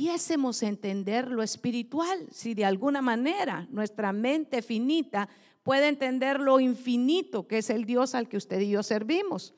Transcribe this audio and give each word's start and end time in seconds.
pudiésemos 0.00 0.62
entender 0.62 1.28
lo 1.28 1.42
espiritual, 1.42 2.26
si 2.32 2.54
de 2.54 2.64
alguna 2.64 3.02
manera 3.02 3.68
nuestra 3.70 4.14
mente 4.14 4.62
finita 4.62 5.28
puede 5.62 5.88
entender 5.88 6.40
lo 6.40 6.58
infinito 6.58 7.46
que 7.46 7.58
es 7.58 7.68
el 7.68 7.84
Dios 7.84 8.14
al 8.14 8.26
que 8.26 8.38
usted 8.38 8.60
y 8.60 8.70
yo 8.70 8.82
servimos. 8.82 9.52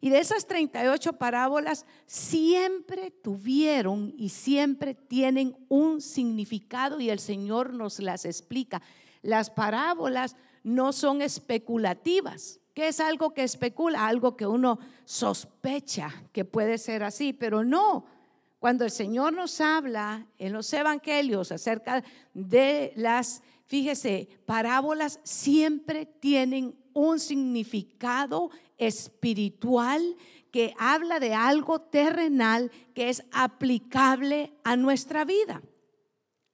Y 0.00 0.10
de 0.10 0.18
esas 0.18 0.48
38 0.48 1.12
parábolas 1.12 1.86
siempre 2.04 3.12
tuvieron 3.12 4.12
y 4.18 4.30
siempre 4.30 4.96
tienen 4.96 5.56
un 5.68 6.00
significado 6.00 6.98
y 6.98 7.08
el 7.08 7.20
Señor 7.20 7.72
nos 7.72 8.00
las 8.00 8.24
explica. 8.24 8.82
Las 9.22 9.50
parábolas 9.50 10.34
no 10.64 10.92
son 10.92 11.22
especulativas. 11.22 12.58
¿Qué 12.74 12.88
es 12.88 12.98
algo 12.98 13.32
que 13.32 13.44
especula? 13.44 14.08
Algo 14.08 14.36
que 14.36 14.48
uno 14.48 14.80
sospecha 15.04 16.12
que 16.32 16.44
puede 16.44 16.76
ser 16.76 17.04
así, 17.04 17.32
pero 17.32 17.62
no. 17.62 18.15
Cuando 18.58 18.84
el 18.84 18.90
Señor 18.90 19.32
nos 19.32 19.60
habla 19.60 20.26
en 20.38 20.52
los 20.52 20.72
evangelios 20.72 21.52
acerca 21.52 22.02
de 22.32 22.92
las, 22.96 23.42
fíjese, 23.66 24.28
parábolas 24.46 25.20
siempre 25.22 26.06
tienen 26.06 26.74
un 26.94 27.20
significado 27.20 28.50
espiritual 28.78 30.16
que 30.50 30.74
habla 30.78 31.20
de 31.20 31.34
algo 31.34 31.82
terrenal 31.82 32.70
que 32.94 33.10
es 33.10 33.22
aplicable 33.30 34.54
a 34.64 34.76
nuestra 34.76 35.26
vida. 35.26 35.62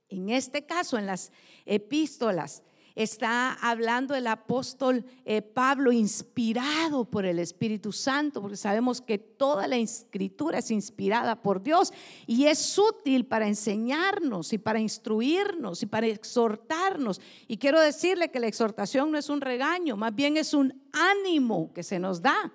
En 0.08 0.28
este 0.30 0.66
caso, 0.66 0.98
en 0.98 1.06
las 1.06 1.30
epístolas 1.64 2.64
está 2.94 3.54
hablando 3.54 4.14
el 4.14 4.26
apóstol 4.26 5.04
eh, 5.24 5.42
Pablo 5.42 5.92
inspirado 5.92 7.04
por 7.04 7.24
el 7.24 7.38
Espíritu 7.38 7.92
Santo, 7.92 8.40
porque 8.40 8.56
sabemos 8.56 9.00
que 9.00 9.18
toda 9.18 9.66
la 9.66 9.76
escritura 9.76 10.58
es 10.58 10.70
inspirada 10.70 11.42
por 11.42 11.62
Dios 11.62 11.92
y 12.26 12.46
es 12.46 12.78
útil 12.78 13.26
para 13.26 13.46
enseñarnos 13.46 14.52
y 14.52 14.58
para 14.58 14.80
instruirnos 14.80 15.82
y 15.82 15.86
para 15.86 16.06
exhortarnos. 16.06 17.20
Y 17.48 17.56
quiero 17.56 17.80
decirle 17.80 18.30
que 18.30 18.40
la 18.40 18.46
exhortación 18.46 19.10
no 19.10 19.18
es 19.18 19.28
un 19.28 19.40
regaño, 19.40 19.96
más 19.96 20.14
bien 20.14 20.36
es 20.36 20.54
un 20.54 20.82
ánimo 20.92 21.72
que 21.72 21.82
se 21.82 21.98
nos 21.98 22.22
da. 22.22 22.52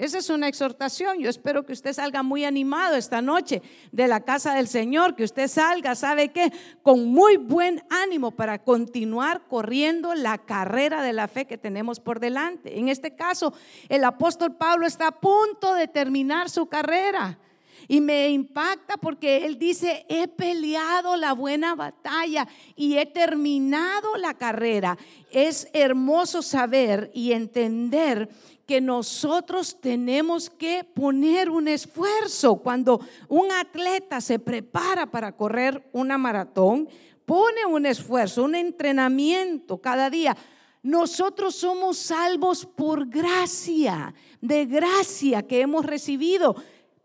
Esa 0.00 0.16
es 0.16 0.30
una 0.30 0.48
exhortación. 0.48 1.18
Yo 1.18 1.28
espero 1.28 1.66
que 1.66 1.74
usted 1.74 1.92
salga 1.92 2.22
muy 2.22 2.46
animado 2.46 2.96
esta 2.96 3.20
noche 3.20 3.60
de 3.92 4.08
la 4.08 4.20
casa 4.20 4.54
del 4.54 4.66
Señor, 4.66 5.14
que 5.14 5.24
usted 5.24 5.46
salga, 5.46 5.94
¿sabe 5.94 6.30
qué? 6.30 6.50
Con 6.82 7.04
muy 7.04 7.36
buen 7.36 7.82
ánimo 7.90 8.30
para 8.30 8.64
continuar 8.64 9.46
corriendo 9.46 10.14
la 10.14 10.38
carrera 10.38 11.02
de 11.02 11.12
la 11.12 11.28
fe 11.28 11.46
que 11.46 11.58
tenemos 11.58 12.00
por 12.00 12.18
delante. 12.18 12.78
En 12.78 12.88
este 12.88 13.14
caso, 13.14 13.52
el 13.90 14.02
apóstol 14.04 14.56
Pablo 14.56 14.86
está 14.86 15.08
a 15.08 15.20
punto 15.20 15.74
de 15.74 15.86
terminar 15.86 16.48
su 16.48 16.64
carrera. 16.64 17.38
Y 17.86 18.00
me 18.00 18.30
impacta 18.30 18.96
porque 18.96 19.44
él 19.44 19.58
dice, 19.58 20.06
he 20.08 20.28
peleado 20.28 21.16
la 21.16 21.34
buena 21.34 21.74
batalla 21.74 22.48
y 22.74 22.96
he 22.96 23.04
terminado 23.04 24.16
la 24.16 24.32
carrera. 24.32 24.96
Es 25.30 25.68
hermoso 25.74 26.40
saber 26.40 27.10
y 27.12 27.32
entender 27.32 28.30
que 28.70 28.80
nosotros 28.80 29.80
tenemos 29.80 30.48
que 30.48 30.84
poner 30.84 31.50
un 31.50 31.66
esfuerzo. 31.66 32.54
Cuando 32.54 33.00
un 33.26 33.50
atleta 33.50 34.20
se 34.20 34.38
prepara 34.38 35.10
para 35.10 35.36
correr 35.36 35.90
una 35.92 36.16
maratón, 36.16 36.88
pone 37.26 37.66
un 37.66 37.84
esfuerzo, 37.84 38.44
un 38.44 38.54
entrenamiento 38.54 39.78
cada 39.78 40.08
día. 40.08 40.36
Nosotros 40.84 41.56
somos 41.56 41.98
salvos 41.98 42.64
por 42.64 43.08
gracia, 43.08 44.14
de 44.40 44.66
gracia 44.66 45.42
que 45.42 45.62
hemos 45.62 45.84
recibido. 45.84 46.54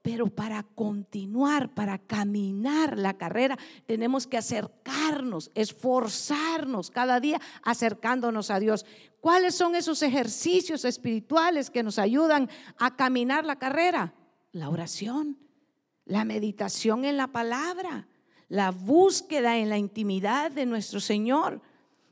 Pero 0.06 0.28
para 0.28 0.62
continuar, 0.62 1.74
para 1.74 1.98
caminar 1.98 2.96
la 2.96 3.16
carrera, 3.18 3.58
tenemos 3.88 4.28
que 4.28 4.38
acercarnos, 4.38 5.50
esforzarnos 5.56 6.92
cada 6.92 7.20
día 7.20 7.42
acercándonos 7.64 8.52
a 8.52 8.60
Dios. 8.60 8.86
¿Cuáles 9.20 9.56
son 9.56 9.74
esos 9.74 10.04
ejercicios 10.04 10.86
espirituales 10.86 11.72
que 11.72 11.82
nos 11.82 11.98
ayudan 11.98 12.52
a 12.78 12.96
caminar 12.96 13.46
la 13.46 13.56
carrera? 13.56 14.14
La 14.52 14.70
oración, 14.70 15.40
la 16.06 16.24
meditación 16.24 17.04
en 17.04 17.18
la 17.18 17.30
palabra, 17.30 18.08
la 18.48 18.70
búsqueda 18.70 19.58
en 19.58 19.72
la 19.72 19.80
intimidad 19.80 20.52
de 20.52 20.68
nuestro 20.68 21.00
Señor. 21.00 21.64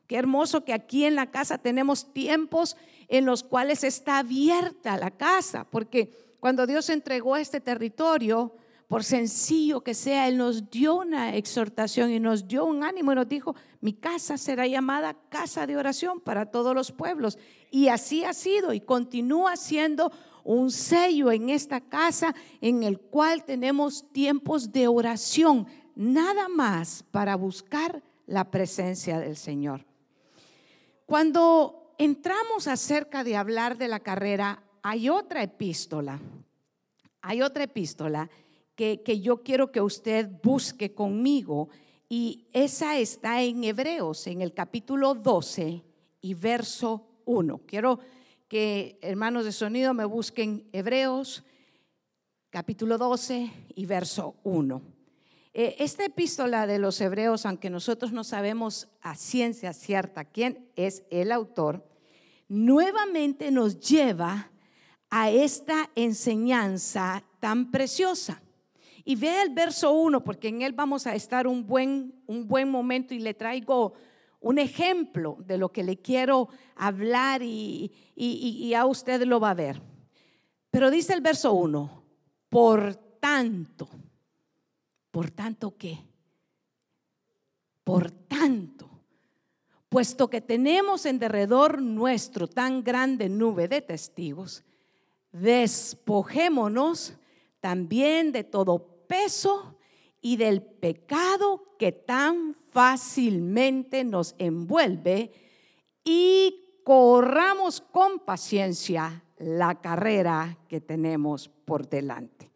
Qué 0.07 0.15
hermoso 0.15 0.65
que 0.65 0.73
aquí 0.73 1.05
en 1.05 1.13
la 1.13 1.29
casa 1.29 1.59
tenemos 1.59 2.11
tiempos 2.11 2.75
en 3.07 3.27
los 3.27 3.43
cuales 3.43 3.83
está 3.83 4.17
abierta 4.17 4.97
la 4.97 5.11
casa, 5.11 5.67
porque 5.69 6.32
cuando 6.43 6.67
Dios 6.67 6.89
entregó 6.89 7.37
este 7.37 7.61
territorio, 7.61 8.53
por 8.89 9.05
sencillo 9.05 9.79
que 9.79 9.93
sea, 9.93 10.27
Él 10.27 10.35
nos 10.35 10.69
dio 10.69 10.95
una 10.95 11.37
exhortación 11.37 12.11
y 12.11 12.19
nos 12.19 12.49
dio 12.49 12.65
un 12.65 12.83
ánimo 12.83 13.13
y 13.13 13.15
nos 13.15 13.29
dijo, 13.29 13.55
mi 13.79 13.93
casa 13.93 14.37
será 14.37 14.67
llamada 14.67 15.15
casa 15.29 15.65
de 15.65 15.77
oración 15.77 16.19
para 16.19 16.47
todos 16.47 16.75
los 16.75 16.91
pueblos. 16.91 17.39
Y 17.71 17.87
así 17.87 18.25
ha 18.25 18.33
sido 18.33 18.73
y 18.73 18.81
continúa 18.81 19.55
siendo 19.55 20.11
un 20.43 20.69
sello 20.69 21.31
en 21.31 21.49
esta 21.49 21.79
casa 21.79 22.35
en 22.59 22.83
el 22.83 22.99
cual 22.99 23.45
tenemos 23.45 24.11
tiempos 24.11 24.73
de 24.73 24.89
oración, 24.89 25.65
nada 25.95 26.49
más 26.49 27.05
para 27.09 27.37
buscar 27.37 28.03
la 28.27 28.51
presencia 28.51 29.17
del 29.17 29.37
Señor. 29.37 29.85
Cuando 31.05 31.95
entramos 31.97 32.67
acerca 32.67 33.23
de 33.23 33.37
hablar 33.37 33.77
de 33.77 33.87
la 33.87 34.01
carrera, 34.01 34.61
hay 34.83 35.09
otra 35.09 35.41
epístola, 35.41 36.19
hay 37.21 37.41
otra 37.41 37.63
epístola 37.63 38.29
que, 38.75 39.01
que, 39.01 39.21
yo 39.21 39.41
quiero 39.41 39.71
que 39.71 39.79
usted 39.79 40.29
busque 40.43 40.93
conmigo 40.93 41.69
y 42.09 42.47
esa 42.51 42.97
está 42.99 43.41
en 43.41 43.63
Hebreos, 43.63 44.27
en 44.27 44.41
el 44.41 44.53
capítulo 44.53 45.15
12 45.15 45.81
y 46.21 46.33
verso 46.33 47.07
1. 47.25 47.61
Quiero 47.65 47.99
que 48.49 48.99
hermanos 49.01 49.45
de 49.45 49.53
sonido 49.53 49.93
me 49.93 50.05
busquen 50.05 50.67
Hebreos, 50.73 51.43
capítulo 52.49 52.97
12 52.97 53.51
y 53.75 53.85
verso 53.85 54.35
1. 54.43 54.81
Eh, 55.53 55.75
esta 55.79 56.03
epístola 56.03 56.67
de 56.67 56.77
los 56.77 56.99
Hebreos, 56.99 57.45
aunque 57.45 57.69
nosotros 57.69 58.11
no 58.11 58.23
sabemos 58.23 58.89
a 59.01 59.15
ciencia 59.15 59.71
cierta 59.71 60.25
quién 60.25 60.67
es 60.75 61.03
el 61.09 61.31
autor, 61.31 61.87
nuevamente 62.49 63.49
nos 63.49 63.79
lleva 63.79 64.49
a 65.15 65.29
esta 65.29 65.91
enseñanza 65.93 67.23
tan 67.39 67.69
preciosa. 67.69 68.41
Y 69.05 69.15
vea 69.15 69.43
el 69.43 69.53
verso 69.53 69.91
1, 69.91 70.23
porque 70.23 70.47
en 70.47 70.63
él 70.63 70.73
vamos 70.73 71.05
a 71.05 71.13
estar 71.13 71.45
un 71.45 71.67
buen, 71.67 72.15
un 72.25 72.47
buen 72.47 72.67
momento 72.67 73.13
y 73.13 73.19
le 73.19 73.35
traigo 73.35 73.93
un 74.39 74.57
ejemplo 74.57 75.37
de 75.45 75.59
lo 75.59 75.71
que 75.71 75.83
le 75.83 75.97
quiero 75.97 76.49
hablar 76.75 77.43
y, 77.43 77.91
y, 78.15 78.73
a 78.73 78.87
usted 78.87 79.21
lo 79.25 79.39
va 79.39 79.51
a 79.51 79.53
ver. 79.53 79.79
Pero 80.71 80.89
dice 80.89 81.13
el 81.13 81.21
verso 81.21 81.53
1, 81.53 82.03
por 82.49 82.95
tanto, 83.19 83.87
por 85.11 85.29
tanto 85.29 85.77
qué? 85.77 85.99
Por 87.83 88.09
tanto, 88.09 88.89
puesto 89.89 90.27
que 90.27 90.41
tenemos 90.41 91.05
en 91.05 91.19
derredor 91.19 91.83
nuestro 91.83 92.47
tan 92.47 92.83
grande 92.83 93.29
nube 93.29 93.67
de 93.67 93.81
testigos, 93.81 94.63
despojémonos 95.33 97.13
también 97.59 98.31
de 98.31 98.43
todo 98.43 99.05
peso 99.07 99.77
y 100.21 100.37
del 100.37 100.61
pecado 100.61 101.75
que 101.77 101.91
tan 101.91 102.55
fácilmente 102.71 104.03
nos 104.03 104.35
envuelve 104.37 105.31
y 106.05 106.81
corramos 106.85 107.81
con 107.81 108.19
paciencia 108.19 109.23
la 109.37 109.81
carrera 109.81 110.57
que 110.67 110.79
tenemos 110.79 111.49
por 111.49 111.89
delante. 111.89 112.49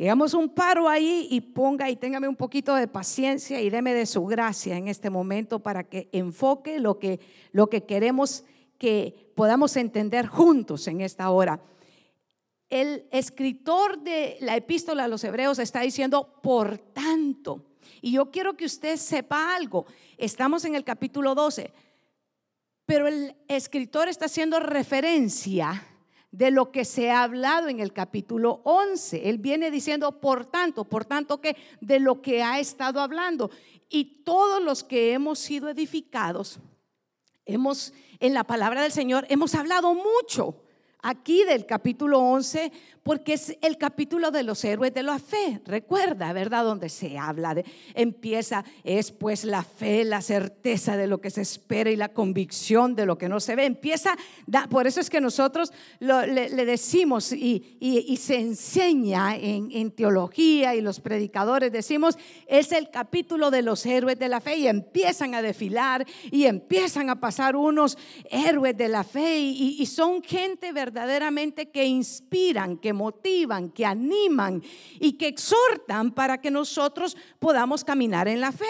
Hagamos 0.00 0.32
un 0.32 0.48
paro 0.50 0.88
ahí 0.88 1.26
y 1.28 1.40
ponga 1.40 1.90
y 1.90 1.96
téngame 1.96 2.28
un 2.28 2.36
poquito 2.36 2.76
de 2.76 2.86
paciencia 2.86 3.60
y 3.60 3.68
deme 3.68 3.92
de 3.92 4.06
su 4.06 4.24
gracia 4.26 4.76
en 4.76 4.86
este 4.86 5.10
momento 5.10 5.58
para 5.58 5.82
que 5.82 6.08
enfoque 6.12 6.78
lo 6.78 7.00
que, 7.00 7.18
lo 7.50 7.68
que 7.68 7.82
queremos 7.82 8.44
que 8.78 9.32
podamos 9.34 9.76
entender 9.76 10.28
juntos 10.28 10.86
en 10.86 11.00
esta 11.00 11.30
hora 11.30 11.60
el 12.70 13.06
escritor 13.10 13.98
de 13.98 14.36
la 14.40 14.56
epístola 14.56 15.04
a 15.04 15.08
los 15.08 15.24
hebreos 15.24 15.58
está 15.58 15.80
diciendo, 15.80 16.40
por 16.42 16.78
tanto, 16.78 17.64
y 18.00 18.12
yo 18.12 18.30
quiero 18.30 18.56
que 18.56 18.66
usted 18.66 18.96
sepa 18.96 19.54
algo, 19.54 19.86
estamos 20.16 20.64
en 20.64 20.74
el 20.74 20.84
capítulo 20.84 21.34
12, 21.34 21.72
pero 22.84 23.06
el 23.06 23.36
escritor 23.48 24.08
está 24.08 24.26
haciendo 24.26 24.60
referencia 24.60 25.86
de 26.30 26.50
lo 26.50 26.70
que 26.70 26.84
se 26.84 27.10
ha 27.10 27.22
hablado 27.22 27.68
en 27.68 27.80
el 27.80 27.92
capítulo 27.92 28.60
11. 28.64 29.28
Él 29.28 29.38
viene 29.38 29.70
diciendo, 29.70 30.20
por 30.20 30.46
tanto, 30.46 30.84
por 30.84 31.04
tanto 31.04 31.40
que 31.40 31.56
de 31.80 32.00
lo 32.00 32.20
que 32.22 32.42
ha 32.42 32.58
estado 32.58 33.00
hablando. 33.00 33.50
Y 33.88 34.22
todos 34.24 34.62
los 34.62 34.84
que 34.84 35.12
hemos 35.12 35.38
sido 35.38 35.68
edificados, 35.68 36.60
hemos, 37.46 37.94
en 38.20 38.34
la 38.34 38.44
palabra 38.44 38.82
del 38.82 38.92
Señor, 38.92 39.26
hemos 39.30 39.54
hablado 39.54 39.94
mucho 39.94 40.62
aquí 41.02 41.44
del 41.44 41.66
capítulo 41.66 42.20
11 42.20 42.72
porque 43.08 43.32
es 43.32 43.56
el 43.62 43.78
capítulo 43.78 44.30
de 44.30 44.42
los 44.42 44.62
héroes 44.66 44.92
de 44.92 45.02
la 45.02 45.18
fe. 45.18 45.62
Recuerda, 45.64 46.30
¿verdad? 46.34 46.62
Donde 46.62 46.90
se 46.90 47.16
habla 47.16 47.54
de, 47.54 47.64
empieza, 47.94 48.66
es 48.84 49.12
pues 49.12 49.44
la 49.44 49.62
fe, 49.62 50.04
la 50.04 50.20
certeza 50.20 50.94
de 50.94 51.06
lo 51.06 51.18
que 51.18 51.30
se 51.30 51.40
espera 51.40 51.90
y 51.90 51.96
la 51.96 52.10
convicción 52.10 52.94
de 52.94 53.06
lo 53.06 53.16
que 53.16 53.30
no 53.30 53.40
se 53.40 53.56
ve. 53.56 53.64
Empieza, 53.64 54.14
por 54.68 54.86
eso 54.86 55.00
es 55.00 55.08
que 55.08 55.22
nosotros 55.22 55.72
le, 56.00 56.50
decimos 56.66 57.32
y, 57.32 58.18
se 58.20 58.40
enseña 58.40 59.38
en, 59.38 59.90
teología 59.92 60.74
y 60.74 60.82
los 60.82 61.00
predicadores 61.00 61.72
decimos, 61.72 62.18
es 62.46 62.72
el 62.72 62.90
capítulo 62.90 63.50
de 63.50 63.62
los 63.62 63.86
héroes 63.86 64.18
de 64.18 64.28
la 64.28 64.42
fe 64.42 64.58
y 64.58 64.68
empiezan 64.68 65.34
a 65.34 65.40
desfilar 65.40 66.06
y 66.30 66.44
empiezan 66.44 67.08
a 67.08 67.18
pasar 67.18 67.56
unos 67.56 67.96
héroes 68.30 68.76
de 68.76 68.88
la 68.88 69.02
fe 69.02 69.38
y, 69.38 69.76
y 69.80 69.86
son 69.86 70.22
gente 70.22 70.72
verdaderamente 70.72 71.70
que 71.70 71.86
inspiran, 71.86 72.76
que 72.76 72.97
motivan, 72.98 73.70
que 73.70 73.86
animan 73.86 74.62
y 75.00 75.12
que 75.12 75.28
exhortan 75.28 76.12
para 76.12 76.40
que 76.40 76.50
nosotros 76.50 77.16
podamos 77.38 77.84
caminar 77.84 78.28
en 78.28 78.40
la 78.40 78.52
fe. 78.52 78.66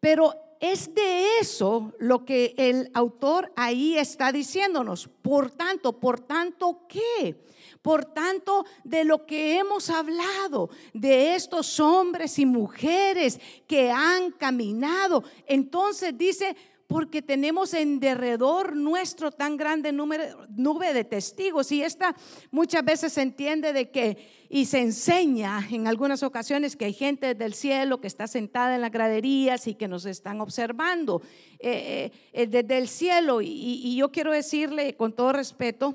Pero 0.00 0.34
es 0.62 0.94
de 0.94 1.40
eso 1.40 1.92
lo 1.98 2.24
que 2.24 2.54
el 2.56 2.88
autor 2.94 3.52
ahí 3.56 3.98
está 3.98 4.30
diciéndonos. 4.30 5.08
Por 5.20 5.50
tanto, 5.50 5.98
por 5.98 6.20
tanto, 6.20 6.86
¿qué? 6.88 7.44
Por 7.82 8.04
tanto, 8.04 8.64
de 8.84 9.04
lo 9.04 9.26
que 9.26 9.58
hemos 9.58 9.90
hablado, 9.90 10.70
de 10.94 11.34
estos 11.34 11.80
hombres 11.80 12.38
y 12.38 12.46
mujeres 12.46 13.40
que 13.66 13.90
han 13.90 14.30
caminado. 14.30 15.24
Entonces 15.48 16.16
dice, 16.16 16.56
porque 16.92 17.22
tenemos 17.22 17.72
en 17.72 18.00
derredor 18.00 18.76
nuestro 18.76 19.30
tan 19.30 19.56
grande 19.56 19.92
nube 19.92 20.92
de 20.92 21.04
testigos. 21.04 21.72
Y 21.72 21.82
esta 21.82 22.14
muchas 22.50 22.84
veces 22.84 23.14
se 23.14 23.22
entiende 23.22 23.72
de 23.72 23.90
que, 23.90 24.46
y 24.50 24.66
se 24.66 24.80
enseña 24.80 25.66
en 25.70 25.88
algunas 25.88 26.22
ocasiones 26.22 26.76
que 26.76 26.84
hay 26.84 26.92
gente 26.92 27.34
del 27.34 27.54
cielo 27.54 28.02
que 28.02 28.08
está 28.08 28.26
sentada 28.26 28.74
en 28.74 28.82
las 28.82 28.92
graderías 28.92 29.66
y 29.68 29.74
que 29.74 29.88
nos 29.88 30.04
están 30.04 30.42
observando 30.42 31.22
eh, 31.60 32.10
eh, 32.12 32.12
eh, 32.34 32.46
desde 32.46 32.76
el 32.76 32.88
cielo. 32.88 33.40
Y, 33.40 33.96
yo 33.96 34.12
quiero 34.12 34.30
decirle 34.30 34.94
con 34.94 35.14
todo 35.14 35.32
respeto 35.32 35.94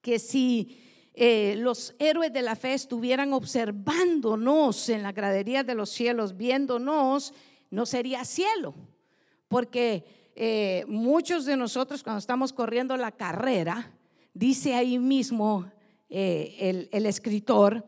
que 0.00 0.18
si 0.18 0.78
los 1.58 1.94
héroes 1.98 2.32
de 2.32 2.40
la 2.40 2.56
fe 2.56 2.72
estuvieran 2.72 3.34
observándonos 3.34 4.88
en 4.88 5.02
las 5.02 5.14
graderías 5.14 5.66
de 5.66 5.74
los 5.74 5.90
cielos, 5.90 6.38
viéndonos, 6.38 7.34
no 7.70 7.84
sería 7.84 8.24
cielo 8.24 8.74
porque 9.52 10.32
eh, 10.34 10.86
muchos 10.88 11.44
de 11.44 11.58
nosotros 11.58 12.02
cuando 12.02 12.20
estamos 12.20 12.54
corriendo 12.54 12.96
la 12.96 13.12
carrera, 13.12 13.92
dice 14.32 14.72
ahí 14.74 14.98
mismo 14.98 15.70
eh, 16.08 16.88
el, 16.90 17.04
escritor, 17.04 17.86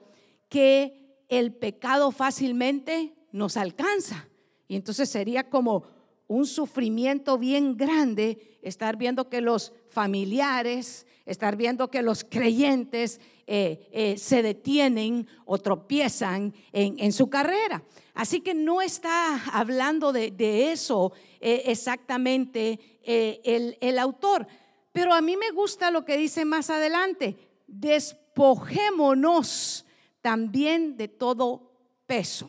que 0.50 1.24
el 1.30 1.54
pecado 1.54 2.10
fácilmente 2.10 3.14
nos 3.32 3.56
alcanza. 3.56 4.28
Y 4.68 4.76
entonces 4.76 5.08
sería 5.08 5.48
como 5.48 5.84
un 6.26 6.44
sufrimiento 6.44 7.38
bien 7.38 7.78
grande 7.78 8.58
estar 8.60 8.98
viendo 8.98 9.30
que 9.30 9.40
los 9.40 9.72
familiares, 9.88 11.06
estar 11.24 11.56
viendo 11.56 11.88
que 11.90 12.02
los 12.02 12.24
creyentes 12.24 13.22
eh, 13.46 14.16
se 14.18 14.42
detienen 14.42 15.28
o 15.44 15.58
tropiezan 15.58 16.54
en, 16.72 17.12
su 17.12 17.28
carrera. 17.28 17.84
Así 18.14 18.40
que 18.40 18.54
no 18.54 18.80
está 18.80 19.44
hablando 19.52 20.12
de, 20.12 20.72
eso 20.72 21.12
eh, 21.40 21.64
exactamente 21.66 22.80
eh, 23.02 23.40
el, 23.44 23.76
el 23.80 23.98
autor. 23.98 24.46
Pero 24.92 25.12
a 25.12 25.20
mí 25.20 25.36
me 25.36 25.50
gusta 25.50 25.90
lo 25.90 26.04
que 26.04 26.16
dice 26.16 26.44
más 26.44 26.70
adelante. 26.70 27.36
Despojémonos 27.66 29.84
también 30.20 30.96
de 30.96 31.08
todo 31.08 31.72
peso. 32.06 32.48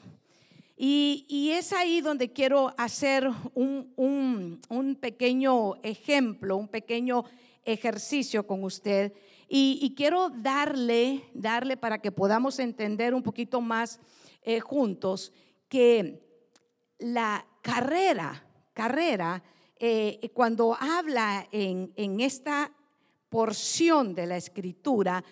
Y, 0.78 1.52
es 1.52 1.72
ahí 1.72 2.02
donde 2.02 2.34
quiero 2.34 2.74
hacer 2.78 3.30
un, 3.54 4.62
un, 4.70 4.96
pequeño 4.96 5.76
ejemplo, 5.84 6.58
un 6.58 6.68
pequeño 6.68 7.24
ejercicio 7.64 8.46
con 8.46 8.64
usted. 8.64 9.14
Y, 9.48 9.94
quiero 9.96 10.30
darle, 10.30 11.30
darle 11.34 11.78
para 11.78 12.02
que 12.02 12.12
podamos 12.12 12.60
entender 12.60 13.14
un 13.14 13.22
poquito 13.22 13.62
más 13.62 14.00
eh, 14.42 14.60
juntos 14.60 15.32
que 15.70 16.24
la 16.98 17.46
carrera, 17.62 18.44
carrera, 18.74 19.44
eh, 19.78 20.32
cuando 20.34 20.76
habla 20.80 21.48
en, 21.52 21.94
en 21.96 22.22
esta 22.22 22.72
porción 23.30 24.16
de 24.16 24.26
la 24.26 24.38
escritura, 24.38 25.24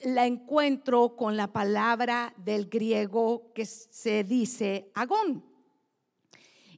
la 0.00 0.26
encuentro 0.26 1.16
con 1.16 1.36
la 1.36 1.52
palabra 1.52 2.34
del 2.36 2.66
griego 2.66 3.52
que 3.54 3.66
se 3.66 4.24
dice 4.24 4.90
agón. 4.94 5.44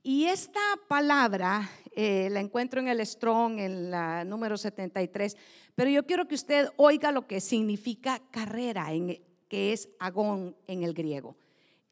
Y 0.03 0.27
esta 0.27 0.61
palabra 0.89 1.71
eh, 1.95 2.29
la 2.31 2.41
encuentro 2.41 2.81
en 2.81 2.89
el 2.89 3.05
Strong, 3.05 3.59
en 3.59 3.91
la 3.91 4.25
número 4.25 4.57
73, 4.57 5.37
pero 5.75 5.91
yo 5.91 6.07
quiero 6.07 6.27
que 6.27 6.35
usted 6.35 6.69
oiga 6.77 7.13
lo 7.13 7.27
que 7.27 7.41
significa 7.41 8.21
carrera, 8.31 8.93
en, 8.93 9.21
que 9.49 9.73
es 9.73 9.89
agón 9.99 10.57
en 10.67 10.83
el 10.83 10.95
griego 10.95 11.37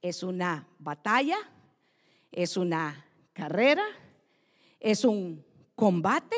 es 0.02 0.24
una 0.24 0.68
batalla, 0.80 1.36
es 2.32 2.56
una 2.56 3.06
carrera, 3.32 3.84
es 4.80 5.04
un 5.04 5.44
combate, 5.76 6.36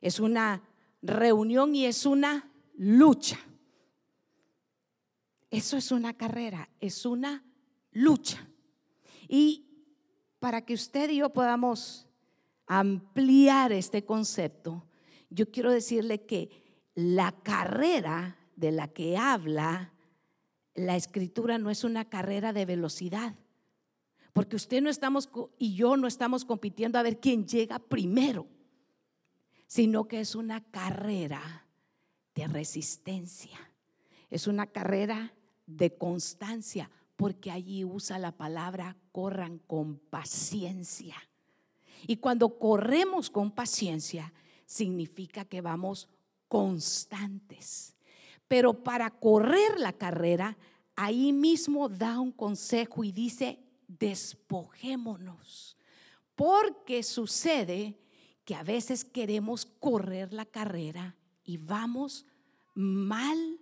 es 0.00 0.20
una 0.20 0.62
reunión 1.02 1.74
y 1.74 1.84
es 1.84 2.06
una 2.06 2.48
lucha. 2.76 3.38
Eso 5.50 5.76
es 5.76 5.90
una 5.90 6.16
carrera, 6.16 6.68
es 6.80 7.04
una 7.04 7.44
lucha. 7.90 8.46
Y 9.28 9.66
para 10.38 10.64
que 10.64 10.74
usted 10.74 11.10
y 11.10 11.16
yo 11.16 11.30
podamos 11.32 12.05
ampliar 12.66 13.72
este 13.72 14.04
concepto, 14.04 14.86
yo 15.30 15.50
quiero 15.50 15.70
decirle 15.70 16.24
que 16.24 16.50
la 16.94 17.32
carrera 17.42 18.38
de 18.56 18.72
la 18.72 18.88
que 18.88 19.16
habla 19.16 19.92
la 20.74 20.96
escritura 20.96 21.58
no 21.58 21.70
es 21.70 21.84
una 21.84 22.04
carrera 22.08 22.52
de 22.52 22.66
velocidad. 22.66 23.34
Porque 24.32 24.56
usted 24.56 24.82
no 24.82 24.90
estamos 24.90 25.30
y 25.58 25.74
yo 25.74 25.96
no 25.96 26.06
estamos 26.06 26.44
compitiendo 26.44 26.98
a 26.98 27.02
ver 27.02 27.18
quién 27.20 27.46
llega 27.46 27.78
primero, 27.78 28.46
sino 29.66 30.06
que 30.06 30.20
es 30.20 30.34
una 30.34 30.62
carrera 30.70 31.66
de 32.34 32.46
resistencia. 32.46 33.58
Es 34.28 34.46
una 34.46 34.66
carrera 34.66 35.34
de 35.66 35.96
constancia, 35.96 36.90
porque 37.16 37.50
allí 37.50 37.84
usa 37.84 38.18
la 38.18 38.36
palabra 38.36 38.96
corran 39.10 39.58
con 39.58 39.98
paciencia. 39.98 41.16
Y 42.06 42.16
cuando 42.16 42.58
corremos 42.58 43.30
con 43.30 43.50
paciencia, 43.50 44.32
significa 44.64 45.44
que 45.44 45.60
vamos 45.60 46.08
constantes. 46.48 47.96
Pero 48.48 48.84
para 48.84 49.10
correr 49.10 49.78
la 49.78 49.92
carrera, 49.92 50.56
ahí 50.94 51.32
mismo 51.32 51.88
da 51.88 52.20
un 52.20 52.32
consejo 52.32 53.02
y 53.02 53.12
dice, 53.12 53.58
despojémonos. 53.88 55.76
Porque 56.34 57.02
sucede 57.02 57.98
que 58.44 58.54
a 58.54 58.62
veces 58.62 59.04
queremos 59.04 59.66
correr 59.66 60.32
la 60.32 60.44
carrera 60.44 61.16
y 61.42 61.56
vamos 61.56 62.26
mal 62.74 63.58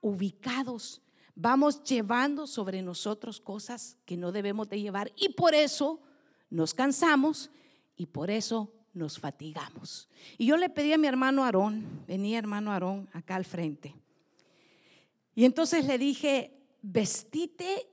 ubicados. 0.00 1.02
Vamos 1.34 1.82
llevando 1.84 2.46
sobre 2.46 2.82
nosotros 2.82 3.40
cosas 3.40 3.96
que 4.06 4.16
no 4.16 4.32
debemos 4.32 4.68
de 4.68 4.80
llevar 4.80 5.12
y 5.16 5.30
por 5.30 5.54
eso 5.54 6.00
nos 6.50 6.72
cansamos 6.72 7.50
y 7.98 8.06
por 8.06 8.30
eso 8.30 8.72
nos 8.94 9.18
fatigamos. 9.18 10.08
Y 10.38 10.46
yo 10.46 10.56
le 10.56 10.70
pedí 10.70 10.92
a 10.94 10.98
mi 10.98 11.06
hermano 11.06 11.44
Aarón, 11.44 11.84
venía 12.06 12.38
hermano 12.38 12.72
Aarón 12.72 13.08
acá 13.12 13.36
al 13.36 13.44
frente. 13.44 13.94
Y 15.34 15.44
entonces 15.44 15.84
le 15.84 15.98
dije, 15.98 16.52
vestite 16.80 17.86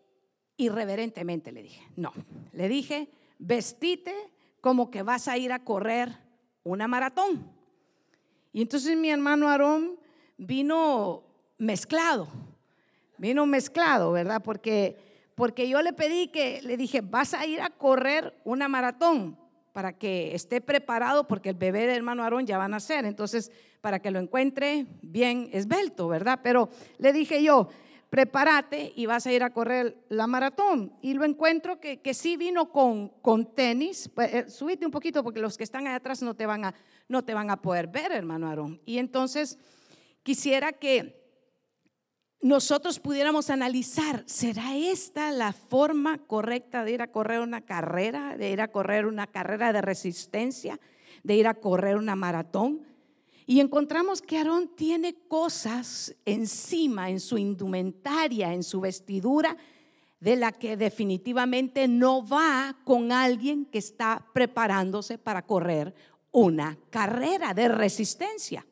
irreverentemente, 0.58 1.52
le 1.52 1.64
dije. 1.64 1.84
No, 1.98 2.14
le 2.54 2.70
dije, 2.70 3.10
vestite 3.40 4.14
como 4.62 4.90
que 4.90 5.04
vas 5.04 5.28
a 5.28 5.38
ir 5.38 5.52
a 5.52 5.64
correr 5.64 6.18
una 6.64 6.88
maratón. 6.88 7.52
Y 8.54 8.62
entonces 8.62 8.96
mi 8.96 9.10
hermano 9.10 9.50
Aarón 9.50 10.00
vino 10.38 11.24
mezclado, 11.58 12.28
vino 13.18 13.46
mezclado, 13.46 14.12
¿verdad? 14.12 14.42
Porque, 14.44 14.98
porque 15.36 15.68
yo 15.68 15.82
le 15.82 15.94
pedí 15.94 16.28
que, 16.28 16.62
le 16.62 16.78
dije, 16.78 17.02
vas 17.02 17.34
a 17.34 17.46
ir 17.46 17.62
a 17.62 17.70
correr 17.72 18.40
una 18.44 18.68
maratón 18.68 19.38
para 19.76 19.92
que 19.92 20.34
esté 20.34 20.62
preparado 20.62 21.28
porque 21.28 21.50
el 21.50 21.56
bebé 21.56 21.82
del 21.82 21.98
hermano 21.98 22.24
Aarón 22.24 22.48
ya 22.48 22.58
va 22.58 22.64
a 22.64 22.70
nacer, 22.70 23.04
entonces 23.04 23.52
para 23.82 24.00
que 24.00 24.10
lo 24.10 24.20
encuentre 24.20 24.86
bien 25.02 25.50
esbelto, 25.52 26.08
¿verdad? 26.08 26.40
Pero 26.42 26.70
le 26.98 27.12
dije 27.12 27.44
yo, 27.44 27.68
prepárate 28.10 28.94
y 28.96 29.06
vas 29.06 29.28
a 29.28 29.34
ir 29.34 29.44
a 29.44 29.50
correr 29.50 29.98
la 30.08 30.28
maratón. 30.28 30.94
Y 31.02 31.14
lo 31.14 31.26
encuentro 31.26 31.82
que, 31.82 32.00
que 32.00 32.14
sí 32.14 32.38
vino 32.38 32.72
con, 32.72 33.10
con 33.22 33.54
tenis, 33.54 34.10
pues, 34.16 34.34
eh, 34.34 34.50
subite 34.50 34.86
un 34.86 34.94
poquito 34.94 35.26
porque 35.26 35.42
los 35.42 35.58
que 35.58 35.66
están 35.66 35.88
allá 35.88 35.98
atrás 35.98 36.22
no 36.22 36.36
te, 36.36 36.46
van 36.46 36.64
a, 36.64 36.74
no 37.10 37.26
te 37.26 37.34
van 37.34 37.50
a 37.50 37.62
poder 37.62 37.88
ver, 37.88 38.14
hermano 38.14 38.48
Aarón. 38.48 38.80
Y 38.86 38.98
entonces 38.98 39.60
quisiera 40.24 40.72
que 40.72 41.25
nosotros 42.42 43.00
pudiéramos 43.00 43.50
analizar, 43.50 44.24
¿será 44.28 44.76
esta 44.76 45.32
la 45.32 45.54
forma 45.54 46.20
correcta 46.20 46.84
de 46.84 46.92
ir 46.92 47.02
a 47.02 47.12
correr 47.12 47.40
una 47.40 47.62
carrera, 47.62 48.38
de 48.38 48.52
ir 48.52 48.62
a 48.62 48.72
correr 48.72 49.06
una 49.06 49.28
carrera 49.28 49.74
de 49.74 49.82
resistencia, 49.82 50.80
de 51.24 51.36
ir 51.36 51.48
a 51.48 51.56
correr 51.56 51.98
una 51.98 52.16
maratón? 52.16 52.86
Y 53.48 53.60
encontramos 53.60 54.22
que 54.22 54.38
Aarón 54.38 54.76
tiene 54.76 55.16
cosas 55.28 56.16
encima, 56.26 57.10
en 57.10 57.20
su 57.20 57.38
indumentaria, 57.38 58.54
en 58.54 58.64
su 58.64 58.82
vestidura, 58.82 59.56
de 60.20 60.36
la 60.36 60.52
que 60.52 60.78
definitivamente 60.78 61.88
no 61.88 62.26
va 62.26 62.78
con 62.84 63.12
alguien 63.12 63.66
que 63.66 63.78
está 63.78 64.26
preparándose 64.34 65.18
para 65.18 65.46
correr 65.46 65.94
una 66.32 66.78
carrera 66.90 67.54
de 67.54 67.68
resistencia. 67.68 68.66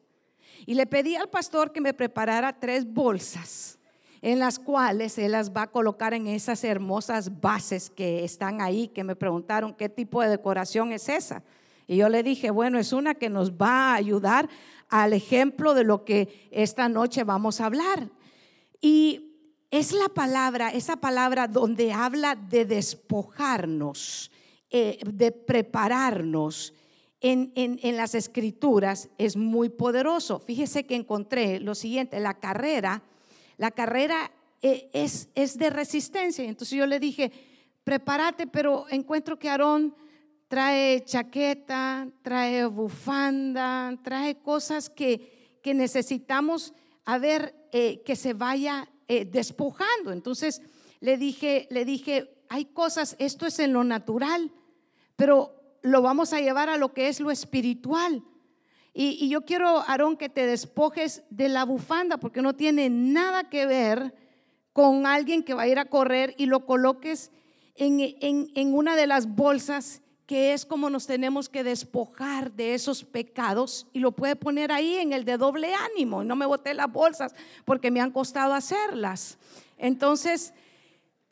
Y 0.66 0.76
le 0.76 0.86
pedí 0.86 1.16
al 1.16 1.30
pastor 1.30 1.72
que 1.72 1.82
me 1.82 1.94
preparara 1.94 2.60
tres 2.60 2.86
bolsas 2.86 3.80
en 4.24 4.40
las 4.40 4.58
cuales 4.58 5.18
él 5.18 5.34
las 5.34 5.52
va 5.52 5.64
a 5.64 5.72
colocar 5.72 6.14
en 6.14 6.28
esas 6.28 6.64
hermosas 6.64 7.42
bases 7.42 7.90
que 7.90 8.24
están 8.24 8.62
ahí, 8.62 8.88
que 8.88 9.04
me 9.04 9.18
preguntaron 9.18 9.74
qué 9.74 9.90
tipo 9.90 10.22
de 10.22 10.30
decoración 10.30 10.94
es 10.94 11.10
esa. 11.10 11.44
Y 11.88 11.98
yo 11.98 12.08
le 12.08 12.24
dije, 12.24 12.50
bueno, 12.50 12.80
es 12.80 12.94
una 12.94 13.16
que 13.16 13.30
nos 13.30 13.52
va 13.52 13.92
a 13.92 13.96
ayudar 13.96 14.48
al 14.88 15.12
ejemplo 15.12 15.74
de 15.74 15.84
lo 15.84 16.06
que 16.06 16.48
esta 16.52 16.88
noche 16.88 17.26
vamos 17.26 17.60
a 17.60 17.66
hablar. 17.66 18.10
Y 18.80 19.34
es 19.72 19.92
la 19.92 20.08
palabra, 20.08 20.70
esa 20.70 20.96
palabra 20.96 21.50
donde 21.50 21.92
habla 21.92 22.36
de 22.36 22.66
despojarnos, 22.66 24.32
eh, 24.70 25.00
de 25.06 25.34
prepararnos. 25.34 26.74
En, 27.26 27.54
en, 27.56 27.96
las 27.96 28.16
escrituras 28.16 29.10
es 29.18 29.38
muy 29.38 29.70
poderoso. 29.70 30.40
Fíjese 30.40 30.86
que 30.86 30.96
encontré 30.96 31.62
lo 31.62 31.74
siguiente, 31.74 32.20
la 32.20 32.34
carrera, 32.34 33.02
la 33.58 33.72
carrera 33.72 34.30
eh, 34.62 34.90
es, 34.92 35.30
es 35.34 35.58
de 35.58 35.70
resistencia. 35.70 36.44
Entonces 36.44 36.78
yo 36.78 36.86
le 36.86 37.00
dije, 37.00 37.32
prepárate, 37.86 38.46
pero 38.46 38.86
encuentro 38.90 39.40
que 39.40 39.50
Aarón 39.50 39.96
trae 40.50 41.04
chaqueta, 41.06 42.10
trae 42.22 42.66
bufanda, 42.66 43.98
trae 44.04 44.36
cosas 44.36 44.90
que, 44.90 45.60
que 45.64 45.74
necesitamos 45.74 46.74
a 47.06 47.18
ver 47.18 47.56
eh, 47.72 48.04
que 48.06 48.16
se 48.16 48.34
vaya 48.34 48.90
eh, 49.08 49.26
despojando. 49.26 50.12
Entonces 50.12 50.62
le 51.00 51.18
dije, 51.18 51.68
le 51.72 51.86
dije, 51.86 52.30
hay 52.50 52.66
cosas, 52.66 53.16
esto 53.20 53.46
es 53.46 53.60
en 53.60 53.74
lo 53.74 53.84
natural, 53.84 54.52
pero 55.16 55.63
lo 55.84 56.02
vamos 56.02 56.34
a 56.34 56.42
llevar 56.42 56.70
a 56.70 56.78
lo 56.78 56.94
que 56.94 57.08
es 57.08 57.20
lo 57.20 57.30
espiritual. 57.30 58.24
Y, 58.96 59.28
yo 59.30 59.46
quiero, 59.46 59.80
Aarón, 59.80 60.18
que 60.18 60.30
te 60.30 60.46
despojes 60.46 61.24
de 61.30 61.50
la 61.50 61.66
bufanda, 61.66 62.18
porque 62.18 62.42
no 62.42 62.56
tiene 62.56 62.90
nada 62.90 63.50
que 63.50 63.66
ver 63.66 64.16
con 64.72 65.06
alguien 65.06 65.44
que 65.44 65.54
va 65.54 65.64
a 65.64 65.68
ir 65.68 65.78
a 65.78 65.86
correr 65.86 66.34
y 66.38 66.48
lo 66.48 66.66
coloques 66.66 67.32
en, 67.76 68.00
en 68.22 68.74
una 68.74 68.96
de 68.96 69.08
las 69.08 69.28
bolsas 69.28 70.02
que 70.26 70.54
es 70.54 70.66
como 70.66 70.90
nos 70.90 71.06
tenemos 71.06 71.50
que 71.50 71.64
despojar 71.64 72.54
de 72.54 72.74
esos 72.74 73.04
pecados 73.04 73.88
y 73.92 74.00
lo 74.00 74.14
puede 74.14 74.36
poner 74.36 74.72
ahí 74.72 74.96
en 74.96 75.12
el 75.12 75.26
de 75.26 75.38
doble 75.38 75.74
ánimo. 75.76 76.24
No 76.24 76.36
me 76.36 76.46
boté 76.46 76.74
las 76.74 76.92
bolsas 76.92 77.36
porque 77.66 77.92
me 77.92 78.00
han 78.00 78.12
costado 78.12 78.54
hacerlas. 78.54 79.38
Entonces, 79.78 80.54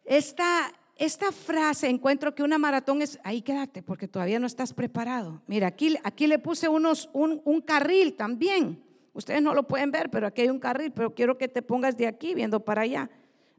esta, 0.03 0.73
esta 1.01 1.31
frase, 1.31 1.89
encuentro 1.89 2.35
que 2.35 2.43
una 2.43 2.59
maratón 2.59 3.01
es, 3.01 3.19
ahí 3.23 3.41
quédate 3.41 3.81
porque 3.81 4.07
todavía 4.07 4.37
no 4.37 4.45
estás 4.45 4.71
preparado. 4.71 5.41
Mira, 5.47 5.65
aquí, 5.65 5.97
aquí 6.03 6.27
le 6.27 6.37
puse 6.37 6.69
unos, 6.69 7.09
un, 7.11 7.41
un 7.43 7.59
carril 7.59 8.13
también. 8.13 8.83
Ustedes 9.11 9.41
no 9.41 9.55
lo 9.55 9.67
pueden 9.67 9.89
ver, 9.89 10.11
pero 10.11 10.27
aquí 10.27 10.43
hay 10.43 10.49
un 10.49 10.59
carril, 10.59 10.91
pero 10.91 11.15
quiero 11.15 11.39
que 11.39 11.47
te 11.47 11.63
pongas 11.63 11.97
de 11.97 12.05
aquí 12.05 12.35
viendo 12.35 12.59
para 12.59 12.83
allá. 12.83 13.09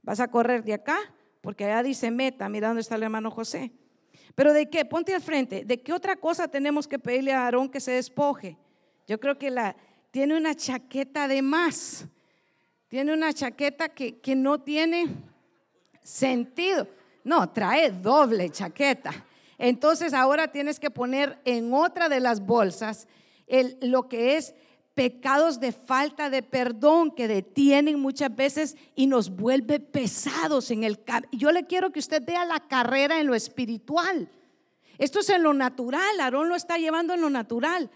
Vas 0.02 0.20
a 0.20 0.28
correr 0.28 0.62
de 0.62 0.74
acá, 0.74 0.96
porque 1.40 1.64
allá 1.64 1.82
dice 1.82 2.12
meta, 2.12 2.48
mira 2.48 2.68
dónde 2.68 2.82
está 2.82 2.94
el 2.94 3.02
hermano 3.02 3.28
José. 3.28 3.72
Pero 4.36 4.52
de 4.52 4.70
qué, 4.70 4.84
ponte 4.84 5.12
al 5.12 5.20
frente, 5.20 5.64
¿de 5.64 5.82
qué 5.82 5.92
otra 5.92 6.14
cosa 6.14 6.46
tenemos 6.46 6.86
que 6.86 7.00
pedirle 7.00 7.32
a 7.32 7.44
Aarón 7.44 7.68
que 7.68 7.80
se 7.80 7.90
despoje? 7.90 8.56
Yo 9.08 9.18
creo 9.18 9.36
que 9.36 9.50
la, 9.50 9.74
tiene 10.12 10.36
una 10.36 10.54
chaqueta 10.54 11.26
de 11.26 11.42
más, 11.42 12.06
tiene 12.86 13.12
una 13.12 13.32
chaqueta 13.32 13.88
que, 13.88 14.20
que 14.20 14.36
no 14.36 14.60
tiene 14.60 15.06
sentido. 16.04 16.86
No, 17.24 17.50
trae 17.50 17.90
doble 17.90 18.50
chaqueta. 18.50 19.12
Entonces 19.58 20.12
ahora 20.12 20.48
tienes 20.48 20.80
que 20.80 20.90
poner 20.90 21.40
en 21.44 21.72
otra 21.72 22.08
de 22.08 22.20
las 22.20 22.44
bolsas 22.44 23.06
lo 23.80 24.08
que 24.08 24.36
es 24.36 24.54
pecados 24.94 25.60
de 25.60 25.72
falta 25.72 26.30
de 26.30 26.42
perdón 26.42 27.10
que 27.12 27.28
detienen 27.28 28.00
muchas 28.00 28.34
veces 28.34 28.76
y 28.94 29.06
nos 29.06 29.30
vuelve 29.30 29.80
pesados 29.80 30.70
en 30.70 30.84
el 30.84 30.98
Yo 31.32 31.52
le 31.52 31.66
quiero 31.66 31.92
que 31.92 32.00
usted 32.00 32.22
vea 32.24 32.44
la 32.44 32.60
carrera 32.60 33.20
en 33.20 33.26
lo 33.26 33.34
espiritual. 33.34 34.28
Esto 34.98 35.20
es 35.20 35.30
en 35.30 35.42
lo 35.42 35.54
natural, 35.54 36.20
Aarón 36.20 36.48
lo 36.48 36.54
está 36.54 36.76
llevando 36.76 37.14
en 37.14 37.20
lo 37.20 37.30
natural. 37.30 37.90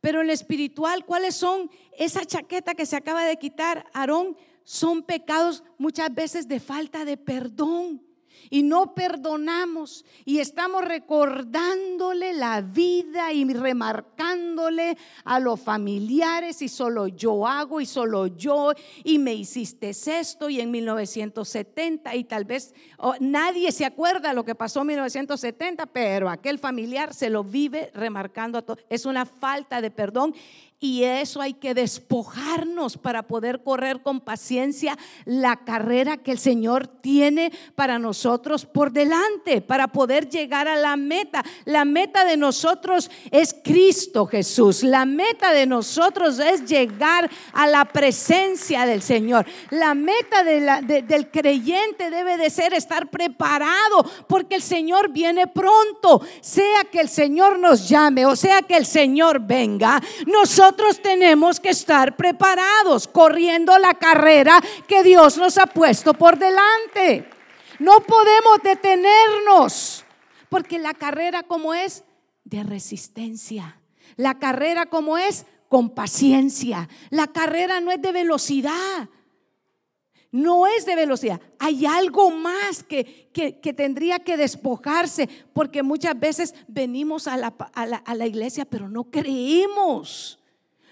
Pero 0.00 0.20
en 0.20 0.28
lo 0.28 0.32
espiritual, 0.32 1.04
¿cuáles 1.04 1.34
son 1.34 1.70
esa 1.98 2.24
chaqueta 2.24 2.74
que 2.74 2.86
se 2.86 2.96
acaba 2.96 3.24
de 3.24 3.36
quitar 3.36 3.86
Aarón? 3.92 4.36
Son 4.62 5.02
pecados 5.02 5.64
muchas 5.78 6.14
veces 6.14 6.46
de 6.46 6.60
falta 6.60 7.04
de 7.04 7.16
perdón 7.16 8.07
y 8.50 8.62
no 8.62 8.94
perdonamos 8.94 10.04
y 10.24 10.38
estamos 10.38 10.84
recordándole 10.84 12.32
la 12.32 12.60
vida 12.60 13.32
y 13.32 13.44
remarcándole 13.52 14.96
a 15.24 15.40
los 15.40 15.60
familiares 15.60 16.62
y 16.62 16.68
solo 16.68 17.08
yo 17.08 17.46
hago 17.46 17.80
y 17.80 17.86
solo 17.86 18.26
yo 18.26 18.72
y 19.04 19.18
me 19.18 19.34
hiciste 19.34 19.90
esto 19.90 20.48
y 20.48 20.60
en 20.60 20.70
1970 20.70 22.14
y 22.14 22.24
tal 22.24 22.44
vez 22.44 22.74
oh, 22.98 23.14
nadie 23.20 23.72
se 23.72 23.84
acuerda 23.84 24.32
lo 24.32 24.44
que 24.44 24.54
pasó 24.54 24.80
en 24.80 24.88
1970, 24.88 25.86
pero 25.86 26.28
aquel 26.28 26.58
familiar 26.58 27.14
se 27.14 27.30
lo 27.30 27.44
vive 27.44 27.90
remarcando 27.94 28.58
a 28.58 28.62
todo. 28.62 28.78
Es 28.88 29.06
una 29.06 29.26
falta 29.26 29.80
de 29.80 29.90
perdón 29.90 30.34
y 30.80 31.02
eso 31.02 31.40
hay 31.40 31.54
que 31.54 31.74
despojarnos 31.74 32.98
para 32.98 33.24
poder 33.24 33.64
correr 33.64 34.00
con 34.00 34.20
paciencia 34.20 34.96
la 35.24 35.56
carrera 35.56 36.18
que 36.18 36.30
el 36.30 36.38
Señor 36.38 36.86
tiene 36.86 37.52
para 37.74 37.98
nosotros 37.98 38.64
por 38.64 38.92
delante, 38.92 39.60
para 39.60 39.88
poder 39.88 40.28
llegar 40.28 40.68
a 40.68 40.76
la 40.76 40.96
meta. 40.96 41.44
La 41.64 41.84
meta 41.84 42.24
de 42.24 42.36
nosotros 42.36 43.10
es 43.32 43.56
Cristo 43.64 44.26
Jesús. 44.26 44.84
La 44.84 45.04
meta 45.04 45.52
de 45.52 45.66
nosotros 45.66 46.38
es 46.38 46.64
llegar 46.64 47.28
a 47.52 47.66
la 47.66 47.84
presencia 47.86 48.86
del 48.86 49.02
Señor. 49.02 49.46
La 49.70 49.94
meta 49.94 50.44
del 50.44 51.30
creyente 51.32 52.08
debe 52.08 52.36
de 52.36 52.50
ser 52.50 52.72
estar 52.72 53.10
preparado 53.10 54.04
porque 54.28 54.54
el 54.54 54.62
Señor 54.62 55.10
viene 55.10 55.48
pronto. 55.48 56.22
Sea 56.40 56.84
que 56.84 57.00
el 57.00 57.08
Señor 57.08 57.58
nos 57.58 57.88
llame 57.88 58.26
o 58.26 58.36
sea 58.36 58.62
que 58.62 58.76
el 58.76 58.86
Señor 58.86 59.40
venga. 59.40 60.00
Nosotros 60.26 60.67
nosotros 60.68 61.00
tenemos 61.00 61.60
que 61.60 61.70
estar 61.70 62.14
preparados, 62.14 63.08
corriendo 63.08 63.78
la 63.78 63.94
carrera 63.94 64.60
que 64.86 65.02
Dios 65.02 65.38
nos 65.38 65.56
ha 65.56 65.64
puesto 65.64 66.12
por 66.12 66.38
delante. 66.38 67.26
No 67.78 68.00
podemos 68.00 68.58
detenernos, 68.62 70.04
porque 70.50 70.78
la 70.78 70.92
carrera 70.92 71.42
como 71.42 71.72
es 71.72 72.04
de 72.44 72.64
resistencia, 72.64 73.80
la 74.16 74.38
carrera 74.38 74.84
como 74.84 75.16
es 75.16 75.46
con 75.70 75.94
paciencia, 75.94 76.86
la 77.08 77.28
carrera 77.28 77.80
no 77.80 77.90
es 77.90 78.02
de 78.02 78.12
velocidad. 78.12 79.08
No 80.30 80.66
es 80.66 80.84
de 80.84 80.94
velocidad. 80.94 81.40
Hay 81.58 81.86
algo 81.86 82.30
más 82.30 82.82
que, 82.82 83.30
que, 83.32 83.72
tendría 83.72 84.18
que 84.18 84.36
despojarse, 84.36 85.26
porque 85.54 85.82
muchas 85.82 86.20
veces 86.20 86.54
venimos 86.66 87.26
a 87.26 87.38
la, 87.38 87.46
a 87.46 88.14
la 88.14 88.26
iglesia, 88.26 88.66
pero 88.66 88.90
no 88.90 89.04
creemos. 89.04 90.38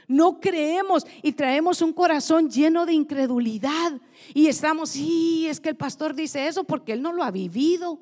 No 0.09 0.41
creemos 0.41 1.07
y 1.23 1.33
traemos 1.33 1.83
un 1.83 1.93
corazón 1.93 2.49
lleno 2.49 2.87
de 2.87 2.93
incredulidad. 2.93 4.01
Y 4.35 4.47
estamos, 4.47 4.91
sí, 4.91 5.47
es 5.49 5.61
que 5.61 5.69
el 5.69 5.77
pastor 5.77 6.15
dice 6.15 6.47
eso 6.47 6.65
porque 6.65 6.93
él 6.93 7.03
no 7.03 7.13
lo 7.13 7.23
ha 7.23 7.31
vivido. 7.31 8.01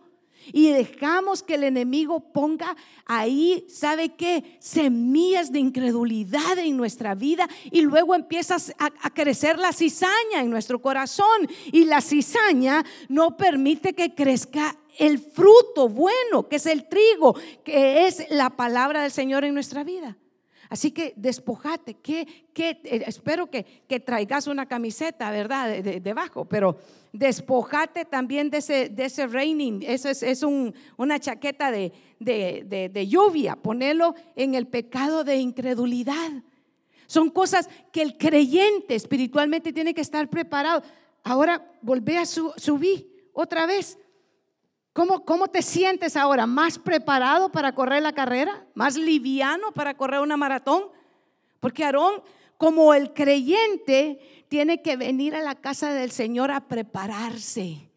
Y 0.52 0.68
dejamos 0.70 1.42
que 1.42 1.54
el 1.54 1.64
enemigo 1.64 2.20
ponga 2.20 2.76
ahí, 3.06 3.64
¿sabe 3.68 4.10
qué? 4.10 4.58
Semillas 4.60 5.50
de 5.50 5.58
incredulidad 5.58 6.58
en 6.58 6.76
nuestra 6.76 7.14
vida 7.14 7.48
y 7.70 7.80
luego 7.80 8.14
empiezas 8.14 8.74
a, 8.78 8.90
a, 9.00 9.10
crecer 9.10 9.58
la 9.58 9.72
cizaña 9.72 10.40
en 10.40 10.50
nuestro 10.50 10.82
corazón. 10.82 11.48
Y 11.72 11.86
la 11.86 12.02
cizaña 12.02 12.84
no 13.08 13.36
permite 13.36 13.94
que 13.94 14.14
crezca 14.14 14.76
el 14.98 15.18
fruto 15.18 15.88
bueno, 15.88 16.48
que 16.48 16.56
es 16.56 16.66
el 16.66 16.88
trigo, 16.88 17.34
que 17.64 18.06
es 18.06 18.26
la 18.30 18.50
palabra 18.50 19.02
del 19.02 19.10
Señor 19.10 19.44
en 19.44 19.54
nuestra 19.54 19.82
vida. 19.82 20.16
Así 20.68 20.90
que 20.90 21.12
despojate, 21.16 21.94
que, 21.94 22.26
eh, 22.54 23.04
espero 23.06 23.50
que, 23.50 23.64
traigas 24.00 24.46
una 24.46 24.66
camiseta, 24.66 25.30
¿verdad? 25.30 25.82
debajo, 25.82 26.44
pero 26.44 26.78
despojate 27.12 28.04
también 28.04 28.50
de 28.50 28.58
ese, 28.58 28.88
de 28.88 29.04
ese 29.04 29.26
raining, 29.26 29.82
eso 29.82 30.08
es, 30.08 30.42
una 30.96 31.20
chaqueta 31.20 31.70
de, 31.70 33.06
lluvia, 33.08 33.56
ponelo 33.56 34.14
en 34.34 34.54
el 34.54 34.66
pecado 34.66 35.22
de 35.24 35.36
incredulidad. 35.36 36.32
Son 37.06 37.30
cosas 37.30 37.68
que 37.92 38.02
el 38.02 38.16
creyente 38.16 38.94
espiritualmente 38.94 39.72
tiene 39.72 39.94
que 39.94 40.00
estar 40.00 40.28
preparado. 40.28 40.82
Ahora 41.22 41.70
volvé 41.82 42.18
a 42.18 42.26
subir 42.26 43.28
otra 43.32 43.66
vez. 43.66 43.98
¿Cómo, 44.94 45.24
¿Cómo 45.24 45.48
te 45.48 45.60
sientes 45.60 46.16
ahora? 46.16 46.46
¿Más 46.46 46.78
preparado 46.78 47.50
para 47.50 47.74
correr 47.74 48.00
la 48.00 48.12
carrera? 48.12 48.64
¿Más 48.74 48.96
liviano 48.96 49.72
para 49.72 49.96
correr 49.96 50.20
una 50.20 50.36
maratón? 50.36 50.84
Porque 51.58 51.84
Aarón, 51.84 52.22
como 52.56 52.94
el 52.94 53.12
creyente, 53.12 54.46
tiene 54.48 54.82
que 54.82 54.96
venir 54.96 55.34
a 55.34 55.42
la 55.42 55.56
casa 55.56 55.92
del 55.92 56.12
Señor 56.12 56.52
a 56.52 56.68
prepararse. 56.68 57.90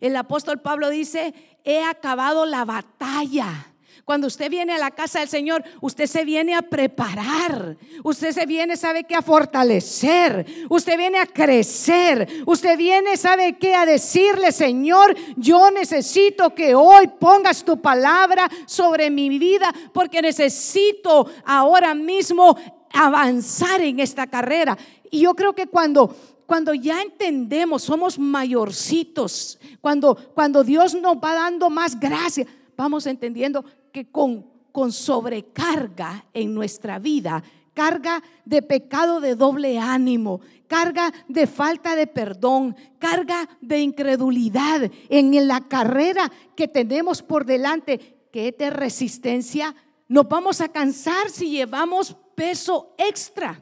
El 0.00 0.16
apóstol 0.16 0.60
Pablo 0.60 0.90
dice, 0.90 1.34
he 1.62 1.84
acabado 1.84 2.44
la 2.46 2.64
batalla. 2.64 3.69
Cuando 4.10 4.26
usted 4.26 4.50
viene 4.50 4.72
a 4.72 4.78
la 4.78 4.90
casa 4.90 5.20
del 5.20 5.28
Señor, 5.28 5.62
usted 5.80 6.06
se 6.06 6.24
viene 6.24 6.56
a 6.56 6.62
preparar. 6.62 7.76
Usted 8.02 8.32
se 8.32 8.44
viene, 8.44 8.76
¿sabe 8.76 9.04
qué? 9.04 9.14
A 9.14 9.22
fortalecer. 9.22 10.66
Usted 10.68 10.98
viene 10.98 11.20
a 11.20 11.26
crecer. 11.26 12.26
Usted 12.44 12.76
viene, 12.76 13.16
¿sabe 13.16 13.56
qué? 13.56 13.76
A 13.76 13.86
decirle, 13.86 14.50
Señor, 14.50 15.14
yo 15.36 15.70
necesito 15.70 16.52
que 16.56 16.74
hoy 16.74 17.06
pongas 17.20 17.64
tu 17.64 17.80
palabra 17.80 18.50
sobre 18.66 19.10
mi 19.10 19.38
vida 19.38 19.72
porque 19.92 20.20
necesito 20.20 21.30
ahora 21.44 21.94
mismo 21.94 22.56
avanzar 22.92 23.80
en 23.80 24.00
esta 24.00 24.26
carrera. 24.26 24.76
Y 25.08 25.20
yo 25.20 25.34
creo 25.34 25.54
que 25.54 25.68
cuando 25.68 26.16
cuando 26.46 26.74
ya 26.74 27.00
entendemos, 27.00 27.82
somos 27.84 28.18
mayorcitos, 28.18 29.60
cuando, 29.80 30.16
cuando 30.34 30.64
Dios 30.64 30.96
nos 30.96 31.14
va 31.18 31.34
dando 31.34 31.70
más 31.70 32.00
gracia, 32.00 32.44
vamos 32.76 33.06
entendiendo 33.06 33.64
que 33.92 34.10
con, 34.10 34.46
con 34.72 34.92
sobrecarga 34.92 36.26
en 36.32 36.54
nuestra 36.54 36.98
vida, 36.98 37.42
carga 37.74 38.22
de 38.44 38.62
pecado 38.62 39.20
de 39.20 39.34
doble 39.34 39.78
ánimo, 39.78 40.40
carga 40.66 41.12
de 41.28 41.46
falta 41.46 41.96
de 41.96 42.06
perdón, 42.06 42.76
carga 42.98 43.48
de 43.60 43.80
incredulidad 43.80 44.90
en 45.08 45.48
la 45.48 45.66
carrera 45.68 46.30
que 46.56 46.68
tenemos 46.68 47.22
por 47.22 47.44
delante, 47.44 48.20
que 48.32 48.52
de 48.52 48.70
resistencia, 48.70 49.74
nos 50.08 50.28
vamos 50.28 50.60
a 50.60 50.68
cansar 50.68 51.30
si 51.30 51.50
llevamos 51.50 52.16
peso 52.34 52.94
extra. 52.98 53.60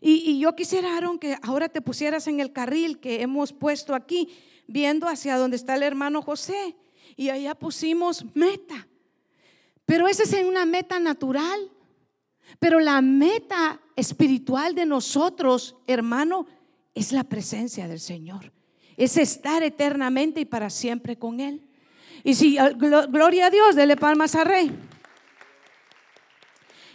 Y, 0.00 0.38
yo 0.38 0.54
quisiera, 0.54 0.96
Aaron, 0.96 1.18
que 1.18 1.36
ahora 1.40 1.70
te 1.70 1.80
pusieras 1.80 2.26
en 2.26 2.38
el 2.38 2.52
carril 2.52 3.00
que 3.00 3.22
hemos 3.22 3.54
puesto 3.54 3.94
aquí, 3.94 4.28
viendo 4.66 5.08
hacia 5.08 5.38
donde 5.38 5.56
está 5.56 5.76
el 5.76 5.82
hermano 5.82 6.20
José. 6.20 6.76
Y 7.16 7.30
allá 7.30 7.54
pusimos 7.54 8.24
meta. 8.34 8.86
Pero 9.86 10.08
esa 10.08 10.22
es 10.22 10.32
una 10.44 10.64
meta 10.66 10.98
natural. 10.98 11.70
Pero 12.58 12.80
la 12.80 13.00
meta 13.00 13.80
espiritual 13.96 14.74
de 14.74 14.86
nosotros, 14.86 15.76
hermano, 15.86 16.46
es 16.94 17.12
la 17.12 17.24
presencia 17.24 17.88
del 17.88 18.00
Señor. 18.00 18.52
Es 18.96 19.16
estar 19.16 19.62
eternamente 19.62 20.40
y 20.40 20.44
para 20.44 20.70
siempre 20.70 21.18
con 21.18 21.40
Él. 21.40 21.68
Y 22.22 22.34
si, 22.34 22.56
gloria 22.56 23.46
a 23.46 23.50
Dios, 23.50 23.74
dele 23.74 23.96
palmas 23.96 24.34
a 24.34 24.44
Rey. 24.44 24.70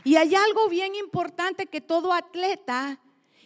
Y 0.03 0.15
hay 0.15 0.33
algo 0.33 0.69
bien 0.69 0.95
importante 0.95 1.67
que 1.67 1.81
todo 1.81 2.13
atleta 2.13 2.99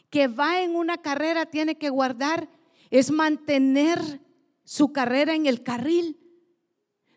que 0.09 0.27
va 0.27 0.61
en 0.61 0.75
una 0.75 0.99
carrera 0.99 1.47
tiene 1.47 1.75
que 1.75 1.89
guardar, 1.89 2.47
es 2.91 3.09
mantener 3.09 4.21
su 4.63 4.93
carrera 4.93 5.33
en 5.33 5.47
el 5.47 5.63
carril, 5.63 6.19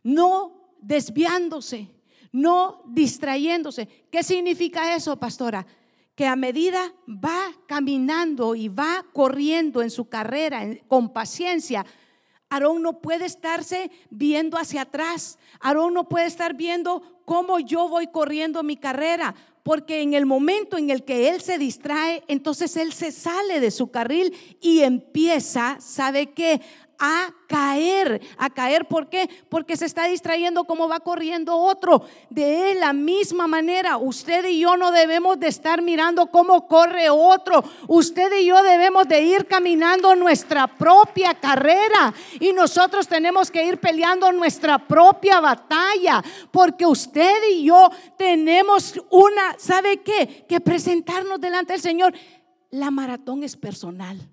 no 0.07 0.71
desviándose, 0.81 1.91
no 2.31 2.85
distrayéndose. 2.87 3.89
¿Qué 4.09 4.23
significa 4.23 4.95
eso, 4.95 5.17
pastora? 5.17 5.67
Que 6.15 6.27
a 6.27 6.37
medida 6.37 6.95
va 7.09 7.53
caminando 7.67 8.55
y 8.55 8.69
va 8.69 9.05
corriendo 9.13 9.83
en 9.83 9.91
su 9.91 10.09
carrera 10.09 10.65
con 10.87 11.13
paciencia, 11.13 11.85
Aarón 12.49 12.83
no 12.83 13.01
puede 13.01 13.25
estarse 13.25 13.91
viendo 14.09 14.57
hacia 14.57 14.83
atrás. 14.83 15.41
Aarón 15.59 15.93
no 15.93 16.09
puede 16.09 16.27
estar 16.27 16.55
viendo 16.55 17.03
cómo 17.25 17.59
yo 17.59 17.89
voy 17.89 18.07
corriendo 18.07 18.63
mi 18.63 18.77
carrera, 18.77 19.35
porque 19.65 20.01
en 20.01 20.15
el 20.15 20.27
momento 20.27 20.79
en 20.79 20.91
el 20.91 21.05
que 21.05 21.29
él 21.29 21.41
se 21.41 21.59
distrae, 21.59 22.23
entonces 22.29 22.77
él 22.77 22.93
se 22.93 23.11
sale 23.11 23.59
de 23.59 23.73
su 23.73 23.91
carril 23.91 24.33
y 24.61 24.83
empieza, 24.83 25.79
¿sabe 25.81 26.31
qué? 26.31 26.61
A 26.99 27.33
caer, 27.47 28.21
a 28.39 28.51
caer. 28.51 28.87
¿Por 28.87 29.09
qué? 29.09 29.29
Porque 29.49 29.77
se 29.77 29.87
está 29.87 30.07
distrayendo 30.07 30.65
como 30.65 30.89
va 30.89 31.01
corriendo 31.01 31.57
otro. 31.57 32.05
De 32.31 32.75
la 32.75 32.93
misma 32.93 33.47
manera, 33.47 33.97
usted 33.97 34.47
y 34.47 34.61
yo 34.61 34.77
no 34.77 34.93
debemos 34.93 35.39
de 35.39 35.49
estar 35.49 35.83
mirando 35.83 36.27
cómo 36.27 36.67
corre 36.67 37.11
otro. 37.11 37.63
Usted 37.89 38.33
y 38.39 38.47
yo 38.47 38.63
debemos 38.63 39.09
de 39.09 39.23
ir 39.23 39.47
caminando 39.47 40.15
nuestra 40.17 40.67
propia 40.67 41.35
carrera 41.35 42.13
y 42.41 42.53
nosotros 42.53 43.09
tenemos 43.09 43.51
que 43.51 43.65
ir 43.65 43.79
peleando 43.79 44.31
nuestra 44.33 44.79
propia 44.79 45.41
batalla, 45.41 46.23
porque 46.51 46.87
usted 46.87 47.37
y 47.53 47.65
yo 47.65 47.91
tenemos 48.17 49.01
una, 49.11 49.57
¿sabe 49.59 49.99
qué? 49.99 50.45
Que 50.49 50.61
presentarnos 50.61 51.41
delante 51.41 51.73
del 51.73 51.83
Señor. 51.83 52.15
La 52.71 52.91
maratón 52.91 53.43
es 53.43 53.57
personal 53.57 54.29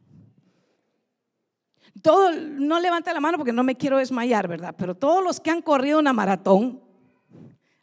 todo, 2.01 2.31
no 2.31 2.79
levanta 2.79 3.13
la 3.13 3.19
mano 3.19 3.37
porque 3.37 3.53
no 3.53 3.63
me 3.63 3.75
quiero 3.75 3.97
desmayar, 3.97 4.47
¿verdad? 4.47 4.75
Pero 4.77 4.95
todos 4.95 5.23
los 5.23 5.39
que 5.39 5.51
han 5.51 5.61
corrido 5.61 5.99
una 5.99 6.13
maratón, 6.13 6.81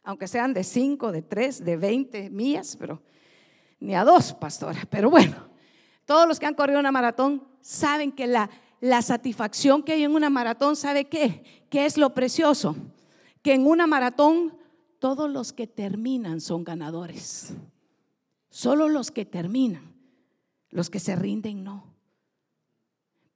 aunque 0.03 0.27
sean 0.27 0.53
de 0.53 0.63
5, 0.63 1.11
de 1.11 1.21
3, 1.21 1.63
de 1.63 1.77
20 1.77 2.29
millas, 2.29 2.75
pero 2.77 3.01
ni 3.79 3.95
a 3.95 4.03
dos, 4.03 4.33
pastora, 4.33 4.81
pero 4.89 5.09
bueno, 5.09 5.35
todos 6.05 6.27
los 6.27 6.39
que 6.39 6.45
han 6.45 6.53
corrido 6.53 6.79
una 6.79 6.91
maratón 6.91 7.43
saben 7.61 8.11
que 8.11 8.27
la, 8.27 8.49
la 8.79 9.01
satisfacción 9.01 9.81
que 9.81 9.93
hay 9.93 10.03
en 10.03 10.13
una 10.13 10.29
maratón, 10.29 10.75
¿sabe 10.75 11.05
qué? 11.05 11.65
¿Qué 11.69 11.85
es 11.85 11.97
lo 11.97 12.13
precioso? 12.13 12.75
Que 13.41 13.53
en 13.53 13.65
una 13.65 13.87
maratón 13.87 14.57
todos 14.99 15.31
los 15.31 15.53
que 15.53 15.67
terminan 15.67 16.41
son 16.41 16.63
ganadores. 16.63 17.53
Solo 18.49 18.89
los 18.89 19.09
que 19.09 19.25
terminan, 19.25 19.95
los 20.69 20.89
que 20.89 20.99
se 20.99 21.15
rinden 21.15 21.63
no 21.63 21.90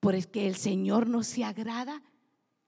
porque 0.05 0.45
el 0.45 0.55
Señor 0.55 1.09
no 1.09 1.23
se 1.23 1.43
agrada 1.43 2.03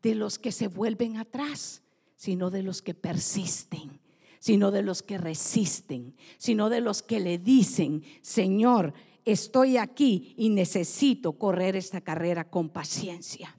de 0.01 0.15
los 0.15 0.39
que 0.39 0.51
se 0.51 0.67
vuelven 0.67 1.17
atrás, 1.17 1.83
sino 2.15 2.49
de 2.49 2.63
los 2.63 2.81
que 2.81 2.95
persisten, 2.95 3.99
sino 4.39 4.71
de 4.71 4.81
los 4.81 5.03
que 5.03 5.19
resisten, 5.19 6.15
sino 6.39 6.71
de 6.71 6.81
los 6.81 7.03
que 7.03 7.19
le 7.19 7.37
dicen, 7.37 8.01
Señor, 8.23 8.95
estoy 9.23 9.77
aquí 9.77 10.33
y 10.35 10.49
necesito 10.49 11.33
correr 11.33 11.75
esta 11.75 12.01
carrera 12.01 12.49
con 12.49 12.69
paciencia. 12.69 13.55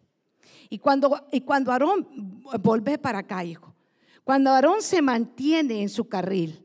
Y 0.68 0.78
cuando, 0.78 1.28
y 1.30 1.42
cuando 1.42 1.70
Aarón, 1.70 2.42
volvé 2.60 2.98
para 2.98 3.20
acá, 3.20 3.44
hijo, 3.44 3.76
cuando 4.24 4.50
Aarón 4.50 4.82
se 4.82 5.02
mantiene 5.02 5.82
en 5.82 5.88
su 5.88 6.08
carril, 6.08 6.64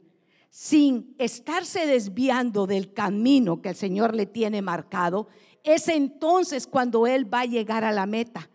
sin 0.50 1.16
estarse 1.20 1.86
desviando 1.86 2.66
del 2.66 2.92
camino 2.92 3.62
que 3.62 3.70
el 3.70 3.76
Señor 3.76 4.16
le 4.16 4.26
tiene 4.26 4.64
marcado, 4.64 5.28
es 5.64 5.88
entonces 5.88 6.68
cuando 6.68 7.08
Él 7.08 7.32
va 7.34 7.42
a 7.42 7.46
llegar 7.46 7.84
a 7.84 7.92
la 7.92 8.06
meta. 8.06 8.50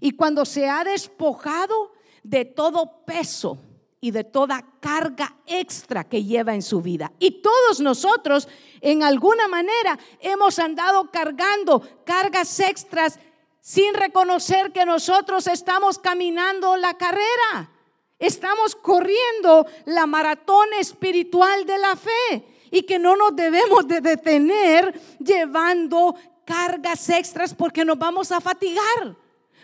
Y 0.00 0.12
cuando 0.12 0.44
se 0.44 0.68
ha 0.68 0.84
despojado 0.84 1.92
de 2.22 2.44
todo 2.44 3.04
peso 3.04 3.58
y 4.00 4.10
de 4.10 4.24
toda 4.24 4.64
carga 4.80 5.36
extra 5.46 6.04
que 6.04 6.24
lleva 6.24 6.54
en 6.54 6.62
su 6.62 6.80
vida. 6.80 7.12
Y 7.18 7.42
todos 7.42 7.80
nosotros, 7.80 8.48
en 8.80 9.02
alguna 9.02 9.48
manera, 9.48 9.98
hemos 10.20 10.58
andado 10.58 11.10
cargando 11.10 11.82
cargas 12.04 12.60
extras 12.60 13.18
sin 13.60 13.94
reconocer 13.94 14.72
que 14.72 14.84
nosotros 14.84 15.46
estamos 15.46 15.98
caminando 15.98 16.76
la 16.76 16.94
carrera. 16.94 17.70
Estamos 18.18 18.74
corriendo 18.74 19.66
la 19.86 20.06
maratón 20.06 20.68
espiritual 20.78 21.64
de 21.64 21.78
la 21.78 21.96
fe 21.96 22.46
y 22.70 22.82
que 22.82 22.98
no 22.98 23.16
nos 23.16 23.34
debemos 23.34 23.88
de 23.88 24.00
detener 24.00 25.00
llevando 25.18 26.14
cargas 26.44 27.08
extras 27.10 27.54
porque 27.54 27.84
nos 27.84 27.98
vamos 27.98 28.32
a 28.32 28.40
fatigar. 28.40 29.16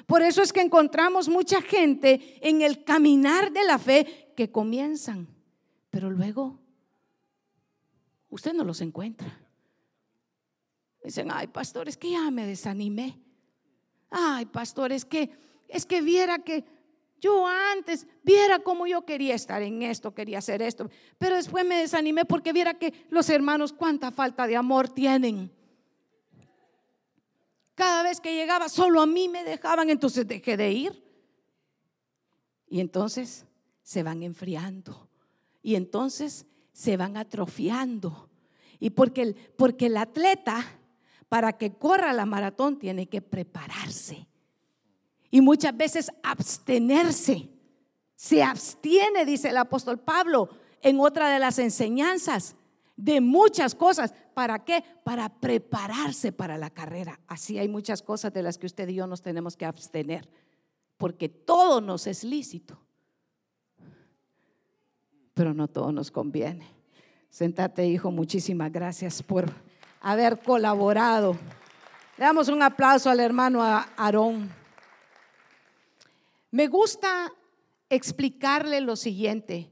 Por 0.06 0.22
eso 0.22 0.42
es 0.42 0.52
que 0.52 0.60
encontramos 0.60 1.28
mucha 1.28 1.62
gente 1.62 2.38
en 2.46 2.62
el 2.62 2.84
caminar 2.84 3.52
de 3.52 3.64
la 3.64 3.78
fe 3.78 4.32
que 4.36 4.50
comienzan, 4.50 5.28
pero 5.90 6.10
luego 6.10 6.58
usted 8.28 8.52
no 8.52 8.64
los 8.64 8.80
encuentra. 8.80 9.38
Dicen, 11.04 11.28
ay, 11.32 11.46
pastor, 11.46 11.88
es 11.88 11.96
que 11.96 12.10
ya 12.10 12.30
me 12.30 12.46
desanimé. 12.46 13.18
Ay, 14.10 14.46
pastor, 14.46 14.92
es 14.92 15.04
que, 15.04 15.30
es 15.68 15.86
que 15.86 16.02
viera 16.02 16.40
que 16.40 16.64
yo 17.20 17.46
antes, 17.46 18.06
viera 18.22 18.60
cómo 18.60 18.86
yo 18.86 19.04
quería 19.04 19.34
estar 19.34 19.62
en 19.62 19.82
esto, 19.82 20.14
quería 20.14 20.38
hacer 20.38 20.62
esto, 20.62 20.90
pero 21.18 21.36
después 21.36 21.66
me 21.66 21.76
desanimé 21.76 22.24
porque 22.24 22.52
viera 22.52 22.74
que 22.74 23.06
los 23.10 23.28
hermanos 23.28 23.72
cuánta 23.72 24.10
falta 24.10 24.46
de 24.46 24.56
amor 24.56 24.88
tienen. 24.88 25.52
Cada 27.80 28.02
vez 28.02 28.20
que 28.20 28.34
llegaba, 28.34 28.68
solo 28.68 29.00
a 29.00 29.06
mí 29.06 29.30
me 29.30 29.42
dejaban, 29.42 29.88
entonces 29.88 30.28
dejé 30.28 30.58
de 30.58 30.70
ir. 30.70 31.02
Y 32.68 32.78
entonces 32.78 33.46
se 33.82 34.02
van 34.02 34.22
enfriando. 34.22 35.08
Y 35.62 35.76
entonces 35.76 36.44
se 36.74 36.98
van 36.98 37.16
atrofiando. 37.16 38.28
Y 38.80 38.90
porque 38.90 39.22
el, 39.22 39.34
porque 39.56 39.86
el 39.86 39.96
atleta, 39.96 40.62
para 41.30 41.56
que 41.56 41.72
corra 41.72 42.12
la 42.12 42.26
maratón, 42.26 42.78
tiene 42.78 43.08
que 43.08 43.22
prepararse. 43.22 44.26
Y 45.30 45.40
muchas 45.40 45.74
veces 45.74 46.12
abstenerse. 46.22 47.48
Se 48.14 48.42
abstiene, 48.42 49.24
dice 49.24 49.48
el 49.48 49.56
apóstol 49.56 49.98
Pablo, 49.98 50.50
en 50.82 51.00
otra 51.00 51.30
de 51.30 51.38
las 51.38 51.58
enseñanzas, 51.58 52.56
de 53.00 53.20
muchas 53.20 53.74
cosas. 53.74 54.12
¿Para 54.34 54.64
qué? 54.64 54.84
Para 55.02 55.28
prepararse 55.28 56.32
para 56.32 56.58
la 56.58 56.70
carrera. 56.70 57.18
Así 57.26 57.58
hay 57.58 57.68
muchas 57.68 58.02
cosas 58.02 58.32
de 58.32 58.42
las 58.42 58.58
que 58.58 58.66
usted 58.66 58.88
y 58.88 58.94
yo 58.94 59.06
nos 59.06 59.22
tenemos 59.22 59.56
que 59.56 59.64
abstener, 59.64 60.28
porque 60.98 61.28
todo 61.28 61.80
nos 61.80 62.06
es 62.06 62.24
lícito, 62.24 62.78
pero 65.34 65.54
no 65.54 65.66
todo 65.68 65.92
nos 65.92 66.10
conviene. 66.10 66.66
Sentate, 67.30 67.86
hijo, 67.86 68.10
muchísimas 68.10 68.70
gracias 68.70 69.22
por 69.22 69.50
haber 70.00 70.40
colaborado. 70.40 71.36
Le 72.18 72.24
damos 72.24 72.48
un 72.48 72.62
aplauso 72.62 73.08
al 73.08 73.20
hermano 73.20 73.62
Aarón. 73.62 74.50
Me 76.50 76.66
gusta 76.66 77.32
explicarle 77.88 78.80
lo 78.80 78.94
siguiente, 78.96 79.70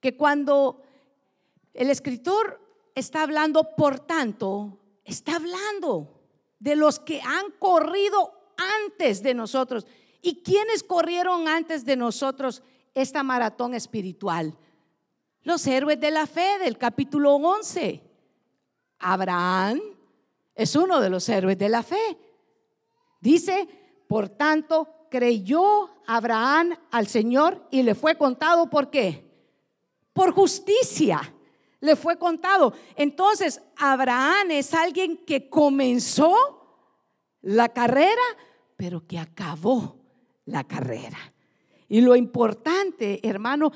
que 0.00 0.16
cuando 0.16 0.82
el 1.74 1.90
escritor 1.90 2.61
está 2.94 3.22
hablando, 3.22 3.74
por 3.76 4.00
tanto, 4.00 4.78
está 5.04 5.36
hablando 5.36 6.20
de 6.58 6.76
los 6.76 6.98
que 6.98 7.20
han 7.20 7.50
corrido 7.58 8.32
antes 8.86 9.22
de 9.22 9.34
nosotros. 9.34 9.86
¿Y 10.20 10.42
quiénes 10.42 10.82
corrieron 10.82 11.48
antes 11.48 11.84
de 11.84 11.96
nosotros 11.96 12.62
esta 12.94 13.22
maratón 13.22 13.74
espiritual? 13.74 14.56
Los 15.42 15.66
héroes 15.66 15.98
de 15.98 16.10
la 16.10 16.26
fe 16.26 16.58
del 16.58 16.78
capítulo 16.78 17.34
11. 17.34 18.02
Abraham 19.00 19.80
es 20.54 20.76
uno 20.76 21.00
de 21.00 21.10
los 21.10 21.28
héroes 21.28 21.58
de 21.58 21.68
la 21.68 21.82
fe. 21.82 22.18
Dice, 23.20 23.68
por 24.06 24.28
tanto, 24.28 25.06
creyó 25.10 25.90
Abraham 26.06 26.78
al 26.90 27.06
Señor 27.08 27.66
y 27.70 27.82
le 27.82 27.94
fue 27.94 28.16
contado 28.16 28.70
por 28.70 28.90
qué? 28.90 29.28
Por 30.12 30.32
justicia. 30.32 31.20
Le 31.82 31.96
fue 31.96 32.16
contado. 32.16 32.72
Entonces, 32.94 33.60
Abraham 33.76 34.52
es 34.52 34.72
alguien 34.72 35.16
que 35.26 35.50
comenzó 35.50 36.32
la 37.40 37.68
carrera, 37.70 38.22
pero 38.76 39.04
que 39.04 39.18
acabó 39.18 39.96
la 40.44 40.62
carrera. 40.62 41.18
Y 41.88 42.00
lo 42.00 42.14
importante, 42.14 43.20
hermano, 43.28 43.72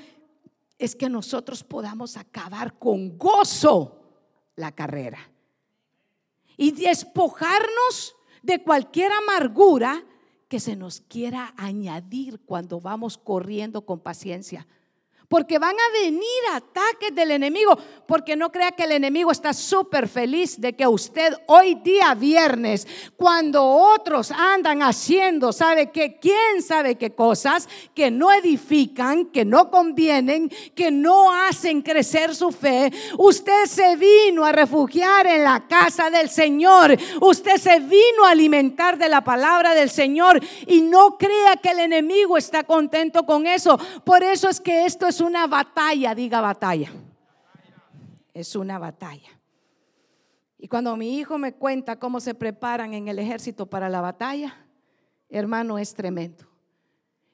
es 0.79 0.95
que 0.95 1.09
nosotros 1.09 1.65
podamos 1.65 2.17
acabar 2.17 2.79
con 2.79 3.19
gozo 3.19 4.01
la 4.55 4.71
carrera 4.71 5.19
y 6.57 6.71
despojarnos 6.71 8.15
de 8.41 8.63
cualquier 8.63 9.11
amargura 9.11 10.05
que 10.49 10.61
se 10.61 10.77
nos 10.77 11.01
quiera 11.01 11.55
añadir 11.57 12.41
cuando 12.47 12.81
vamos 12.81 13.19
corriendo 13.19 13.85
con 13.85 13.99
paciencia. 13.99 14.67
Porque 15.29 15.59
van 15.59 15.75
a 15.75 15.93
venir 16.05 16.23
ataques 16.53 17.15
del 17.15 17.33
enemigo. 17.33 17.77
Porque 18.07 18.37
no 18.37 18.53
crea 18.53 18.73
que 18.73 18.85
el 18.85 18.93
enemigo 18.93 19.33
está 19.33 19.53
súper 19.53 20.09
feliz 20.09 20.61
de 20.61 20.75
que 20.75 20.87
usted 20.87 21.35
hoy 21.47 21.75
día 21.75 22.15
viernes, 22.15 22.87
cuando 23.17 23.65
otros 23.65 24.31
andan 24.31 24.83
haciendo, 24.83 25.53
sabe 25.53 25.91
que, 25.91 26.19
quién 26.21 26.63
sabe 26.63 26.97
qué 26.97 27.15
cosas, 27.15 27.69
que 27.95 28.11
no 28.11 28.33
edifican, 28.33 29.27
que 29.27 29.45
no 29.45 29.71
convienen, 29.71 30.51
que 30.75 30.91
no 30.93 31.33
hacen 31.33 31.83
crecer 31.83 32.35
su 32.35 32.53
fe. 32.53 32.93
Usted 33.19 33.67
se 33.67 33.97
vino 33.97 34.45
a 34.45 34.53
refugiar 34.53 35.27
en 35.27 35.43
la 35.43 35.67
casa 35.67 36.11
del 36.11 36.31
Señor. 36.31 36.97
Usted 37.21 37.57
se 37.57 37.81
vino 37.81 38.25
a 38.25 38.31
alimentar 38.31 38.99
de 38.99 39.09
la 39.09 39.25
palabra 39.25 39.75
del 39.75 39.91
Señor. 39.91 40.41
Y 40.67 40.81
no 40.83 41.19
crea 41.19 41.57
que 41.57 41.71
el 41.71 41.81
enemigo 41.81 42.37
está 42.37 42.63
contento 42.63 43.27
con 43.27 43.47
eso. 43.47 43.79
Por 44.05 44.23
eso 44.23 44.49
es 44.49 44.61
que 44.61 44.87
esto 44.87 45.07
es 45.07 45.16
es 45.17 45.23
una 45.23 45.47
batalla, 45.47 46.15
diga 46.15 46.43
batalla. 46.43 46.93
Es 48.35 48.55
una 48.55 48.79
batalla. 48.79 49.31
Y 50.59 50.69
cuando 50.69 50.95
mi 50.95 51.17
hijo 51.17 51.39
me 51.39 51.55
cuenta 51.55 51.99
cómo 51.99 52.21
se 52.21 52.35
preparan 52.35 52.93
en 52.93 53.09
el 53.09 53.19
ejército 53.19 53.65
para 53.65 53.89
la 53.89 54.03
batalla, 54.03 54.55
hermano, 55.31 55.79
es 55.79 55.95
tremendo. 55.95 56.45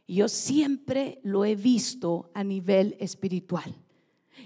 Yo 0.07 0.29
siempre 0.29 1.19
lo 1.25 1.45
he 1.45 1.57
visto 1.57 2.31
a 2.35 2.45
nivel 2.45 2.97
espiritual. 3.01 3.75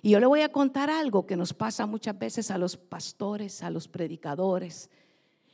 Y 0.01 0.11
yo 0.13 0.21
le 0.21 0.25
voy 0.25 0.41
a 0.41 0.51
contar 0.51 0.89
algo 0.89 1.27
que 1.27 1.37
nos 1.37 1.53
pasa 1.53 1.85
muchas 1.85 2.19
veces 2.19 2.51
a 2.51 2.57
los 2.57 2.79
pastores, 2.79 3.63
a 3.63 3.69
los 3.69 3.87
predicadores, 3.87 4.89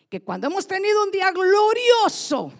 que 0.09 0.23
cuando 0.23 0.47
hemos 0.47 0.69
tenido 0.69 1.03
un 1.03 1.11
día 1.11 1.33
glorioso, 1.33 2.53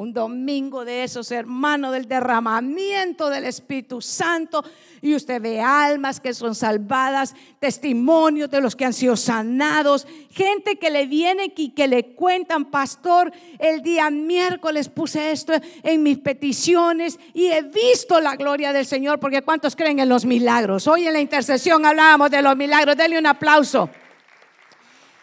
un 0.00 0.14
domingo 0.14 0.86
de 0.86 1.04
esos, 1.04 1.30
hermanos, 1.30 1.92
del 1.92 2.08
derramamiento 2.08 3.28
del 3.28 3.44
Espíritu 3.44 4.00
Santo. 4.00 4.64
Y 5.02 5.14
usted 5.14 5.42
ve 5.42 5.60
almas 5.60 6.20
que 6.20 6.32
son 6.32 6.54
salvadas, 6.54 7.34
testimonios 7.58 8.50
de 8.50 8.62
los 8.62 8.74
que 8.74 8.86
han 8.86 8.94
sido 8.94 9.14
sanados, 9.14 10.06
gente 10.30 10.78
que 10.78 10.88
le 10.88 11.06
viene 11.06 11.52
y 11.54 11.72
que 11.72 11.86
le 11.86 12.14
cuentan, 12.14 12.70
pastor, 12.70 13.30
el 13.58 13.82
día 13.82 14.08
miércoles 14.08 14.88
puse 14.88 15.32
esto 15.32 15.52
en 15.82 16.02
mis 16.02 16.16
peticiones 16.16 17.20
y 17.34 17.48
he 17.48 17.60
visto 17.60 18.22
la 18.22 18.36
gloria 18.36 18.72
del 18.72 18.86
Señor, 18.86 19.20
porque 19.20 19.42
¿cuántos 19.42 19.76
creen 19.76 19.98
en 19.98 20.08
los 20.08 20.24
milagros? 20.24 20.88
Hoy 20.88 21.06
en 21.06 21.12
la 21.12 21.20
intercesión 21.20 21.84
hablábamos 21.84 22.30
de 22.30 22.40
los 22.40 22.56
milagros, 22.56 22.96
denle 22.96 23.18
un 23.18 23.26
aplauso. 23.26 23.90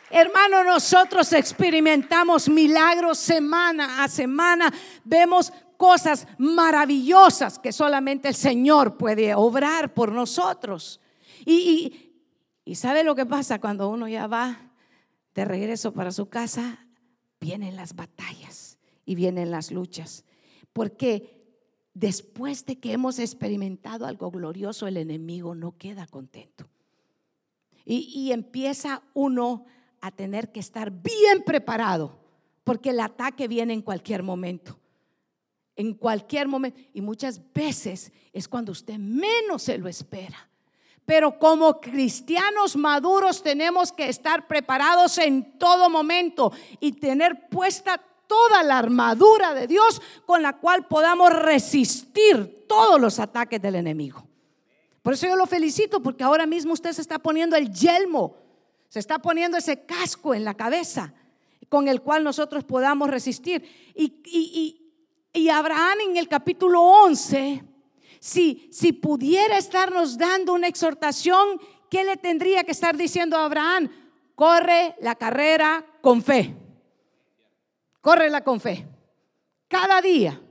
Hermano, 0.10 0.64
nosotros 0.64 1.34
experimentamos 1.34 2.48
milagros 2.48 3.18
semana 3.18 4.04
a 4.04 4.08
semana, 4.08 4.74
vemos 5.04 5.52
cosas 5.76 6.28
maravillosas 6.38 7.60
que 7.60 7.74
solamente 7.74 8.30
el 8.30 8.36
Señor 8.36 8.98
puede 8.98 9.36
obrar 9.36 9.94
por 9.94 10.12
nosotros. 10.12 11.02
Y, 11.46 12.14
sabe 12.74 13.04
lo 13.04 13.16
que 13.16 13.26
pasa 13.26 13.60
cuando 13.60 13.90
uno 13.90 14.08
ya 14.08 14.28
va 14.28 14.72
de 15.36 15.46
regreso 15.46 15.94
para 15.94 16.12
su 16.12 16.30
casa, 16.30 16.86
vienen 17.40 17.76
las 17.76 17.96
batallas 17.96 18.78
y 19.06 19.16
vienen 19.16 19.52
las 19.52 19.72
luchas, 19.72 20.26
porque 20.74 21.38
después 21.94 22.66
de 22.66 22.80
que 22.80 22.94
hemos 22.94 23.20
experimentado 23.20 24.06
algo 24.06 24.32
glorioso, 24.32 24.88
el 24.88 24.98
enemigo 24.98 25.54
no 25.54 25.78
queda 25.78 26.08
contento. 26.08 26.68
Y, 27.86 28.12
y 28.14 28.32
empieza 28.32 29.02
uno 29.14 29.66
a 30.02 30.12
tener 30.12 30.52
que 30.52 30.60
estar 30.60 30.92
bien 30.92 31.44
preparado, 31.46 32.18
porque 32.64 32.90
el 32.90 33.00
ataque 33.00 33.48
viene 33.48 33.74
en 33.74 33.82
cualquier 33.82 34.24
momento. 34.24 34.78
En 35.76 35.94
cualquier 35.94 36.48
momento. 36.48 36.80
Y 36.94 37.02
muchas 37.02 37.42
veces 37.54 38.12
es 38.34 38.48
cuando 38.48 38.72
usted 38.72 38.98
menos 38.98 39.64
se 39.64 39.78
lo 39.78 39.88
espera. 39.88 40.50
Pero 41.06 41.40
como 41.40 41.80
cristianos 41.80 42.76
maduros 42.76 43.42
tenemos 43.42 43.92
que 43.92 44.10
estar 44.10 44.48
preparados 44.48 45.18
en 45.20 45.58
todo 45.58 45.90
momento 45.90 46.52
y 46.80 46.92
tener 46.94 47.48
puesta 47.50 48.02
toda 48.28 48.62
la 48.64 48.78
armadura 48.78 49.54
de 49.54 49.68
Dios 49.68 50.02
con 50.26 50.42
la 50.42 50.58
cual 50.58 50.88
podamos 50.88 51.32
resistir 51.32 52.66
todos 52.68 53.00
los 53.00 53.20
ataques 53.20 53.62
del 53.62 53.76
enemigo. 53.76 54.28
Por 55.02 55.14
eso 55.14 55.26
yo 55.26 55.38
lo 55.38 55.46
felicito 55.46 56.02
porque 56.02 56.26
ahora 56.26 56.46
mismo 56.46 56.74
usted 56.74 56.92
se 56.92 57.02
está 57.02 57.18
poniendo 57.20 57.56
el 57.56 57.72
yelmo 57.72 58.36
se 58.90 59.00
está 59.00 59.20
poniendo 59.20 59.58
ese 59.58 59.86
casco 59.86 60.34
en 60.34 60.44
la 60.44 60.54
cabeza 60.54 61.14
con 61.70 61.88
el 61.88 62.02
cual 62.02 62.24
nosotros 62.24 62.64
podamos 62.64 63.10
resistir. 63.10 63.64
Y, 63.96 64.84
Abraham 65.52 65.98
en 66.10 66.18
el 66.18 66.28
capítulo 66.28 66.82
11, 66.82 67.64
si, 68.20 68.68
si 68.72 68.92
pudiera 68.92 69.58
estarnos 69.58 70.18
dando 70.18 70.54
una 70.54 70.68
exhortación, 70.68 71.60
¿qué 71.90 72.04
le 72.04 72.18
tendría 72.18 72.64
que 72.64 72.72
estar 72.72 72.98
diciendo 72.98 73.38
a 73.38 73.46
Abraham? 73.46 73.90
Corre 74.36 74.96
la 75.00 75.16
carrera 75.16 75.86
con 76.02 76.24
fe. 76.24 76.56
Córrela 78.02 78.44
con 78.44 78.60
fe. 78.60 78.88
Cada 79.68 80.02
día 80.02 80.42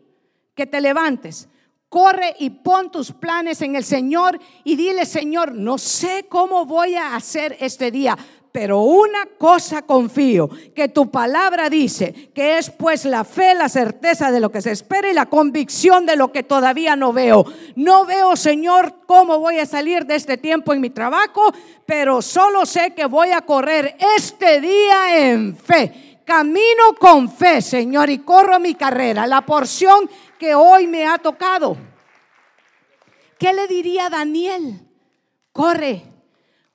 que 0.55 0.67
te 0.67 0.81
levantes, 0.81 1.49
Corre 1.97 2.37
y 2.41 2.51
pon 2.51 2.91
tus 2.91 3.11
planes 3.11 3.63
en 3.63 3.75
el 3.75 3.83
Señor 3.83 4.39
y 4.65 4.77
dile, 4.77 5.07
Señor, 5.07 5.55
no 5.55 5.79
sé 5.79 6.27
cómo 6.29 6.67
voy 6.67 6.95
a 6.95 7.17
hacer 7.17 7.57
este 7.59 7.91
día, 7.91 8.15
pero 8.53 8.81
una 8.81 9.25
cosa 9.39 9.81
confío, 9.81 10.51
que 10.75 10.89
tu 10.89 11.11
palabra 11.11 11.71
dice, 11.71 12.31
que 12.35 12.59
es 12.59 12.69
pues 12.69 13.07
la 13.07 13.25
fe, 13.25 13.55
la 13.55 13.71
certeza 13.71 14.31
de 14.31 14.41
lo 14.41 14.53
que 14.53 14.61
se 14.61 14.73
espera 14.73 15.11
y 15.11 15.15
la 15.15 15.25
convicción 15.25 16.05
de 16.05 16.17
lo 16.17 16.33
que 16.33 16.43
todavía 16.43 16.97
no 16.97 17.15
veo. 17.15 17.47
No 17.77 18.05
veo, 18.05 18.37
Señor, 18.37 18.97
cómo 19.07 19.39
voy 19.39 19.59
a 19.59 19.65
salir 19.65 20.05
de 20.05 20.17
este 20.17 20.37
tiempo 20.37 20.75
en 20.75 20.83
mi 20.83 20.91
trabajo, 20.91 21.51
pero 21.87 22.21
solo 22.21 22.67
sé 22.67 22.91
que 22.91 23.07
voy 23.07 23.31
a 23.31 23.41
correr 23.41 23.97
este 24.19 24.61
día 24.61 25.31
en 25.31 25.57
fe. 25.57 26.07
Camino 26.27 26.97
con 26.99 27.31
fe, 27.31 27.63
Señor, 27.63 28.11
y 28.11 28.19
corro 28.19 28.59
mi 28.59 28.75
carrera. 28.75 29.29
La 29.29 29.47
porción 29.47 30.11
que 30.39 30.55
hoy 30.55 30.87
me 30.87 31.07
ha 31.07 31.19
tocado. 31.19 31.77
¿Qué 33.39 33.53
le 33.53 33.67
diría 33.67 34.09
Daniel? 34.09 34.81
Corre 35.53 36.17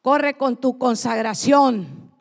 Corre 0.01 0.35
con 0.35 0.57
tu 0.57 0.77
consagración. 0.77 2.11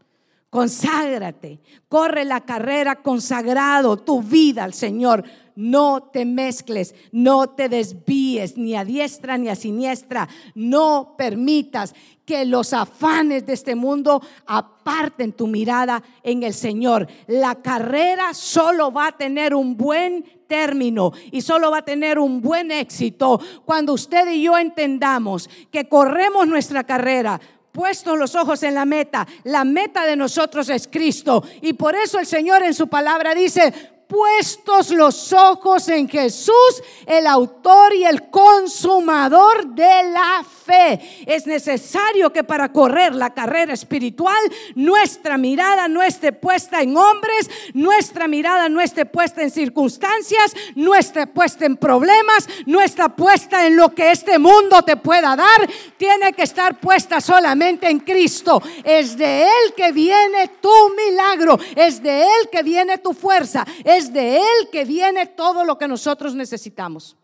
Conságrate, 0.50 1.60
corre 1.88 2.24
la 2.24 2.40
carrera 2.40 2.96
consagrado, 2.96 3.96
tu 3.96 4.22
vida 4.22 4.64
al 4.64 4.74
Señor. 4.74 5.24
No 5.60 6.04
te 6.10 6.24
mezcles, 6.24 6.94
no 7.12 7.50
te 7.50 7.68
desvíes 7.68 8.56
ni 8.56 8.74
a 8.74 8.82
diestra 8.82 9.36
ni 9.36 9.50
a 9.50 9.54
siniestra. 9.54 10.26
No 10.54 11.16
permitas 11.18 11.94
que 12.24 12.46
los 12.46 12.72
afanes 12.72 13.44
de 13.44 13.52
este 13.52 13.74
mundo 13.74 14.22
aparten 14.46 15.34
tu 15.34 15.46
mirada 15.46 16.02
en 16.22 16.44
el 16.44 16.54
Señor. 16.54 17.06
La 17.26 17.56
carrera 17.56 18.32
solo 18.32 18.90
va 18.90 19.08
a 19.08 19.16
tener 19.18 19.54
un 19.54 19.76
buen 19.76 20.24
término 20.46 21.12
y 21.30 21.42
solo 21.42 21.70
va 21.70 21.78
a 21.78 21.84
tener 21.84 22.18
un 22.18 22.40
buen 22.40 22.70
éxito 22.70 23.38
cuando 23.66 23.92
usted 23.92 24.30
y 24.30 24.42
yo 24.44 24.56
entendamos 24.56 25.50
que 25.70 25.90
corremos 25.90 26.48
nuestra 26.48 26.84
carrera 26.84 27.38
puestos 27.70 28.18
los 28.18 28.34
ojos 28.34 28.62
en 28.62 28.74
la 28.74 28.86
meta. 28.86 29.28
La 29.44 29.64
meta 29.64 30.06
de 30.06 30.16
nosotros 30.16 30.70
es 30.70 30.88
Cristo. 30.88 31.44
Y 31.60 31.74
por 31.74 31.94
eso 31.94 32.18
el 32.18 32.26
Señor 32.26 32.62
en 32.62 32.74
su 32.74 32.88
palabra 32.88 33.34
dice, 33.34 33.99
puestos 34.10 34.90
los 34.90 35.32
ojos 35.32 35.88
en 35.88 36.08
Jesús, 36.08 36.82
el 37.06 37.28
autor 37.28 37.94
y 37.94 38.04
el 38.04 38.28
consumador 38.28 39.68
de 39.68 40.02
la 40.12 40.44
fe. 40.44 41.24
Es 41.26 41.46
necesario 41.46 42.32
que 42.32 42.42
para 42.42 42.72
correr 42.72 43.14
la 43.14 43.32
carrera 43.32 43.72
espiritual, 43.72 44.36
nuestra 44.74 45.38
mirada 45.38 45.86
no 45.86 46.02
esté 46.02 46.32
puesta 46.32 46.82
en 46.82 46.96
hombres, 46.96 47.48
nuestra 47.72 48.26
mirada 48.26 48.68
no 48.68 48.80
esté 48.80 49.06
puesta 49.06 49.42
en 49.42 49.50
circunstancias, 49.50 50.54
no 50.74 50.94
esté 50.94 51.28
puesta 51.28 51.64
en 51.64 51.76
problemas, 51.76 52.48
no 52.66 52.80
está 52.80 53.10
puesta 53.10 53.64
en 53.66 53.76
lo 53.76 53.94
que 53.94 54.10
este 54.10 54.40
mundo 54.40 54.82
te 54.82 54.96
pueda 54.96 55.36
dar, 55.36 55.70
tiene 55.96 56.32
que 56.32 56.42
estar 56.42 56.80
puesta 56.80 57.20
solamente 57.20 57.88
en 57.88 58.00
Cristo. 58.00 58.60
Es 58.82 59.16
de 59.16 59.42
Él 59.42 59.74
que 59.76 59.92
viene 59.92 60.48
tu 60.60 60.72
milagro, 60.96 61.58
es 61.76 62.02
de 62.02 62.22
Él 62.22 62.48
que 62.50 62.64
viene 62.64 62.98
tu 62.98 63.12
fuerza, 63.12 63.64
de 64.12 64.38
Él 64.38 64.68
que 64.72 64.84
viene 64.84 65.26
todo 65.26 65.64
lo 65.64 65.78
que 65.78 65.88
nosotros 65.88 66.34
necesitamos. 66.34 67.16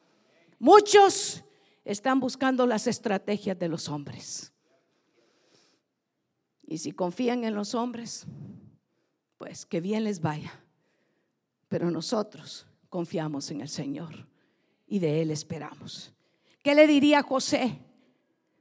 Muchos 0.58 1.42
están 1.84 2.20
buscando 2.20 2.66
las 2.66 2.86
estrategias 2.86 3.58
de 3.58 3.68
los 3.68 3.88
hombres. 3.88 4.52
Y 6.62 6.78
si 6.78 6.92
confían 6.92 7.44
en 7.44 7.54
los 7.54 7.74
hombres, 7.74 8.26
pues 9.38 9.64
que 9.64 9.80
bien 9.80 10.04
les 10.04 10.20
vaya. 10.20 10.52
Pero 11.68 11.90
nosotros 11.90 12.66
confiamos 12.88 13.50
en 13.50 13.60
el 13.60 13.68
Señor 13.68 14.26
y 14.86 14.98
de 14.98 15.22
Él 15.22 15.30
esperamos. 15.30 16.12
¿Qué 16.62 16.74
le 16.74 16.86
diría 16.86 17.22
José? 17.22 17.78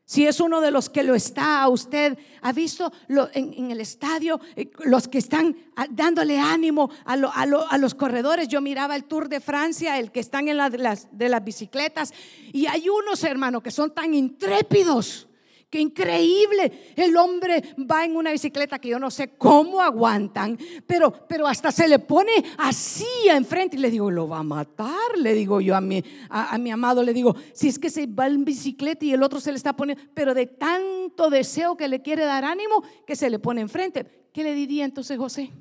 Si 0.08 0.28
es 0.28 0.40
uno 0.40 0.62
de 0.62 0.70
los 0.70 0.90
que 0.90 1.04
lo 1.04 1.16
está, 1.16 1.68
usted 1.68 2.18
ha 2.42 2.52
visto 2.54 2.94
en, 3.34 3.72
el 3.72 3.82
estadio 3.82 4.40
eh, 4.56 4.70
los 4.84 5.08
que 5.08 5.18
están 5.18 5.58
ah, 5.76 5.88
dándole 5.90 6.40
ánimo 6.40 6.92
a, 7.06 7.16
los 7.16 7.96
corredores. 7.96 8.48
Yo 8.48 8.62
miraba 8.62 8.96
el 8.96 9.06
Tour 9.06 9.30
de 9.30 9.40
Francia, 9.40 9.98
el 9.98 10.12
que 10.12 10.20
están 10.20 10.48
en 10.48 10.58
las, 10.58 11.08
de 11.12 11.30
las 11.30 11.44
bicicletas, 11.44 12.14
y 12.54 12.68
hay 12.68 12.88
unos 12.88 13.24
hermanos 13.24 13.64
que 13.64 13.72
son 13.72 13.96
tan 13.96 14.14
intrépidos 14.14 15.28
Qué 15.76 15.82
increíble. 15.82 16.94
El 16.96 17.18
hombre 17.18 17.62
va 17.92 18.06
en 18.06 18.16
una 18.16 18.32
bicicleta 18.32 18.80
que 18.80 18.88
yo 18.88 18.98
no 18.98 19.12
sé 19.12 19.36
cómo 19.36 19.82
aguantan, 19.82 20.58
pero, 20.88 21.12
pero 21.28 21.46
hasta 21.48 21.70
se 21.70 21.90
le 21.90 22.00
pone 22.00 22.32
así 22.58 23.06
enfrente 23.30 23.76
y 23.76 23.82
le 23.82 23.92
digo, 23.92 24.10
lo 24.10 24.26
va 24.26 24.38
a 24.38 24.44
matar. 24.44 25.18
Le 25.18 25.34
digo 25.34 25.60
yo 25.60 25.76
a 25.76 25.82
mi, 25.82 26.02
a, 26.30 26.58
mi 26.60 26.72
amado, 26.72 27.04
le 27.04 27.14
digo, 27.14 27.36
si 27.52 27.68
es 27.68 27.78
que 27.78 27.90
se 27.90 28.08
va 28.08 28.26
en 28.28 28.46
bicicleta 28.46 29.04
y 29.04 29.12
el 29.12 29.22
otro 29.22 29.42
se 29.42 29.52
le 29.52 29.58
está 29.58 29.76
poniendo, 29.76 30.02
pero 30.14 30.34
de 30.34 30.46
tanto 30.46 31.30
deseo 31.30 31.76
que 31.76 31.90
le 31.90 32.02
quiere 32.02 32.24
dar 32.24 32.46
ánimo, 32.46 32.82
que 33.06 33.18
se 33.18 33.30
le 33.30 33.40
pone 33.40 33.60
enfrente. 33.60 34.30
¿Qué 34.32 34.46
le 34.46 34.54
diría 34.54 34.86
entonces 34.86 35.18
José? 35.18 35.52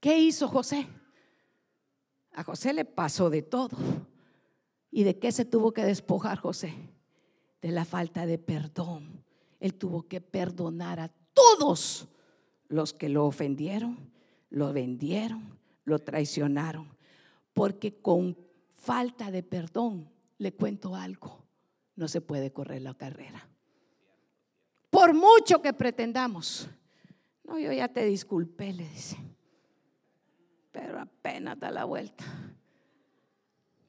¿Qué 0.00 0.18
hizo 0.18 0.48
José? 0.48 0.88
A 2.32 2.42
José 2.42 2.72
le 2.72 2.84
pasó 2.84 3.30
de 3.30 3.42
todo. 3.42 3.76
¿Y 4.90 5.04
de 5.04 5.20
qué 5.20 5.30
se 5.30 5.44
tuvo 5.44 5.72
que 5.72 5.84
despojar 5.84 6.40
José? 6.40 6.74
De 7.62 7.70
la 7.70 7.84
falta 7.84 8.26
de 8.26 8.38
perdón. 8.38 9.24
Él 9.60 9.74
tuvo 9.74 10.02
que 10.02 10.20
perdonar 10.20 10.98
a 10.98 11.08
todos 11.32 12.08
los 12.68 12.92
que 12.92 13.08
lo 13.08 13.24
ofendieron, 13.24 13.96
lo 14.50 14.72
vendieron, 14.72 15.58
lo 15.84 16.00
traicionaron. 16.00 16.88
Porque 17.54 17.94
con 18.02 18.36
falta 18.74 19.30
de 19.30 19.44
perdón, 19.44 20.10
le 20.38 20.52
cuento 20.52 20.96
algo, 20.96 21.44
no 21.94 22.08
se 22.08 22.20
puede 22.20 22.52
correr 22.52 22.82
la 22.82 22.94
carrera. 22.94 23.48
Por 24.90 25.14
mucho 25.14 25.62
que 25.62 25.72
pretendamos. 25.72 26.68
No, 27.44 27.58
yo 27.58 27.72
ya 27.72 27.88
te 27.88 28.04
disculpé, 28.04 28.72
le 28.72 28.88
dice. 28.88 29.16
Pero 30.72 30.98
apenas 30.98 31.58
da 31.58 31.70
la 31.70 31.84
vuelta. 31.84 32.24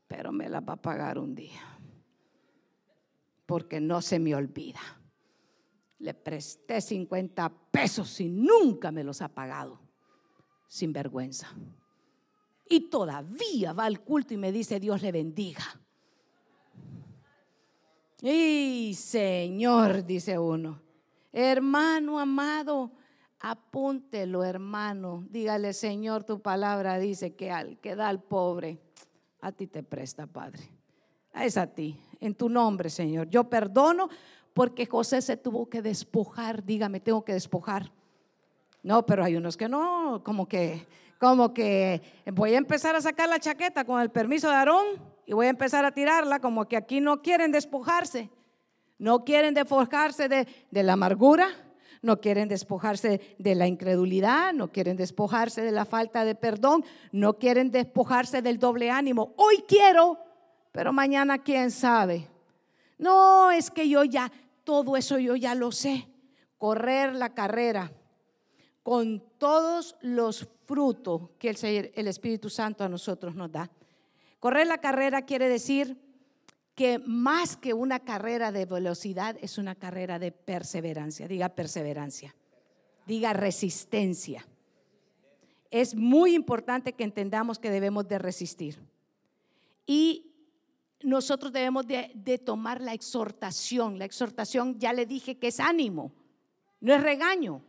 Pero 0.08 0.32
me 0.32 0.48
la 0.48 0.60
va 0.60 0.74
a 0.74 0.82
pagar 0.82 1.18
un 1.18 1.34
día 1.34 1.73
porque 3.46 3.80
no 3.80 4.02
se 4.02 4.20
me 4.20 4.36
olvida. 4.36 4.80
Le 6.00 6.14
presté 6.14 6.82
50 6.82 7.50
pesos 7.72 8.20
y 8.20 8.30
nunca 8.30 8.92
me 8.92 9.04
los 9.04 9.22
ha 9.22 9.30
pagado, 9.30 9.80
sin 10.68 10.92
vergüenza. 10.92 11.48
Y 12.68 12.90
todavía 12.90 13.74
va 13.74 13.86
al 13.86 14.02
culto 14.02 14.34
y 14.34 14.38
me 14.38 14.52
dice, 14.52 14.80
Dios 14.80 15.02
le 15.02 15.12
bendiga. 15.12 15.64
Y 18.22 18.94
Señor, 18.96 20.06
dice 20.06 20.40
uno, 20.40 20.82
hermano 21.32 22.20
amado, 22.20 22.92
apúntelo, 23.40 24.46
hermano. 24.46 25.26
Dígale, 25.30 25.74
Señor, 25.74 26.24
tu 26.24 26.42
palabra 26.42 27.00
dice 27.00 27.36
que 27.36 27.52
al 27.52 27.80
que 27.80 27.96
da 27.96 28.08
al 28.08 28.24
pobre, 28.24 28.80
a 29.42 29.52
ti 29.52 29.68
te 29.68 29.84
presta, 29.84 30.26
Padre. 30.26 30.70
Es 31.34 31.58
a 31.58 31.68
ti 31.68 32.00
en 32.24 32.36
tu 32.36 32.48
nombre, 32.48 32.90
Señor. 32.90 33.30
Yo 33.30 33.44
perdono 33.50 34.10
porque 34.54 34.86
José 34.86 35.22
se 35.22 35.36
tuvo 35.36 35.70
que 35.70 35.82
despojar. 35.82 36.64
Dígame, 36.64 37.00
tengo 37.00 37.26
que 37.26 37.34
despojar. 37.34 37.92
No, 38.82 39.06
pero 39.06 39.24
hay 39.24 39.36
unos 39.36 39.58
que 39.58 39.68
no, 39.68 40.22
como 40.24 40.48
que, 40.48 40.88
como 41.20 41.54
que 41.54 42.02
voy 42.34 42.54
a 42.54 42.58
empezar 42.58 42.96
a 42.96 43.02
sacar 43.02 43.28
la 43.28 43.40
chaqueta 43.40 43.86
con 43.86 44.02
el 44.02 44.10
permiso 44.10 44.50
de 44.50 44.56
Aarón 44.56 44.86
y 45.26 45.34
voy 45.34 45.48
a 45.48 45.50
empezar 45.50 45.86
a 45.86 45.92
tirarla, 45.92 46.40
como 46.40 46.66
que 46.68 46.78
aquí 46.78 47.02
no 47.02 47.22
quieren 47.22 47.52
despojarse. 47.52 48.30
No 48.98 49.26
quieren 49.26 49.54
despojarse 49.54 50.30
de, 50.30 50.48
de 50.72 50.84
la 50.84 50.94
amargura, 50.94 51.48
no 52.02 52.22
quieren 52.22 52.48
despojarse 52.48 53.36
de 53.38 53.56
la 53.56 53.68
incredulidad, 53.68 54.54
no 54.54 54.72
quieren 54.72 54.96
despojarse 54.96 55.62
de 55.62 55.72
la 55.72 55.86
falta 55.86 56.24
de 56.24 56.36
perdón, 56.36 56.86
no 57.12 57.38
quieren 57.38 57.72
despojarse 57.72 58.42
del 58.42 58.60
doble 58.60 58.92
ánimo. 58.92 59.34
Hoy 59.36 59.64
quiero 59.68 60.20
pero 60.74 60.92
mañana 60.92 61.38
quién 61.38 61.72
sabe. 61.72 62.28
No, 62.98 63.52
es 63.52 63.70
que 63.70 63.88
yo 63.88 64.04
ya, 64.04 64.30
todo 64.64 64.98
eso 64.98 65.20
yo 65.20 65.36
ya 65.36 65.56
lo 65.56 65.72
sé. 65.72 66.08
Correr 66.58 67.16
la 67.16 67.34
carrera 67.34 67.92
con 68.82 69.24
todos 69.38 69.96
los 70.02 70.50
frutos 70.66 71.30
que 71.38 71.52
el, 71.96 72.08
Espíritu 72.08 72.50
Santo 72.50 72.84
a 72.84 72.90
nosotros 72.90 73.36
nos 73.36 73.52
da. 73.52 73.70
Correr 74.40 74.66
la 74.66 74.80
carrera 74.80 75.22
quiere 75.22 75.48
decir 75.48 75.96
que 76.74 76.98
más 76.98 77.56
que 77.56 77.74
una 77.74 78.00
carrera 78.00 78.52
de 78.52 78.66
velocidad 78.66 79.38
es 79.42 79.60
una 79.60 79.76
carrera 79.76 80.18
de 80.18 80.32
perseverancia. 80.32 81.28
Diga 81.28 81.50
perseverancia. 81.50 82.36
Diga 83.06 83.34
resistencia. 83.34 84.44
Es 85.70 85.94
muy 85.94 86.34
importante 86.34 86.94
que 86.94 87.04
entendamos 87.04 87.60
que 87.60 87.70
debemos 87.70 88.08
de 88.08 88.18
resistir. 88.18 88.80
Y 89.86 90.33
nosotros 91.04 91.52
debemos 91.52 91.86
de, 91.88 92.42
tomar 92.44 92.82
la 92.82 92.94
exhortación. 92.94 94.00
La 94.00 94.06
exhortación, 94.06 94.80
ya 94.80 94.94
le 94.94 95.06
dije 95.06 95.38
que 95.38 95.48
es 95.48 95.60
ánimo, 95.60 96.12
no 96.80 96.94
es 96.94 97.02
regaño, 97.02 97.62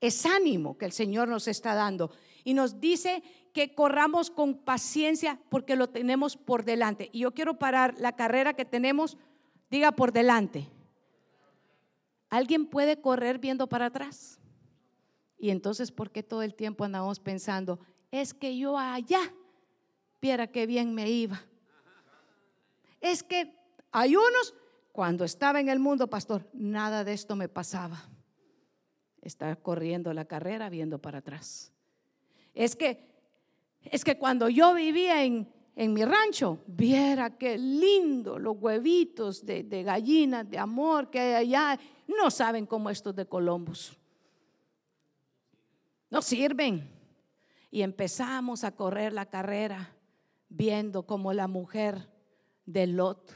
es 0.00 0.24
ánimo 0.26 0.78
que 0.78 0.84
el 0.84 0.92
Señor 0.92 1.28
nos 1.28 1.48
está 1.48 1.74
dando. 1.74 2.10
Y 2.44 2.54
nos 2.54 2.80
dice 2.80 3.22
que 3.52 3.74
corramos 3.74 4.30
con 4.30 4.54
paciencia 4.54 5.40
porque 5.48 5.76
lo 5.76 5.88
tenemos 5.88 6.36
por 6.36 6.64
delante. 6.64 7.08
Y 7.12 7.20
yo 7.20 7.32
quiero 7.32 7.58
parar 7.58 7.94
la 7.98 8.16
carrera 8.16 8.54
que 8.54 8.64
tenemos, 8.64 9.16
diga 9.70 9.92
por 9.92 10.12
delante. 10.12 10.68
¿Alguien 12.30 12.66
puede 12.66 13.00
correr 13.00 13.38
viendo 13.38 13.68
para 13.68 13.86
atrás? 13.86 14.40
Y 15.38 15.50
entonces, 15.50 15.92
¿por 15.92 16.10
qué 16.10 16.22
todo 16.22 16.42
el 16.42 16.54
tiempo 16.54 16.84
andamos 16.84 17.20
pensando, 17.20 17.80
es 18.10 18.32
que 18.32 18.56
yo 18.56 18.78
allá, 18.78 19.34
viera 20.20 20.46
qué 20.46 20.66
bien 20.66 20.94
me 20.94 21.10
iba? 21.10 21.42
Es 23.02 23.22
que 23.22 23.54
hay 23.90 24.16
unos, 24.16 24.54
cuando 24.92 25.24
estaba 25.24 25.60
en 25.60 25.68
el 25.68 25.78
mundo, 25.78 26.08
pastor, 26.08 26.48
nada 26.54 27.04
de 27.04 27.12
esto 27.12 27.36
me 27.36 27.48
pasaba. 27.48 28.08
Está 29.20 29.54
corriendo 29.56 30.12
la 30.14 30.24
carrera 30.24 30.70
viendo 30.70 30.98
para 30.98 31.18
atrás. 31.18 31.72
Es 32.54 32.76
que, 32.76 33.04
es 33.82 34.04
que 34.04 34.16
cuando 34.18 34.48
yo 34.48 34.74
vivía 34.74 35.24
en, 35.24 35.52
en 35.74 35.92
mi 35.92 36.04
rancho, 36.04 36.58
viera 36.66 37.36
qué 37.36 37.58
lindo 37.58 38.38
los 38.38 38.56
huevitos 38.58 39.44
de, 39.44 39.64
de 39.64 39.82
gallinas, 39.82 40.48
de 40.48 40.58
amor 40.58 41.10
que 41.10 41.20
hay 41.20 41.34
allá. 41.34 41.80
No 42.06 42.30
saben 42.30 42.66
cómo 42.66 42.88
estos 42.88 43.14
de 43.14 43.26
Columbus. 43.26 43.96
No 46.08 46.22
sirven. 46.22 46.90
Y 47.70 47.82
empezamos 47.82 48.64
a 48.64 48.76
correr 48.76 49.12
la 49.12 49.26
carrera 49.26 49.96
viendo 50.48 51.04
como 51.04 51.32
la 51.32 51.48
mujer 51.48 52.11
de 52.66 52.86
Lot, 52.86 53.32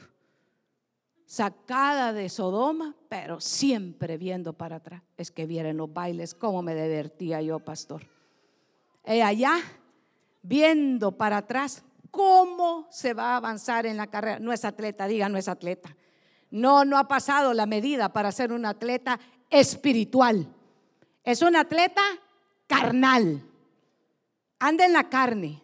sacada 1.25 2.13
de 2.13 2.29
Sodoma, 2.29 2.95
pero 3.09 3.39
siempre 3.39 4.17
viendo 4.17 4.53
para 4.53 4.77
atrás. 4.77 5.03
Es 5.17 5.31
que 5.31 5.45
vienen 5.45 5.77
los 5.77 5.93
bailes, 5.93 6.33
cómo 6.33 6.61
me 6.61 6.73
divertía 6.73 7.41
yo, 7.41 7.59
pastor. 7.59 8.03
Y 9.05 9.21
allá, 9.21 9.59
viendo 10.41 11.11
para 11.17 11.37
atrás, 11.37 11.83
cómo 12.11 12.87
se 12.89 13.13
va 13.13 13.33
a 13.33 13.37
avanzar 13.37 13.85
en 13.85 13.97
la 13.97 14.07
carrera. 14.07 14.39
No 14.39 14.53
es 14.53 14.65
atleta, 14.65 15.07
diga, 15.07 15.29
no 15.29 15.37
es 15.37 15.47
atleta. 15.47 15.95
No, 16.49 16.85
no 16.85 16.97
ha 16.97 17.07
pasado 17.07 17.53
la 17.53 17.65
medida 17.65 18.13
para 18.13 18.31
ser 18.31 18.53
un 18.53 18.65
atleta 18.65 19.19
espiritual. 19.49 20.47
Es 21.23 21.41
un 21.41 21.55
atleta 21.55 22.01
carnal. 22.67 23.43
Anda 24.59 24.85
en 24.85 24.93
la 24.93 25.09
carne, 25.09 25.61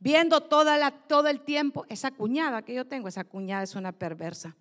viendo 0.00 0.40
toda 0.40 0.76
la, 0.76 0.90
todo 0.90 1.28
el 1.28 1.42
tiempo. 1.42 1.86
Esa 1.88 2.10
cuñada 2.10 2.62
que 2.62 2.74
yo 2.74 2.86
tengo, 2.86 3.06
esa 3.06 3.22
cuñada 3.22 3.62
es 3.62 3.76
una 3.76 3.92
perversa. 3.92 4.56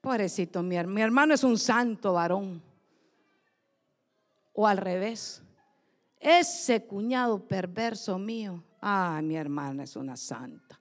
Pobrecito, 0.00 0.62
mi, 0.62 0.82
mi 0.84 1.02
hermano 1.02 1.34
es 1.34 1.44
un 1.44 1.58
santo 1.58 2.14
varón. 2.14 2.62
O 4.54 4.66
al 4.66 4.78
revés. 4.78 5.42
Ese 6.18 6.86
cuñado 6.86 7.46
perverso 7.46 8.18
mío 8.18 8.62
Ah, 8.88 9.20
mi 9.20 9.36
hermana 9.36 9.82
es 9.82 9.96
una 9.96 10.16
santa. 10.16 10.80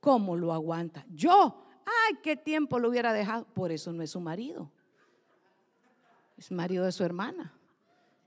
¿Cómo 0.00 0.36
lo 0.36 0.54
aguanta? 0.54 1.04
Yo, 1.10 1.66
ay, 1.84 2.16
qué 2.22 2.34
tiempo 2.34 2.78
lo 2.78 2.88
hubiera 2.88 3.12
dejado. 3.12 3.44
Por 3.52 3.72
eso 3.72 3.92
no 3.92 4.02
es 4.02 4.12
su 4.12 4.20
marido. 4.20 4.70
Es 6.38 6.50
marido 6.50 6.86
de 6.86 6.92
su 6.92 7.04
hermana. 7.04 7.52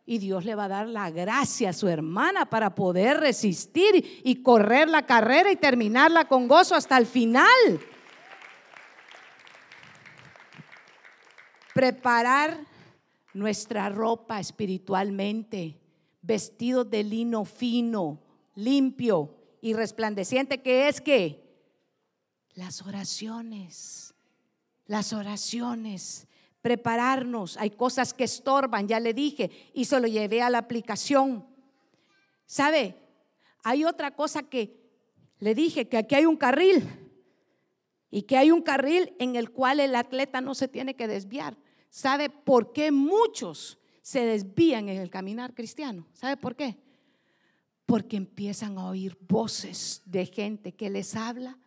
Y 0.09 0.17
Dios 0.17 0.43
le 0.43 0.55
va 0.55 0.63
a 0.63 0.69
dar 0.69 0.87
la 0.87 1.11
gracia 1.11 1.69
a 1.69 1.73
su 1.73 1.87
hermana 1.87 2.49
para 2.49 2.73
poder 2.73 3.19
resistir 3.19 4.21
y 4.23 4.41
correr 4.41 4.89
la 4.89 5.05
carrera 5.05 5.51
y 5.51 5.55
terminarla 5.55 6.27
con 6.27 6.47
gozo 6.47 6.73
hasta 6.73 6.97
el 6.97 7.05
final. 7.05 7.79
Preparar 11.75 12.57
nuestra 13.35 13.87
ropa 13.89 14.39
espiritualmente 14.39 15.79
vestidos 16.23 16.89
de 16.89 17.03
lino 17.03 17.45
fino, 17.45 18.19
limpio 18.55 19.35
y 19.61 19.73
resplandeciente, 19.73 20.63
que 20.63 20.87
es 20.87 21.01
que 21.01 21.39
las 22.55 22.81
oraciones, 22.81 24.15
las 24.87 25.13
oraciones, 25.13 26.27
prepararnos, 26.61 27.57
hay 27.57 27.71
cosas 27.71 28.13
que 28.13 28.25
estorban, 28.25 28.87
ya 28.87 28.99
le 28.99 29.13
dije, 29.13 29.49
y 29.73 29.85
se 29.85 29.99
lo 29.99 30.07
llevé 30.07 30.41
a 30.41 30.49
la 30.49 30.57
aplicación. 30.57 31.45
¿Sabe? 32.45 32.95
Hay 33.63 33.85
otra 33.85 34.15
cosa 34.15 34.43
que 34.43 34.79
le 35.39 35.55
dije, 35.55 35.87
que 35.87 35.97
aquí 35.97 36.15
hay 36.15 36.25
un 36.25 36.37
carril 36.37 36.87
y 38.11 38.23
que 38.23 38.37
hay 38.37 38.51
un 38.51 38.61
carril 38.61 39.15
en 39.19 39.35
el 39.35 39.51
cual 39.51 39.79
el 39.79 39.95
atleta 39.95 40.41
no 40.41 40.55
se 40.55 40.67
tiene 40.67 40.95
que 40.95 41.07
desviar. 41.07 41.57
¿Sabe 41.89 42.29
por 42.29 42.73
qué 42.73 42.91
muchos 42.91 43.79
se 44.09 44.25
desvían 44.25 44.89
en 44.89 44.97
el 44.97 45.11
caminar 45.11 45.53
cristiano. 45.53 46.07
¿Sabe 46.13 46.35
por 46.35 46.55
qué? 46.55 46.79
Porque 47.85 48.17
empiezan 48.17 48.75
a 48.79 48.87
oír 48.87 49.15
voces 49.21 50.01
de 50.03 50.25
gente 50.25 50.73
que 50.73 50.89
les 50.89 51.15
habla 51.15 51.59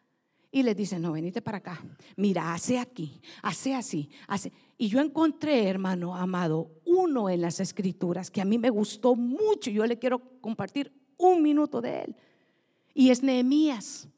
y 0.50 0.64
les 0.64 0.76
dicen, 0.76 1.02
no, 1.02 1.12
venite 1.12 1.40
para 1.40 1.58
acá. 1.58 1.80
Mira, 2.16 2.52
hace 2.52 2.80
aquí, 2.80 3.20
hace 3.42 3.76
así, 3.76 4.10
hace. 4.26 4.52
Y 4.82 4.88
yo 4.88 5.00
encontré, 5.00 5.68
hermano 5.68 6.16
amado, 6.16 6.72
uno 6.84 7.30
en 7.30 7.40
las 7.40 7.60
escrituras 7.60 8.32
que 8.32 8.40
a 8.40 8.44
mí 8.44 8.58
me 8.58 8.70
gustó 8.70 9.14
mucho. 9.14 9.70
Yo 9.70 9.86
le 9.86 9.98
quiero 9.98 10.40
compartir 10.40 10.92
un 11.16 11.40
minuto 11.40 11.80
de 11.80 12.02
él. 12.02 12.16
Y 12.92 13.10
es 13.10 13.22
Nehemías. 13.22 14.08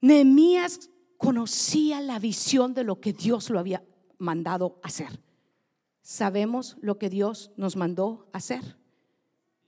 Nehemías 0.00 0.88
conocía 1.18 2.00
la 2.00 2.18
visión 2.18 2.72
de 2.72 2.84
lo 2.84 3.00
que 3.00 3.12
Dios 3.12 3.50
lo 3.50 3.58
había 3.58 3.84
mandado 4.18 4.80
hacer 4.82 5.20
sabemos 6.06 6.76
lo 6.80 6.98
que 6.98 7.10
Dios 7.10 7.50
nos 7.56 7.74
mandó 7.74 8.30
hacer. 8.32 8.78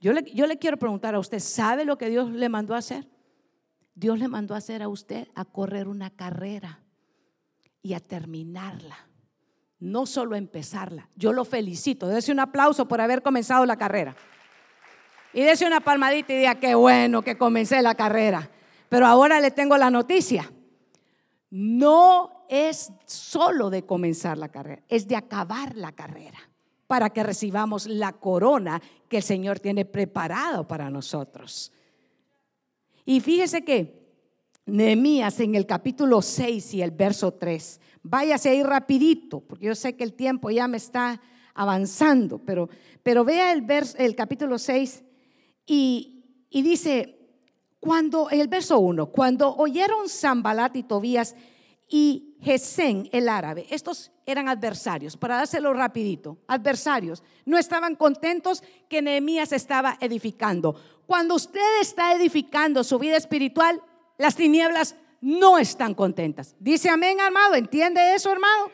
Yo 0.00 0.12
le, 0.12 0.22
yo 0.32 0.46
le 0.46 0.56
quiero 0.56 0.76
preguntar 0.76 1.16
a 1.16 1.18
usted, 1.18 1.40
¿sabe 1.40 1.84
lo 1.84 1.98
que 1.98 2.08
Dios 2.08 2.30
le 2.30 2.48
mandó 2.48 2.76
hacer? 2.76 3.08
Dios 3.96 4.20
le 4.20 4.28
mandó 4.28 4.54
hacer 4.54 4.80
a 4.80 4.88
usted 4.88 5.26
a 5.34 5.44
correr 5.44 5.88
una 5.88 6.10
carrera 6.10 6.84
y 7.82 7.94
a 7.94 8.00
terminarla, 8.00 9.07
no 9.80 10.06
solo 10.06 10.36
empezarla. 10.36 11.08
Yo 11.16 11.32
lo 11.32 11.44
felicito, 11.44 12.08
dése 12.08 12.32
un 12.32 12.40
aplauso 12.40 12.88
por 12.88 13.00
haber 13.00 13.22
comenzado 13.22 13.64
la 13.66 13.76
carrera. 13.76 14.16
Y 15.32 15.42
dése 15.42 15.66
una 15.66 15.80
palmadita 15.80 16.32
y 16.32 16.38
diga, 16.38 16.54
qué 16.56 16.74
bueno 16.74 17.22
que 17.22 17.36
comencé 17.36 17.82
la 17.82 17.94
carrera. 17.94 18.50
Pero 18.88 19.06
ahora 19.06 19.40
le 19.40 19.50
tengo 19.50 19.76
la 19.76 19.90
noticia. 19.90 20.50
No 21.50 22.46
es 22.48 22.92
solo 23.04 23.70
de 23.70 23.84
comenzar 23.84 24.38
la 24.38 24.48
carrera, 24.48 24.82
es 24.88 25.06
de 25.06 25.16
acabar 25.16 25.76
la 25.76 25.92
carrera 25.92 26.38
para 26.86 27.10
que 27.10 27.22
recibamos 27.22 27.86
la 27.86 28.12
corona 28.12 28.80
que 29.08 29.18
el 29.18 29.22
Señor 29.22 29.60
tiene 29.60 29.84
preparado 29.84 30.66
para 30.66 30.90
nosotros. 30.90 31.72
Y 33.04 33.20
fíjese 33.20 33.64
que 33.64 33.97
Nehemías 34.68 35.40
en 35.40 35.54
el 35.54 35.66
capítulo 35.66 36.20
6 36.20 36.74
y 36.74 36.82
el 36.82 36.90
verso 36.90 37.32
3, 37.32 37.80
váyase 38.02 38.50
ahí 38.50 38.62
rapidito, 38.62 39.40
porque 39.40 39.66
yo 39.66 39.74
sé 39.74 39.96
que 39.96 40.04
el 40.04 40.12
tiempo 40.12 40.50
ya 40.50 40.68
me 40.68 40.76
está 40.76 41.20
avanzando, 41.54 42.38
pero, 42.38 42.68
pero 43.02 43.24
vea 43.24 43.52
el, 43.52 43.66
el 43.96 44.14
capítulo 44.14 44.58
6 44.58 45.02
y, 45.66 46.24
y 46.50 46.62
dice, 46.62 47.18
cuando, 47.80 48.28
el 48.30 48.48
verso 48.48 48.78
1, 48.78 49.06
cuando 49.06 49.54
oyeron 49.56 50.08
Zambalat 50.08 50.76
y 50.76 50.82
Tobías 50.82 51.34
y 51.88 52.36
Gesén, 52.40 53.08
el 53.12 53.28
árabe, 53.28 53.66
estos 53.70 54.12
eran 54.26 54.48
adversarios, 54.48 55.16
para 55.16 55.36
dárselo 55.36 55.72
rapidito, 55.72 56.38
adversarios, 56.46 57.22
no 57.46 57.56
estaban 57.56 57.96
contentos 57.96 58.62
que 58.88 59.00
Nehemías 59.00 59.52
estaba 59.52 59.96
edificando. 60.00 60.76
Cuando 61.06 61.34
usted 61.34 61.80
está 61.80 62.12
edificando 62.12 62.84
su 62.84 62.98
vida 62.98 63.16
espiritual, 63.16 63.82
las 64.18 64.36
tinieblas 64.36 64.96
no 65.20 65.58
están 65.58 65.94
contentas. 65.94 66.54
Dice 66.58 66.90
amén, 66.90 67.20
armado, 67.20 67.54
¿entiende 67.54 68.14
eso, 68.14 68.30
hermano? 68.30 68.70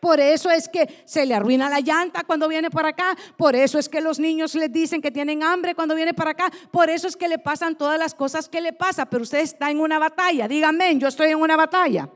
Por 0.00 0.20
eso 0.20 0.50
es 0.50 0.68
que 0.68 1.02
se 1.04 1.26
le 1.26 1.34
arruina 1.34 1.68
la 1.68 1.80
llanta 1.80 2.24
cuando 2.24 2.48
viene 2.48 2.70
para 2.70 2.90
acá. 2.90 3.16
Por 3.36 3.56
eso 3.56 3.78
es 3.78 3.88
que 3.88 4.00
los 4.00 4.18
niños 4.18 4.54
les 4.54 4.72
dicen 4.72 5.00
que 5.00 5.10
tienen 5.10 5.42
hambre 5.42 5.74
cuando 5.74 5.94
viene 5.94 6.14
para 6.14 6.30
acá. 6.30 6.52
Por 6.70 6.90
eso 6.90 7.08
es 7.08 7.16
que 7.16 7.28
le 7.28 7.38
pasan 7.38 7.76
todas 7.76 7.98
las 7.98 8.14
cosas 8.14 8.48
que 8.48 8.60
le 8.60 8.72
pasa. 8.72 9.06
Pero 9.06 9.22
usted 9.22 9.40
está 9.40 9.70
en 9.70 9.80
una 9.80 9.98
batalla. 9.98 10.46
Dígame, 10.46 10.96
yo 10.98 11.08
estoy 11.08 11.30
en 11.30 11.38
una 11.38 11.56
batalla. 11.56 12.08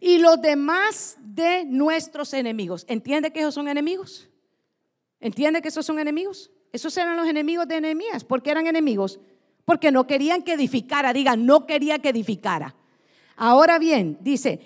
Y 0.00 0.18
los 0.18 0.40
demás 0.42 1.16
de 1.20 1.64
nuestros 1.64 2.34
enemigos. 2.34 2.84
¿Entiende 2.88 3.32
que 3.32 3.40
esos 3.40 3.54
son 3.54 3.68
enemigos? 3.68 4.28
¿Entiende 5.20 5.62
que 5.62 5.68
esos 5.68 5.86
son 5.86 5.98
enemigos? 5.98 6.50
Esos 6.72 6.96
eran 6.96 7.16
los 7.16 7.28
enemigos 7.28 7.68
de 7.68 7.80
Nehemías. 7.80 8.24
¿Por 8.24 8.42
qué 8.42 8.50
eran 8.50 8.66
enemigos? 8.66 9.20
Porque 9.70 9.92
no 9.92 10.04
querían 10.04 10.42
que 10.42 10.54
edificara. 10.54 11.12
Diga, 11.12 11.36
no 11.36 11.64
quería 11.64 12.00
que 12.00 12.08
edificara. 12.08 12.74
Ahora 13.36 13.78
bien, 13.78 14.18
dice, 14.20 14.58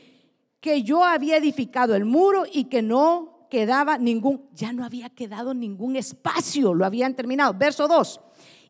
que 0.62 0.82
yo 0.82 1.04
había 1.04 1.36
edificado 1.36 1.94
el 1.94 2.06
muro 2.06 2.44
y 2.50 2.64
que 2.64 2.80
no 2.80 3.48
quedaba 3.50 3.98
ningún, 3.98 4.48
ya 4.54 4.72
no 4.72 4.82
había 4.82 5.10
quedado 5.10 5.52
ningún 5.52 5.96
espacio, 5.96 6.72
lo 6.72 6.86
habían 6.86 7.14
terminado. 7.14 7.52
Verso 7.52 7.86
2. 7.86 8.18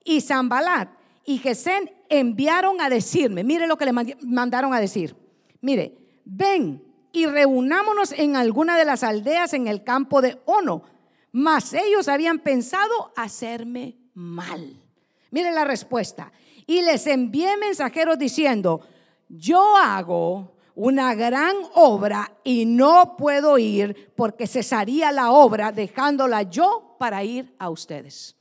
Y 0.02 0.22
Zambalat 0.22 0.88
y 1.24 1.38
Gesén 1.38 1.92
enviaron 2.08 2.80
a 2.80 2.90
decirme, 2.90 3.44
mire 3.44 3.68
lo 3.68 3.78
que 3.78 3.84
le 3.84 3.92
mandaron 3.92 4.74
a 4.74 4.80
decir. 4.80 5.14
Mire, 5.60 5.96
ven 6.24 6.82
y 7.12 7.26
reunámonos 7.26 8.10
en 8.10 8.34
alguna 8.34 8.76
de 8.76 8.86
las 8.86 9.04
aldeas 9.04 9.54
en 9.54 9.68
el 9.68 9.84
campo 9.84 10.20
de 10.20 10.42
Ono. 10.46 10.82
Mas 11.30 11.74
ellos 11.74 12.08
habían 12.08 12.40
pensado 12.40 13.12
hacerme 13.14 13.98
mal. 14.14 14.83
Mire 15.34 15.50
la 15.50 15.64
respuesta. 15.64 16.30
Y 16.64 16.82
les 16.82 17.08
envié 17.08 17.56
mensajeros 17.56 18.16
diciendo, 18.16 18.82
yo 19.28 19.76
hago 19.76 20.54
una 20.76 21.12
gran 21.16 21.56
obra 21.74 22.38
y 22.44 22.66
no 22.66 23.16
puedo 23.16 23.58
ir 23.58 24.12
porque 24.14 24.46
cesaría 24.46 25.10
la 25.10 25.32
obra 25.32 25.72
dejándola 25.72 26.42
yo 26.42 26.94
para 27.00 27.24
ir 27.24 27.52
a 27.58 27.68
ustedes. 27.68 28.36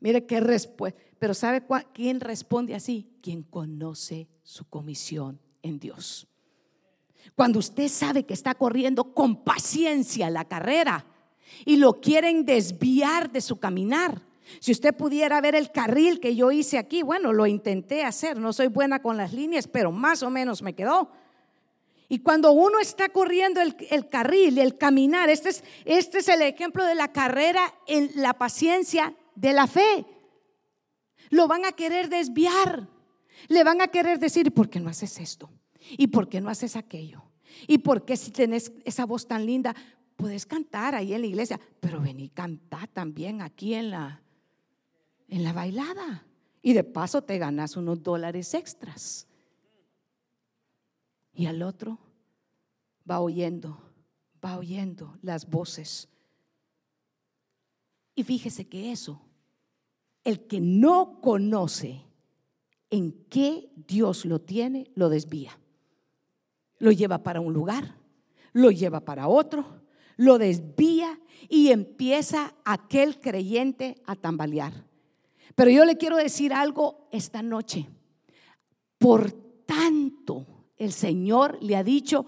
Mire 0.00 0.24
qué 0.24 0.40
respuesta. 0.40 0.98
Pero 1.18 1.34
¿sabe 1.34 1.62
quién 1.92 2.20
responde 2.20 2.74
así? 2.74 3.18
Quien 3.20 3.42
conoce 3.42 4.26
su 4.42 4.64
comisión 4.64 5.38
en 5.60 5.80
Dios. 5.80 6.26
Cuando 7.34 7.58
usted 7.58 7.88
sabe 7.88 8.24
que 8.24 8.32
está 8.32 8.54
corriendo 8.54 9.12
con 9.12 9.44
paciencia 9.44 10.30
la 10.30 10.46
carrera 10.46 11.04
y 11.66 11.76
lo 11.76 12.00
quieren 12.00 12.46
desviar 12.46 13.30
de 13.30 13.42
su 13.42 13.60
caminar, 13.60 14.31
Si 14.60 14.72
usted 14.72 14.94
pudiera 14.94 15.40
ver 15.40 15.54
el 15.54 15.70
carril 15.70 16.20
que 16.20 16.34
yo 16.34 16.50
hice 16.50 16.78
aquí, 16.78 17.02
bueno, 17.02 17.32
lo 17.32 17.46
intenté 17.46 18.04
hacer, 18.04 18.38
no 18.38 18.52
soy 18.52 18.68
buena 18.68 19.00
con 19.00 19.16
las 19.16 19.32
líneas, 19.32 19.68
pero 19.68 19.92
más 19.92 20.22
o 20.22 20.30
menos 20.30 20.62
me 20.62 20.74
quedó. 20.74 21.10
Y 22.08 22.18
cuando 22.18 22.52
uno 22.52 22.78
está 22.78 23.08
corriendo 23.08 23.60
el, 23.60 23.74
el, 23.90 24.08
carril, 24.08 24.58
el 24.58 24.76
caminar, 24.76 25.30
este 25.30 25.48
es, 25.48 25.64
este 25.84 26.18
es 26.18 26.28
el 26.28 26.42
ejemplo 26.42 26.84
de 26.84 26.94
la 26.94 27.12
carrera 27.12 27.74
en 27.86 28.10
la 28.16 28.34
paciencia 28.34 29.14
de 29.34 29.52
la 29.52 29.66
fe. 29.66 30.04
Lo 31.30 31.48
van 31.48 31.64
a 31.64 31.72
querer 31.72 32.10
desviar. 32.10 32.88
Le 33.48 33.64
van 33.64 33.80
a 33.80 33.88
querer 33.88 34.18
decir, 34.18 34.52
¿por 34.52 34.68
qué 34.68 34.80
no 34.80 34.90
haces 34.90 35.18
esto? 35.18 35.50
¿Y 35.96 36.08
por 36.08 36.28
qué 36.28 36.40
no 36.40 36.50
haces 36.50 36.76
aquello? 36.76 37.22
¿Y 37.66 37.78
por 37.78 38.04
qué 38.04 38.16
si 38.16 38.30
tenés 38.30 38.72
esa 38.84 39.06
voz 39.06 39.26
tan 39.26 39.46
linda, 39.46 39.74
puedes 40.16 40.46
cantar 40.46 40.94
ahí 40.94 41.14
en 41.14 41.22
la 41.22 41.26
iglesia? 41.26 41.60
Pero 41.80 42.00
vení, 42.00 42.28
cantar 42.28 42.88
también 42.88 43.40
aquí 43.40 43.74
en 43.74 43.90
la, 43.90 44.22
en 45.28 45.44
la 45.44 45.52
bailada. 45.52 46.26
Y 46.62 46.72
de 46.74 46.84
paso 46.84 47.22
te 47.22 47.38
ganas 47.38 47.76
unos 47.76 48.02
dólares 48.02 48.54
extras. 48.54 49.26
Y 51.34 51.46
al 51.46 51.62
otro 51.62 51.98
va 53.10 53.20
oyendo, 53.20 53.78
va 54.44 54.58
oyendo 54.58 55.16
las 55.22 55.48
voces. 55.48 56.08
Y 58.14 58.22
fíjese 58.22 58.68
que 58.68 58.92
eso, 58.92 59.20
el 60.24 60.46
que 60.46 60.60
no 60.60 61.20
conoce 61.20 62.02
en 62.90 63.12
qué 63.30 63.70
Dios 63.74 64.24
lo 64.24 64.40
tiene, 64.40 64.90
lo 64.94 65.08
desvía. 65.08 65.58
Lo 66.78 66.92
lleva 66.92 67.22
para 67.22 67.40
un 67.40 67.52
lugar, 67.52 67.96
lo 68.52 68.70
lleva 68.70 69.00
para 69.00 69.28
otro, 69.28 69.80
lo 70.16 70.38
desvía 70.38 71.18
y 71.48 71.70
empieza 71.70 72.54
aquel 72.64 73.20
creyente 73.20 74.02
a 74.06 74.14
tambalear. 74.14 74.84
Pero 75.54 75.70
yo 75.70 75.84
le 75.84 75.96
quiero 75.96 76.16
decir 76.16 76.52
algo 76.52 77.08
esta 77.10 77.42
noche. 77.42 77.88
Por 78.98 79.32
tanto, 79.66 80.46
el 80.76 80.92
Señor 80.92 81.58
le 81.60 81.76
ha 81.76 81.84
dicho 81.84 82.26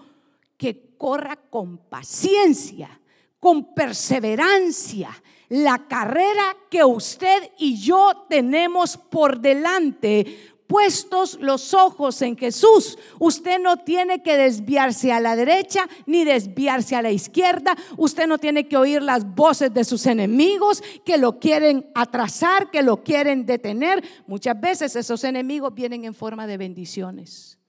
que 0.57 0.95
corra 0.97 1.35
con 1.35 1.77
paciencia, 1.89 3.01
con 3.39 3.73
perseverancia, 3.73 5.09
la 5.49 5.87
carrera 5.87 6.55
que 6.69 6.83
usted 6.83 7.51
y 7.59 7.77
yo 7.77 8.25
tenemos 8.29 8.97
por 8.97 9.39
delante 9.39 10.54
puestos 10.67 11.37
los 11.39 11.73
ojos 11.73 12.21
en 12.21 12.37
Jesús, 12.37 12.97
usted 13.19 13.59
no 13.59 13.77
tiene 13.77 14.21
que 14.21 14.37
desviarse 14.37 15.11
a 15.11 15.19
la 15.19 15.35
derecha 15.35 15.87
ni 16.05 16.23
desviarse 16.23 16.95
a 16.95 17.01
la 17.01 17.11
izquierda. 17.11 17.75
Usted 17.97 18.27
no 18.27 18.37
tiene 18.37 18.67
que 18.67 18.77
oír 18.77 19.01
las 19.01 19.35
voces 19.35 19.73
de 19.73 19.83
sus 19.83 20.05
enemigos 20.05 20.83
que 21.03 21.17
lo 21.17 21.39
quieren 21.39 21.89
atrasar, 21.93 22.71
que 22.71 22.83
lo 22.83 23.03
quieren 23.03 23.45
detener. 23.45 24.03
Muchas 24.27 24.59
veces 24.59 24.95
esos 24.95 25.23
enemigos 25.23 25.73
vienen 25.73 26.05
en 26.05 26.13
forma 26.13 26.47
de 26.47 26.57
bendiciones. 26.57 27.59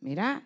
Mira, 0.00 0.44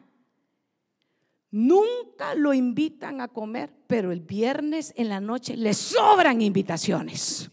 nunca 1.51 2.35
lo 2.35 2.55
invitan 2.55 3.21
a 3.21 3.29
comer, 3.29 3.71
pero 3.87 4.13
el 4.13 4.21
viernes 4.21 4.95
en 4.97 5.09
la 5.09 5.21
noche 5.21 5.57
le 5.57 5.75
sobran 5.75 6.41
invitaciones. 6.41 7.51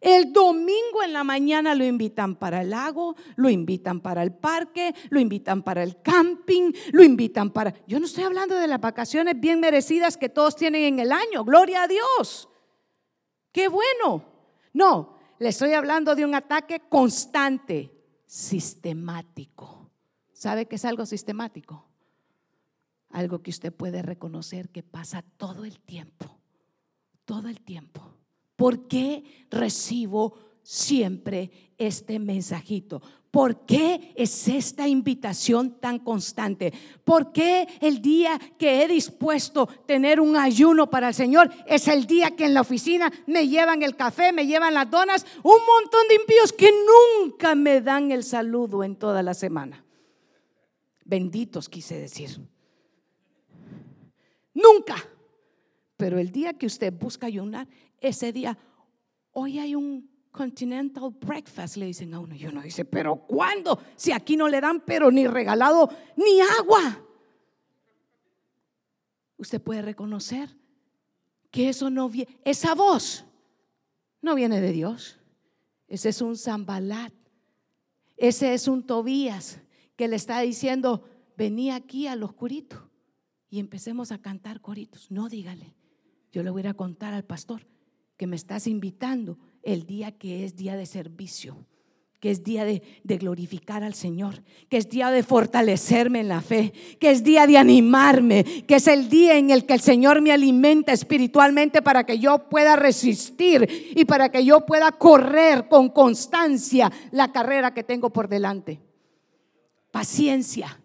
El 0.00 0.32
domingo 0.32 1.02
en 1.04 1.12
la 1.12 1.24
mañana 1.24 1.74
lo 1.74 1.84
invitan 1.84 2.36
para 2.36 2.62
el 2.62 2.70
lago, 2.70 3.16
lo 3.36 3.50
invitan 3.50 4.00
para 4.00 4.22
el 4.22 4.32
parque, 4.32 4.94
lo 5.10 5.20
invitan 5.20 5.62
para 5.62 5.82
el 5.82 6.00
camping, 6.02 6.72
lo 6.92 7.02
invitan 7.02 7.50
para... 7.50 7.74
Yo 7.86 7.98
no 7.98 8.06
estoy 8.06 8.24
hablando 8.24 8.54
de 8.54 8.68
las 8.68 8.80
vacaciones 8.80 9.38
bien 9.38 9.60
merecidas 9.60 10.16
que 10.16 10.28
todos 10.28 10.56
tienen 10.56 10.82
en 10.82 10.98
el 11.00 11.12
año, 11.12 11.44
gloria 11.44 11.82
a 11.82 11.88
Dios. 11.88 12.48
Qué 13.52 13.68
bueno. 13.68 14.24
No, 14.72 15.18
le 15.38 15.48
estoy 15.48 15.72
hablando 15.72 16.14
de 16.14 16.24
un 16.24 16.34
ataque 16.34 16.82
constante, 16.88 17.92
sistemático. 18.26 19.90
¿Sabe 20.32 20.66
qué 20.66 20.76
es 20.76 20.84
algo 20.84 21.06
sistemático? 21.06 21.84
Algo 23.10 23.42
que 23.42 23.50
usted 23.50 23.72
puede 23.72 24.02
reconocer 24.02 24.68
que 24.68 24.82
pasa 24.82 25.24
todo 25.36 25.64
el 25.64 25.80
tiempo, 25.80 26.38
todo 27.24 27.48
el 27.48 27.60
tiempo. 27.62 28.17
¿Por 28.58 28.88
qué 28.88 29.22
recibo 29.52 30.34
siempre 30.64 31.72
este 31.78 32.18
mensajito? 32.18 33.00
¿Por 33.30 33.64
qué 33.66 34.12
es 34.16 34.48
esta 34.48 34.88
invitación 34.88 35.78
tan 35.78 36.00
constante? 36.00 36.72
¿Por 37.04 37.30
qué 37.30 37.68
el 37.80 38.02
día 38.02 38.36
que 38.58 38.82
he 38.82 38.88
dispuesto 38.88 39.68
tener 39.86 40.18
un 40.18 40.34
ayuno 40.34 40.90
para 40.90 41.06
el 41.06 41.14
Señor 41.14 41.52
es 41.68 41.86
el 41.86 42.04
día 42.04 42.34
que 42.34 42.46
en 42.46 42.54
la 42.54 42.62
oficina 42.62 43.12
me 43.28 43.46
llevan 43.46 43.84
el 43.84 43.94
café, 43.94 44.32
me 44.32 44.48
llevan 44.48 44.74
las 44.74 44.90
donas, 44.90 45.24
un 45.44 45.60
montón 45.64 46.08
de 46.08 46.16
impíos 46.16 46.52
que 46.52 46.72
nunca 47.22 47.54
me 47.54 47.80
dan 47.80 48.10
el 48.10 48.24
saludo 48.24 48.82
en 48.82 48.96
toda 48.96 49.22
la 49.22 49.34
semana? 49.34 49.84
Benditos 51.04 51.68
quise 51.68 51.96
decir. 51.96 52.40
Nunca. 54.52 54.96
Pero 55.96 56.18
el 56.20 56.30
día 56.30 56.54
que 56.54 56.66
usted 56.66 56.92
busca 56.92 57.26
ayunar, 57.26 57.68
ese 58.00 58.32
día, 58.32 58.56
hoy 59.32 59.58
hay 59.58 59.74
un 59.74 60.08
continental 60.30 61.10
breakfast, 61.10 61.76
le 61.76 61.86
dicen 61.86 62.14
a 62.14 62.20
uno. 62.20 62.34
Y 62.34 62.46
uno 62.46 62.62
dice, 62.62 62.84
pero 62.84 63.16
¿cuándo? 63.26 63.80
Si 63.96 64.12
aquí 64.12 64.36
no 64.36 64.48
le 64.48 64.60
dan, 64.60 64.82
pero 64.84 65.10
ni 65.10 65.26
regalado, 65.26 65.88
ni 66.16 66.40
agua. 66.40 67.04
Usted 69.36 69.60
puede 69.60 69.82
reconocer 69.82 70.56
que 71.50 71.68
eso 71.68 71.90
no 71.90 72.08
viene, 72.08 72.40
esa 72.44 72.74
voz 72.74 73.24
no 74.20 74.34
viene 74.34 74.60
de 74.60 74.72
Dios. 74.72 75.18
Ese 75.86 76.10
es 76.10 76.20
un 76.20 76.36
Zambalat. 76.36 77.12
Ese 78.16 78.52
es 78.52 78.68
un 78.68 78.84
Tobías 78.84 79.60
que 79.96 80.08
le 80.08 80.16
está 80.16 80.40
diciendo, 80.40 81.04
vení 81.36 81.70
aquí 81.70 82.06
al 82.06 82.22
oscurito 82.22 82.90
y 83.48 83.60
empecemos 83.60 84.12
a 84.12 84.18
cantar 84.18 84.60
coritos. 84.60 85.10
No, 85.10 85.28
dígale. 85.28 85.74
Yo 86.32 86.42
le 86.42 86.50
voy 86.50 86.66
a 86.66 86.74
contar 86.74 87.14
al 87.14 87.24
pastor 87.24 87.66
que 88.18 88.26
me 88.26 88.36
estás 88.36 88.66
invitando 88.66 89.38
el 89.62 89.86
día 89.86 90.12
que 90.12 90.44
es 90.44 90.56
día 90.56 90.76
de 90.76 90.86
servicio, 90.86 91.56
que 92.18 92.32
es 92.32 92.42
día 92.42 92.64
de, 92.64 92.82
glorificar 93.04 93.84
al 93.84 93.94
Señor, 93.94 94.42
que 94.68 94.76
es 94.76 94.88
día 94.88 95.10
de 95.10 95.22
fortalecerme 95.22 96.20
en 96.20 96.28
la 96.28 96.40
fe, 96.40 96.72
que 96.98 97.12
es 97.12 97.22
día 97.22 97.46
de 97.46 97.56
animarme, 97.56 98.42
que 98.66 98.74
es 98.74 98.88
el 98.88 99.08
día 99.08 99.38
en 99.38 99.50
el 99.50 99.66
que 99.66 99.74
el 99.74 99.80
Señor 99.80 100.20
me 100.20 100.32
alimenta 100.32 100.92
espiritualmente 100.92 101.80
para 101.80 102.04
que 102.04 102.18
yo 102.18 102.48
pueda 102.48 102.74
resistir 102.74 103.94
y 103.94 104.04
para 104.04 104.30
que 104.30 104.44
yo 104.44 104.66
pueda 104.66 104.90
correr 104.90 105.68
con 105.68 105.88
constancia 105.88 106.90
la 107.12 107.30
carrera 107.30 107.72
que 107.72 107.84
tengo 107.84 108.10
por 108.10 108.28
delante. 108.28 108.80
Paciencia. 109.92 110.80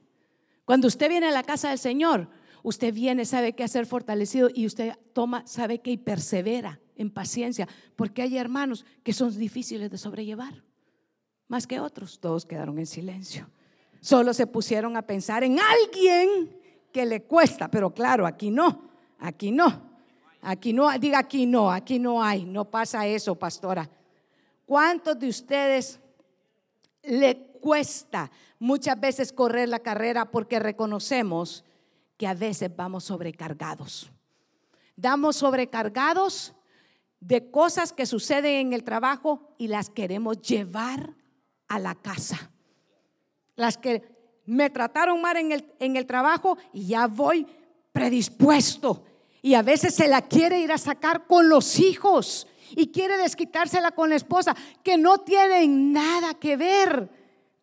Cuando 0.65 0.87
usted 0.87 1.09
viene 1.09 1.27
a 1.27 1.31
la 1.31 1.43
casa 1.43 1.69
del 1.69 1.79
Señor, 1.79 2.29
usted 2.61 2.93
viene, 2.93 3.25
sabe 3.25 3.53
que 3.53 3.63
hacer 3.63 3.87
fortalecido 3.87 4.49
y 4.53 4.67
usted 4.67 4.93
toma, 5.13 5.47
sabe 5.47 5.79
que 5.79 5.89
y 5.89 5.97
persevera 5.97 6.79
en 6.95 7.09
paciencia, 7.09 7.67
porque 7.95 8.21
hay 8.21 8.37
hermanos 8.37 8.85
que 9.03 9.13
son 9.13 9.35
difíciles 9.37 9.89
de 9.89 9.97
sobrellevar, 9.97 10.63
más 11.47 11.67
que 11.67 11.79
otros, 11.79 12.19
todos 12.19 12.45
quedaron 12.45 12.79
en 12.79 12.85
silencio. 12.85 13.49
Solo 13.99 14.33
se 14.33 14.47
pusieron 14.47 14.97
a 14.97 15.01
pensar 15.01 15.43
en 15.43 15.57
alguien 15.59 16.57
que 16.91 17.05
le 17.05 17.23
cuesta, 17.23 17.69
pero 17.69 17.93
claro, 17.93 18.25
aquí 18.25 18.49
no, 18.49 18.89
aquí 19.19 19.51
no, 19.51 19.97
aquí 20.41 20.73
no, 20.73 20.91
diga 20.99 21.19
aquí 21.19 21.45
no, 21.45 21.71
aquí 21.71 21.99
no 21.99 22.21
hay, 22.21 22.45
no 22.45 22.65
pasa 22.65 23.07
eso, 23.07 23.35
pastora. 23.35 23.89
¿Cuántos 24.65 25.19
de 25.19 25.29
ustedes 25.29 25.99
le 27.03 27.53
cuesta 27.61 28.31
muchas 28.59 28.99
veces 28.99 29.33
correr 29.33 29.69
la 29.69 29.79
carrera 29.79 30.25
porque 30.31 30.59
reconocemos 30.59 31.63
que 32.17 32.27
a 32.27 32.33
veces 32.33 32.73
vamos 32.75 33.05
sobrecargados. 33.05 34.11
Damos 34.95 35.37
sobrecargados 35.37 36.53
de 37.25 37.49
cosas 37.49 37.93
que 37.93 38.05
suceden 38.05 38.67
en 38.67 38.73
el 38.73 38.83
trabajo 38.83 39.55
y 39.57 39.67
las 39.67 39.89
queremos 39.89 40.41
llevar 40.41 41.15
a 41.67 41.79
la 41.79 41.95
casa. 41.95 42.51
Las 43.55 43.77
que 43.77 44.03
me 44.45 44.69
trataron 44.69 45.21
mal 45.21 45.37
en 45.37 45.53
el, 45.53 45.73
en 45.79 45.95
el 45.95 46.05
trabajo 46.05 46.57
y 46.73 46.87
ya 46.87 47.07
voy 47.07 47.47
predispuesto. 47.93 49.05
Y 49.41 49.53
a 49.53 49.61
veces 49.61 49.95
se 49.95 50.07
la 50.07 50.21
quiere 50.23 50.59
ir 50.59 50.71
a 50.73 50.77
sacar 50.77 51.25
con 51.25 51.47
los 51.47 51.79
hijos 51.79 52.47
y 52.75 52.91
quiere 52.91 53.17
desquitársela 53.17 53.91
con 53.91 54.09
la 54.09 54.15
esposa, 54.15 54.55
que 54.83 54.97
no 54.97 55.19
tienen 55.19 55.93
nada 55.93 56.33
que 56.33 56.57
ver 56.57 57.09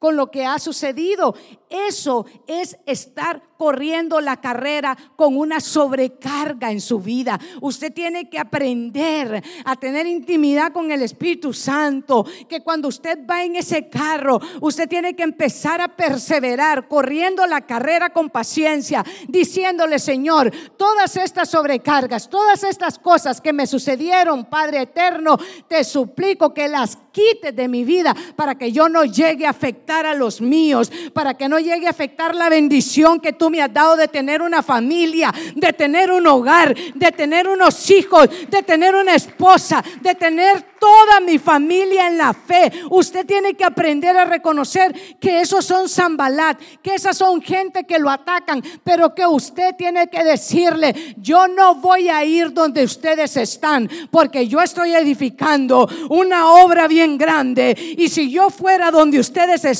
con 0.00 0.16
lo 0.16 0.30
que 0.30 0.44
ha 0.44 0.58
sucedido. 0.58 1.36
Eso 1.68 2.26
es 2.48 2.76
estar 2.86 3.40
corriendo 3.56 4.22
la 4.22 4.40
carrera 4.40 4.96
con 5.14 5.36
una 5.36 5.60
sobrecarga 5.60 6.72
en 6.72 6.80
su 6.80 6.98
vida. 6.98 7.38
Usted 7.60 7.92
tiene 7.92 8.30
que 8.30 8.38
aprender 8.38 9.44
a 9.66 9.76
tener 9.76 10.06
intimidad 10.06 10.72
con 10.72 10.90
el 10.90 11.02
Espíritu 11.02 11.52
Santo, 11.52 12.24
que 12.48 12.62
cuando 12.62 12.88
usted 12.88 13.18
va 13.30 13.44
en 13.44 13.56
ese 13.56 13.90
carro, 13.90 14.40
usted 14.62 14.88
tiene 14.88 15.14
que 15.14 15.22
empezar 15.22 15.82
a 15.82 15.94
perseverar, 15.94 16.88
corriendo 16.88 17.46
la 17.46 17.60
carrera 17.60 18.08
con 18.10 18.30
paciencia, 18.30 19.04
diciéndole, 19.28 19.98
Señor, 19.98 20.50
todas 20.78 21.18
estas 21.18 21.50
sobrecargas, 21.50 22.30
todas 22.30 22.64
estas 22.64 22.98
cosas 22.98 23.42
que 23.42 23.52
me 23.52 23.66
sucedieron, 23.66 24.46
Padre 24.46 24.82
eterno, 24.82 25.36
te 25.68 25.84
suplico 25.84 26.54
que 26.54 26.66
las 26.66 26.96
quites 27.12 27.54
de 27.54 27.68
mi 27.68 27.84
vida 27.84 28.16
para 28.36 28.56
que 28.56 28.72
yo 28.72 28.88
no 28.88 29.04
llegue 29.04 29.46
a 29.46 29.52
a 29.90 30.14
los 30.14 30.40
míos, 30.40 30.90
para 31.12 31.34
que 31.34 31.48
no 31.48 31.58
llegue 31.58 31.86
a 31.86 31.90
afectar 31.90 32.34
la 32.34 32.48
bendición 32.48 33.18
que 33.18 33.32
tú 33.32 33.50
me 33.50 33.60
has 33.60 33.72
dado 33.72 33.96
de 33.96 34.08
tener 34.08 34.40
una 34.40 34.62
familia, 34.62 35.34
de 35.54 35.72
tener 35.72 36.12
un 36.12 36.26
hogar, 36.26 36.74
de 36.94 37.12
tener 37.12 37.48
unos 37.48 37.90
hijos, 37.90 38.28
de 38.48 38.62
tener 38.62 38.94
una 38.94 39.14
esposa, 39.14 39.82
de 40.00 40.14
tener 40.14 40.70
toda 40.78 41.20
mi 41.20 41.38
familia 41.38 42.06
en 42.06 42.16
la 42.16 42.32
fe. 42.32 42.72
Usted 42.90 43.26
tiene 43.26 43.54
que 43.54 43.64
aprender 43.64 44.16
a 44.16 44.24
reconocer 44.24 44.94
que 45.20 45.40
esos 45.40 45.64
son 45.64 45.88
Zambalat, 45.88 46.58
que 46.82 46.94
esas 46.94 47.16
son 47.16 47.42
gente 47.42 47.84
que 47.84 47.98
lo 47.98 48.10
atacan, 48.10 48.62
pero 48.82 49.14
que 49.14 49.26
usted 49.26 49.74
tiene 49.76 50.08
que 50.08 50.24
decirle, 50.24 51.14
yo 51.18 51.48
no 51.48 51.74
voy 51.74 52.08
a 52.08 52.24
ir 52.24 52.52
donde 52.52 52.84
ustedes 52.84 53.36
están, 53.36 53.90
porque 54.10 54.48
yo 54.48 54.62
estoy 54.62 54.94
edificando 54.94 55.88
una 56.08 56.52
obra 56.52 56.88
bien 56.88 57.18
grande. 57.18 57.76
Y 57.98 58.08
si 58.08 58.30
yo 58.30 58.50
fuera 58.50 58.90
donde 58.90 59.18
ustedes 59.18 59.64
están, 59.64 59.79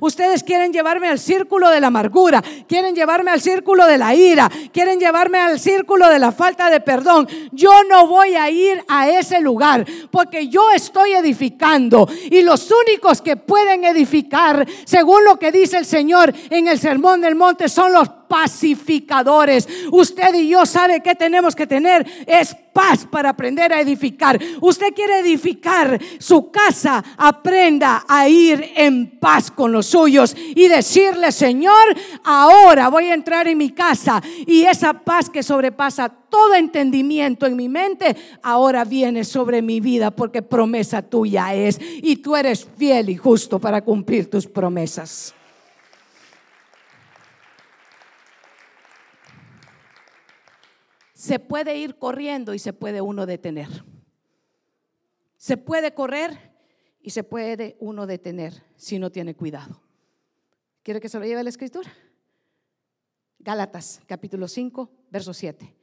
ustedes 0.00 0.42
quieren 0.42 0.72
llevarme 0.72 1.08
al 1.08 1.18
círculo 1.18 1.70
de 1.70 1.80
la 1.80 1.88
amargura, 1.88 2.42
quieren 2.68 2.94
llevarme 2.94 3.30
al 3.30 3.40
círculo 3.40 3.86
de 3.86 3.98
la 3.98 4.14
ira, 4.14 4.50
quieren 4.72 4.98
llevarme 4.98 5.38
al 5.38 5.58
círculo 5.58 6.08
de 6.08 6.18
la 6.18 6.32
falta 6.32 6.70
de 6.70 6.80
perdón. 6.80 7.28
Yo 7.52 7.84
no 7.84 8.06
voy 8.06 8.34
a 8.34 8.50
ir 8.50 8.82
a 8.88 9.08
ese 9.08 9.40
lugar, 9.40 9.86
porque 10.10 10.48
yo 10.48 10.70
estoy 10.70 11.12
edificando. 11.12 12.08
Y 12.30 12.42
los 12.42 12.70
únicos 12.70 13.22
que 13.22 13.36
pueden 13.36 13.84
edificar, 13.84 14.66
según 14.84 15.24
lo 15.24 15.38
que 15.38 15.52
dice 15.52 15.78
el 15.78 15.86
Señor 15.86 16.32
en 16.50 16.68
el 16.68 16.78
Sermón 16.78 17.20
del 17.20 17.34
Monte, 17.34 17.68
son 17.68 17.92
los 17.92 18.08
pacificadores. 18.30 19.68
Usted 19.90 20.34
y 20.34 20.48
yo 20.48 20.64
sabe 20.64 21.00
que 21.00 21.16
tenemos 21.16 21.56
que 21.56 21.66
tener 21.66 22.06
es 22.26 22.54
paz 22.80 23.04
para 23.04 23.28
aprender 23.28 23.74
a 23.74 23.80
edificar. 23.82 24.40
Usted 24.62 24.94
quiere 24.94 25.18
edificar 25.20 26.00
su 26.18 26.50
casa, 26.50 27.04
aprenda 27.18 28.06
a 28.08 28.26
ir 28.26 28.70
en 28.74 29.18
paz 29.18 29.50
con 29.50 29.70
los 29.70 29.84
suyos 29.84 30.34
y 30.34 30.66
decirle, 30.66 31.30
Señor, 31.30 31.94
ahora 32.24 32.88
voy 32.88 33.06
a 33.06 33.14
entrar 33.14 33.46
en 33.48 33.58
mi 33.58 33.68
casa 33.68 34.22
y 34.46 34.62
esa 34.62 34.94
paz 34.94 35.28
que 35.28 35.42
sobrepasa 35.42 36.08
todo 36.08 36.54
entendimiento 36.54 37.44
en 37.44 37.56
mi 37.56 37.68
mente, 37.68 38.16
ahora 38.42 38.86
viene 38.86 39.24
sobre 39.24 39.60
mi 39.60 39.80
vida 39.80 40.10
porque 40.10 40.40
promesa 40.40 41.02
tuya 41.02 41.52
es 41.54 41.78
y 41.80 42.16
tú 42.16 42.34
eres 42.34 42.66
fiel 42.78 43.10
y 43.10 43.16
justo 43.16 43.58
para 43.58 43.82
cumplir 43.82 44.30
tus 44.30 44.46
promesas. 44.46 45.34
Se 51.20 51.38
puede 51.38 51.76
ir 51.76 51.96
corriendo 51.96 52.54
y 52.54 52.58
se 52.58 52.72
puede 52.72 53.02
uno 53.02 53.26
detener. 53.26 53.68
Se 55.36 55.58
puede 55.58 55.92
correr 55.92 56.50
y 57.02 57.10
se 57.10 57.24
puede 57.24 57.76
uno 57.78 58.06
detener 58.06 58.64
si 58.76 58.98
no 58.98 59.12
tiene 59.12 59.36
cuidado. 59.36 59.82
¿Quiere 60.82 60.98
que 60.98 61.10
se 61.10 61.18
lo 61.18 61.26
lleve 61.26 61.44
la 61.44 61.50
escritura? 61.50 61.92
Gálatas, 63.38 64.00
capítulo 64.06 64.48
5, 64.48 64.90
verso 65.10 65.34
7. 65.34 65.76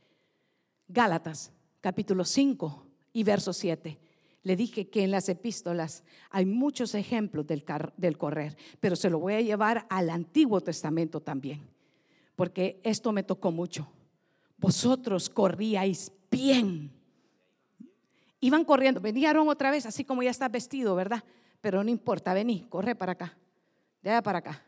Gálatas, 0.87 1.53
capítulo 1.81 2.25
5 2.25 2.87
y 3.13 3.23
verso 3.23 3.53
7. 3.53 3.99
Le 4.41 4.55
dije 4.55 4.89
que 4.89 5.03
en 5.03 5.11
las 5.11 5.29
epístolas 5.29 6.03
hay 6.31 6.47
muchos 6.47 6.95
ejemplos 6.95 7.45
del, 7.45 7.63
del 7.95 8.17
correr, 8.17 8.57
pero 8.79 8.95
se 8.95 9.11
lo 9.11 9.19
voy 9.19 9.35
a 9.35 9.41
llevar 9.41 9.85
al 9.91 10.09
Antiguo 10.09 10.61
Testamento 10.61 11.21
también, 11.21 11.69
porque 12.35 12.81
esto 12.83 13.11
me 13.11 13.21
tocó 13.21 13.51
mucho 13.51 13.87
vosotros 14.57 15.29
corríais 15.29 16.11
bien. 16.29 16.91
Iban 18.39 18.65
corriendo, 18.65 18.99
venían 18.99 19.37
otra 19.37 19.71
vez, 19.71 19.85
así 19.85 20.03
como 20.03 20.21
ya 20.23 20.29
está 20.29 20.47
vestido, 20.49 20.95
¿verdad? 20.95 21.23
Pero 21.61 21.83
no 21.83 21.89
importa, 21.89 22.33
vení, 22.33 22.67
corre 22.69 22.95
para 22.95 23.13
acá, 23.13 23.37
de 24.01 24.11
allá 24.11 24.21
para 24.21 24.39
acá. 24.39 24.63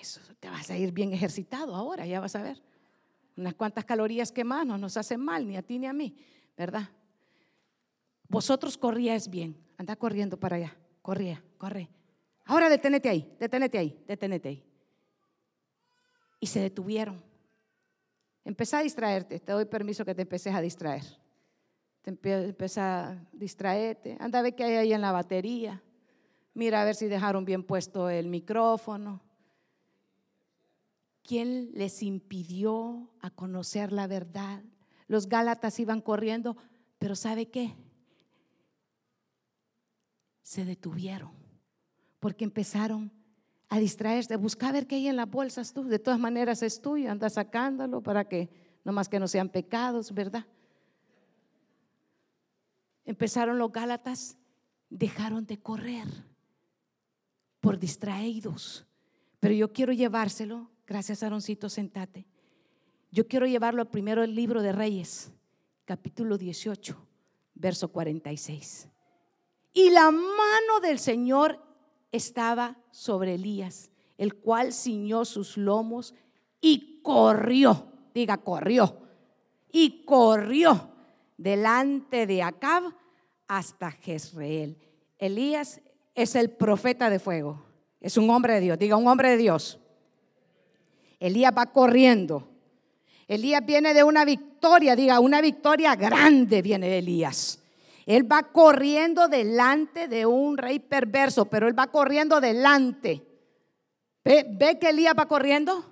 Eso, 0.00 0.20
te 0.40 0.48
vas 0.48 0.70
a 0.70 0.76
ir 0.76 0.92
bien 0.92 1.12
ejercitado 1.12 1.74
ahora, 1.74 2.06
ya 2.06 2.20
vas 2.20 2.34
a 2.36 2.42
ver. 2.42 2.62
Unas 3.36 3.54
cuantas 3.54 3.84
calorías 3.84 4.30
que 4.30 4.44
más 4.44 4.66
no 4.66 4.78
nos 4.78 4.96
hacen 4.96 5.20
mal, 5.20 5.46
ni 5.46 5.56
a 5.56 5.62
ti 5.62 5.78
ni 5.78 5.86
a 5.86 5.92
mí, 5.92 6.16
¿verdad? 6.56 6.88
Vosotros 8.28 8.76
corríais 8.76 9.28
bien, 9.28 9.56
anda 9.76 9.96
corriendo 9.96 10.38
para 10.38 10.56
allá, 10.56 10.76
corría, 11.02 11.42
corre. 11.58 11.88
Ahora 12.44 12.68
deténete 12.68 13.08
ahí, 13.08 13.36
deténete 13.38 13.78
ahí, 13.78 14.04
deténete 14.06 14.48
ahí. 14.48 14.64
Y 16.40 16.46
se 16.46 16.60
detuvieron 16.60 17.22
Empezá 18.44 18.78
a 18.78 18.82
distraerte, 18.82 19.40
te 19.40 19.52
doy 19.52 19.64
permiso 19.64 20.04
que 20.04 20.14
te 20.14 20.22
empeces 20.22 20.54
a 20.54 20.60
distraer. 20.60 21.04
Te 22.02 22.10
empieza 22.10 23.08
a 23.08 23.28
distraerte, 23.32 24.16
anda 24.20 24.38
a 24.38 24.42
ver 24.42 24.54
qué 24.54 24.64
hay 24.64 24.74
ahí 24.74 24.92
en 24.92 25.00
la 25.00 25.12
batería. 25.12 25.82
Mira 26.52 26.82
a 26.82 26.84
ver 26.84 26.94
si 26.94 27.06
dejaron 27.06 27.44
bien 27.44 27.64
puesto 27.64 28.10
el 28.10 28.28
micrófono. 28.28 29.22
¿Quién 31.22 31.70
les 31.72 32.02
impidió 32.02 33.10
a 33.20 33.30
conocer 33.30 33.92
la 33.92 34.06
verdad? 34.06 34.62
Los 35.08 35.28
Gálatas 35.28 35.80
iban 35.80 36.02
corriendo, 36.02 36.56
pero 36.98 37.16
¿sabe 37.16 37.46
qué? 37.46 37.74
Se 40.42 40.66
detuvieron 40.66 41.32
porque 42.20 42.44
empezaron 42.44 43.10
a 43.74 43.80
distraerse, 43.80 44.36
busca 44.36 44.70
ver 44.70 44.86
qué 44.86 44.94
hay 44.94 45.08
en 45.08 45.16
las 45.16 45.28
bolsas 45.28 45.72
tú. 45.72 45.82
De 45.82 45.98
todas 45.98 46.20
maneras 46.20 46.62
es 46.62 46.80
tuyo, 46.80 47.10
anda 47.10 47.28
sacándolo 47.28 48.00
para 48.00 48.28
que 48.28 48.48
no 48.84 48.92
más 48.92 49.08
que 49.08 49.18
no 49.18 49.26
sean 49.26 49.48
pecados, 49.48 50.14
¿verdad? 50.14 50.46
Empezaron 53.04 53.58
los 53.58 53.72
Gálatas, 53.72 54.38
dejaron 54.90 55.44
de 55.44 55.58
correr 55.58 56.06
por 57.60 57.76
distraídos. 57.76 58.86
Pero 59.40 59.54
yo 59.54 59.72
quiero 59.72 59.92
llevárselo, 59.92 60.70
gracias 60.86 61.24
Aroncito, 61.24 61.68
sentate. 61.68 62.26
Yo 63.10 63.26
quiero 63.26 63.44
llevarlo 63.44 63.90
primero 63.90 64.22
al 64.22 64.36
libro 64.36 64.62
de 64.62 64.70
Reyes, 64.70 65.32
capítulo 65.84 66.38
18, 66.38 66.96
verso 67.54 67.88
46. 67.88 68.88
Y 69.72 69.90
la 69.90 70.12
mano 70.12 70.80
del 70.80 71.00
Señor 71.00 71.73
estaba 72.14 72.76
sobre 72.92 73.34
Elías, 73.34 73.90
el 74.18 74.36
cual 74.36 74.72
ciñó 74.72 75.24
sus 75.24 75.56
lomos 75.56 76.14
y 76.60 77.00
corrió, 77.02 77.88
diga, 78.14 78.38
corrió, 78.38 78.98
y 79.72 80.04
corrió 80.04 80.90
delante 81.36 82.26
de 82.26 82.42
Acab 82.42 82.84
hasta 83.48 83.90
Jezreel. 83.90 84.78
Elías 85.18 85.80
es 86.14 86.36
el 86.36 86.50
profeta 86.50 87.10
de 87.10 87.18
fuego, 87.18 87.64
es 88.00 88.16
un 88.16 88.30
hombre 88.30 88.54
de 88.54 88.60
Dios, 88.60 88.78
diga, 88.78 88.96
un 88.96 89.08
hombre 89.08 89.30
de 89.30 89.36
Dios. 89.36 89.80
Elías 91.18 91.52
va 91.56 91.66
corriendo. 91.66 92.48
Elías 93.26 93.64
viene 93.64 93.94
de 93.94 94.04
una 94.04 94.24
victoria, 94.24 94.94
diga, 94.94 95.18
una 95.18 95.40
victoria 95.40 95.96
grande 95.96 96.62
viene 96.62 96.88
de 96.88 96.98
Elías. 96.98 97.63
Él 98.06 98.30
va 98.30 98.42
corriendo 98.42 99.28
delante 99.28 100.08
de 100.08 100.26
un 100.26 100.58
rey 100.58 100.78
perverso, 100.78 101.46
pero 101.46 101.68
él 101.68 101.78
va 101.78 101.86
corriendo 101.86 102.40
delante. 102.40 103.22
¿Ve, 104.22 104.78
que 104.80 104.90
Elías 104.90 105.14
va 105.18 105.26
corriendo? 105.26 105.84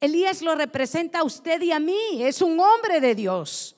Elías 0.00 0.42
lo 0.42 0.54
representa 0.54 1.20
a 1.20 1.24
usted 1.24 1.60
y 1.62 1.72
a 1.72 1.78
mí. 1.78 2.22
Es 2.22 2.42
un 2.42 2.60
hombre 2.60 3.00
de 3.00 3.14
Dios. 3.14 3.76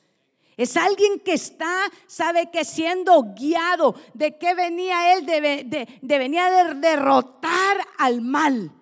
Es 0.57 0.77
alguien 0.77 1.21
que 1.21 1.35
está, 1.35 1.89
sabe 2.09 2.51
que 2.51 2.65
siendo 2.65 3.35
guiado, 3.35 3.95
de 4.15 4.37
qué 4.37 4.55
venía 4.55 5.15
él, 5.15 5.25
de, 5.25 5.87
de 6.03 6.75
derrotar 6.81 7.77
al 7.99 8.21
mal. 8.21 8.73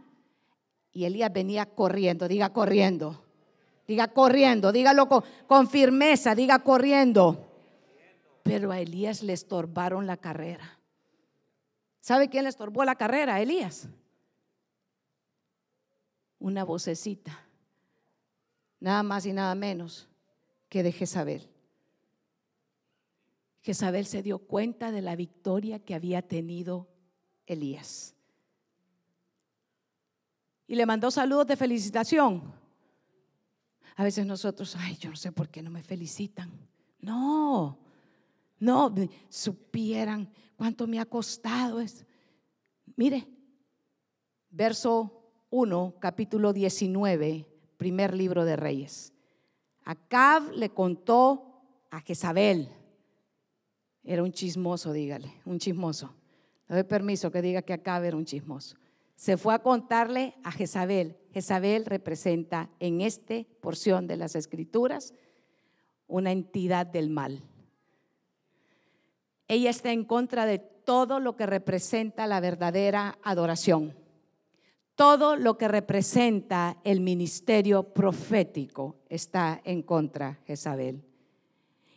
Y 0.92 1.04
Elías 1.04 1.30
venía 1.30 1.66
corriendo, 1.66 2.26
diga 2.26 2.54
corriendo, 2.54 3.22
diga 3.86 4.08
corriendo, 4.08 4.72
dígalo 4.72 5.06
con 5.46 5.68
firmeza, 5.68 6.34
diga 6.34 6.60
corriendo. 6.60 7.46
Pero 8.46 8.70
a 8.70 8.78
Elías 8.78 9.24
le 9.24 9.32
estorbaron 9.32 10.06
la 10.06 10.16
carrera. 10.16 10.78
¿Sabe 12.00 12.28
quién 12.28 12.44
le 12.44 12.50
estorbó 12.50 12.84
la 12.84 12.94
carrera 12.94 13.34
a 13.34 13.40
Elías? 13.40 13.88
Una 16.38 16.62
vocecita, 16.62 17.44
nada 18.78 19.02
más 19.02 19.26
y 19.26 19.32
nada 19.32 19.54
menos 19.56 20.08
que 20.68 20.84
de 20.84 20.92
Jezabel. 20.92 21.50
Jezabel 23.62 24.06
se 24.06 24.22
dio 24.22 24.38
cuenta 24.38 24.92
de 24.92 25.02
la 25.02 25.16
victoria 25.16 25.80
que 25.80 25.96
había 25.96 26.22
tenido 26.22 26.88
Elías. 27.46 28.14
y 30.68 30.74
le 30.74 30.86
mandó 30.86 31.10
saludos 31.10 31.46
de 31.46 31.56
felicitación. 31.56 32.52
A 33.96 34.04
veces 34.04 34.26
nosotros, 34.26 34.76
ay, 34.76 34.96
yo 34.96 35.10
no 35.10 35.16
sé 35.16 35.32
por 35.32 35.48
qué 35.48 35.62
no 35.62 35.70
me 35.70 35.82
felicitan. 35.82 36.50
No, 37.00 37.78
no, 38.58 38.94
supieran 39.28 40.30
cuánto 40.56 40.86
me 40.86 40.98
ha 40.98 41.06
costado. 41.06 41.80
Es. 41.80 42.04
Mire, 42.96 43.26
verso 44.50 45.30
1, 45.50 45.94
capítulo 46.00 46.52
19, 46.52 47.46
primer 47.76 48.14
libro 48.14 48.44
de 48.44 48.56
Reyes. 48.56 49.12
Acab 49.84 50.50
le 50.52 50.70
contó 50.70 51.62
a 51.90 52.00
Jezabel. 52.00 52.68
Era 54.02 54.22
un 54.22 54.32
chismoso, 54.32 54.92
dígale, 54.92 55.32
un 55.44 55.58
chismoso. 55.58 56.14
Doy 56.68 56.82
permiso 56.84 57.30
que 57.30 57.42
diga 57.42 57.62
que 57.62 57.72
Acab 57.72 58.04
era 58.04 58.16
un 58.16 58.24
chismoso. 58.24 58.76
Se 59.14 59.36
fue 59.36 59.54
a 59.54 59.60
contarle 59.60 60.34
a 60.42 60.52
Jezabel. 60.52 61.16
Jezabel 61.32 61.86
representa 61.86 62.70
en 62.80 63.00
esta 63.00 63.34
porción 63.60 64.06
de 64.06 64.16
las 64.16 64.34
escrituras 64.34 65.14
una 66.06 66.32
entidad 66.32 66.86
del 66.86 67.10
mal. 67.10 67.42
Ella 69.48 69.70
está 69.70 69.92
en 69.92 70.04
contra 70.04 70.46
de 70.46 70.58
todo 70.58 71.20
lo 71.20 71.36
que 71.36 71.46
representa 71.46 72.26
la 72.26 72.40
verdadera 72.40 73.18
adoración 73.22 73.94
todo 74.96 75.36
lo 75.36 75.58
que 75.58 75.68
representa 75.68 76.78
el 76.82 77.00
ministerio 77.00 77.92
profético 77.92 78.96
está 79.10 79.60
en 79.62 79.82
contra 79.82 80.40
Jezabel. 80.46 81.04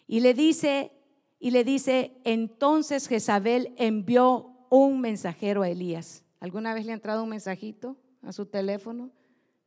Y 0.05 0.19
le 0.19 0.33
dice, 0.33 0.91
y 1.39 1.51
le 1.51 1.63
dice, 1.63 2.19
entonces 2.25 3.07
Jezabel 3.07 3.73
envió 3.77 4.67
un 4.69 4.99
mensajero 4.99 5.63
a 5.63 5.69
Elías. 5.69 6.25
¿Alguna 6.41 6.73
vez 6.73 6.85
le 6.85 6.91
ha 6.91 6.95
entrado 6.95 7.23
un 7.23 7.29
mensajito 7.29 7.95
a 8.21 8.33
su 8.33 8.45
teléfono 8.45 9.11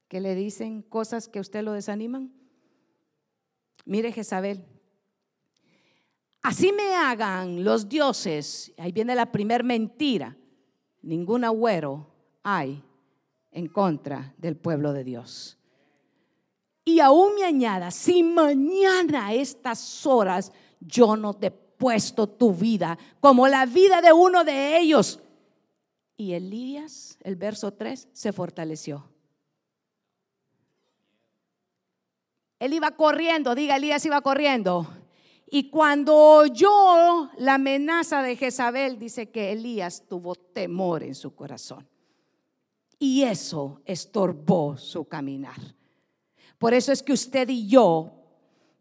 que 0.08 0.20
le 0.20 0.34
dicen 0.34 0.82
cosas 0.82 1.26
que 1.26 1.38
a 1.38 1.42
usted 1.42 1.62
lo 1.62 1.72
desaniman? 1.72 2.34
Mire 3.86 4.12
Jezabel, 4.12 4.62
así 6.42 6.72
me 6.72 6.94
hagan 6.94 7.64
los 7.64 7.88
dioses, 7.88 8.72
ahí 8.78 8.92
viene 8.92 9.14
la 9.14 9.30
primer 9.30 9.64
mentira, 9.64 10.36
ningún 11.02 11.44
agüero 11.44 12.06
hay 12.42 12.82
en 13.50 13.68
contra 13.68 14.34
del 14.38 14.56
pueblo 14.56 14.92
de 14.92 15.04
Dios. 15.04 15.58
Y 16.84 17.00
aún 17.00 17.36
me 17.36 17.44
añada, 17.44 17.90
si 17.90 18.22
mañana 18.22 19.28
a 19.28 19.34
estas 19.34 20.04
horas 20.04 20.52
yo 20.80 21.16
no 21.16 21.34
te 21.34 21.46
he 21.46 21.50
puesto 21.50 22.28
tu 22.28 22.54
vida 22.54 22.98
como 23.20 23.46
la 23.48 23.66
vida 23.66 24.00
de 24.00 24.12
uno 24.12 24.44
de 24.44 24.78
ellos. 24.78 25.20
Y 26.16 26.32
Elías, 26.32 27.18
el 27.22 27.36
verso 27.36 27.72
3, 27.72 28.08
se 28.12 28.32
fortaleció. 28.32 29.08
Él 32.58 32.74
iba 32.74 32.92
corriendo, 32.92 33.56
diga, 33.56 33.76
Elías 33.76 34.04
iba 34.06 34.20
corriendo. 34.20 34.86
Y 35.54 35.68
cuando 35.68 36.16
oyó 36.16 37.28
la 37.36 37.54
amenaza 37.56 38.22
de 38.22 38.36
Jezabel, 38.36 38.98
dice 38.98 39.30
que 39.30 39.52
Elías 39.52 40.06
tuvo 40.08 40.34
temor 40.34 41.02
en 41.02 41.14
su 41.14 41.34
corazón 41.34 41.86
y 42.98 43.24
eso 43.24 43.82
estorbó 43.84 44.78
su 44.78 45.04
caminar. 45.04 45.58
Por 46.56 46.72
eso 46.72 46.90
es 46.90 47.02
que 47.02 47.12
usted 47.12 47.50
y 47.50 47.68
yo, 47.68 48.14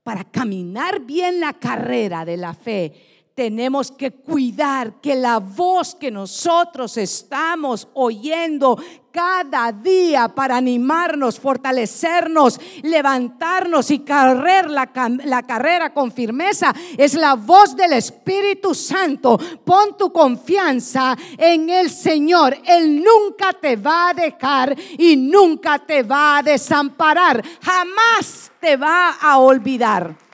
para 0.01 0.23
caminar 0.23 1.01
bien 1.01 1.41
la 1.41 1.51
carrera 1.59 2.23
de 2.23 2.37
la 2.37 2.53
fe, 2.53 2.93
tenemos 3.35 3.91
que 3.91 4.11
cuidar 4.11 4.99
que 5.01 5.15
la 5.15 5.39
voz 5.39 5.95
que 5.95 6.11
nosotros 6.11 6.97
estamos 6.97 7.87
oyendo 7.93 8.77
cada 9.11 9.71
día 9.71 10.29
para 10.29 10.57
animarnos, 10.57 11.39
fortalecernos, 11.39 12.59
levantarnos 12.83 13.91
y 13.91 13.99
correr 13.99 14.69
la, 14.69 14.89
la, 15.25 15.43
carrera 15.43 15.93
con 15.93 16.11
firmeza 16.11 16.73
es 16.97 17.13
la 17.15 17.35
voz 17.35 17.75
del 17.75 17.93
Espíritu 17.93 18.73
Santo. 18.73 19.37
Pon 19.65 19.97
tu 19.97 20.11
confianza 20.11 21.17
en 21.37 21.69
el 21.69 21.89
Señor. 21.89 22.57
Él 22.65 23.03
nunca 23.03 23.53
te 23.53 23.75
va 23.75 24.09
a 24.09 24.13
dejar 24.13 24.75
y 24.97 25.17
nunca 25.17 25.79
te 25.79 26.03
va 26.03 26.37
a 26.37 26.43
desamparar. 26.43 27.43
Jamás 27.61 28.51
te 28.59 28.77
va 28.77 29.11
a 29.21 29.37
olvidar. 29.39 30.30